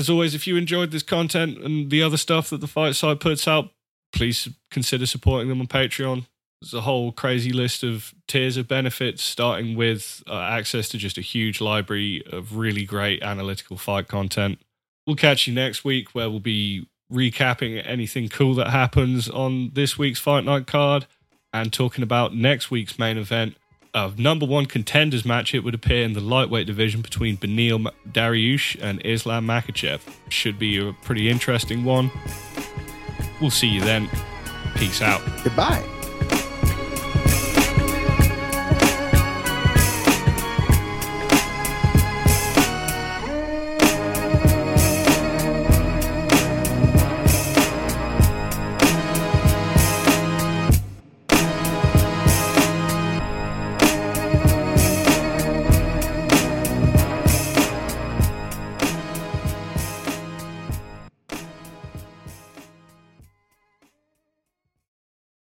As 0.00 0.08
always, 0.08 0.34
if 0.34 0.46
you 0.46 0.56
enjoyed 0.56 0.92
this 0.92 1.02
content 1.02 1.58
and 1.58 1.90
the 1.90 2.02
other 2.02 2.16
stuff 2.16 2.48
that 2.48 2.62
the 2.62 2.66
fight 2.66 2.96
site 2.96 3.20
puts 3.20 3.46
out, 3.46 3.68
please 4.14 4.48
consider 4.70 5.04
supporting 5.04 5.50
them 5.50 5.60
on 5.60 5.66
Patreon. 5.66 6.24
There's 6.62 6.72
a 6.72 6.80
whole 6.80 7.12
crazy 7.12 7.52
list 7.52 7.84
of 7.84 8.14
tiers 8.26 8.56
of 8.56 8.66
benefits, 8.66 9.22
starting 9.22 9.76
with 9.76 10.22
uh, 10.26 10.40
access 10.40 10.88
to 10.88 10.96
just 10.96 11.18
a 11.18 11.20
huge 11.20 11.60
library 11.60 12.22
of 12.32 12.56
really 12.56 12.86
great 12.86 13.22
analytical 13.22 13.76
fight 13.76 14.08
content. 14.08 14.58
We'll 15.06 15.16
catch 15.16 15.46
you 15.46 15.52
next 15.52 15.84
week 15.84 16.14
where 16.14 16.30
we'll 16.30 16.40
be 16.40 16.88
recapping 17.12 17.86
anything 17.86 18.30
cool 18.30 18.54
that 18.54 18.70
happens 18.70 19.28
on 19.28 19.72
this 19.74 19.98
week's 19.98 20.18
Fight 20.18 20.44
Night 20.46 20.66
card 20.66 21.06
and 21.52 21.70
talking 21.70 22.02
about 22.02 22.34
next 22.34 22.70
week's 22.70 22.98
main 22.98 23.18
event. 23.18 23.54
Of 23.92 24.18
number 24.20 24.46
one 24.46 24.66
contenders 24.66 25.24
match, 25.24 25.52
it 25.52 25.64
would 25.64 25.74
appear 25.74 26.04
in 26.04 26.12
the 26.12 26.20
lightweight 26.20 26.66
division 26.66 27.00
between 27.00 27.36
Beneil 27.36 27.90
Dariush 28.08 28.80
and 28.80 29.04
Islam 29.04 29.46
Makhachev. 29.46 30.00
Should 30.28 30.58
be 30.60 30.78
a 30.78 30.92
pretty 31.02 31.28
interesting 31.28 31.84
one. 31.84 32.10
We'll 33.40 33.50
see 33.50 33.68
you 33.68 33.80
then. 33.80 34.08
Peace 34.76 35.02
out. 35.02 35.20
Goodbye. 35.42 35.99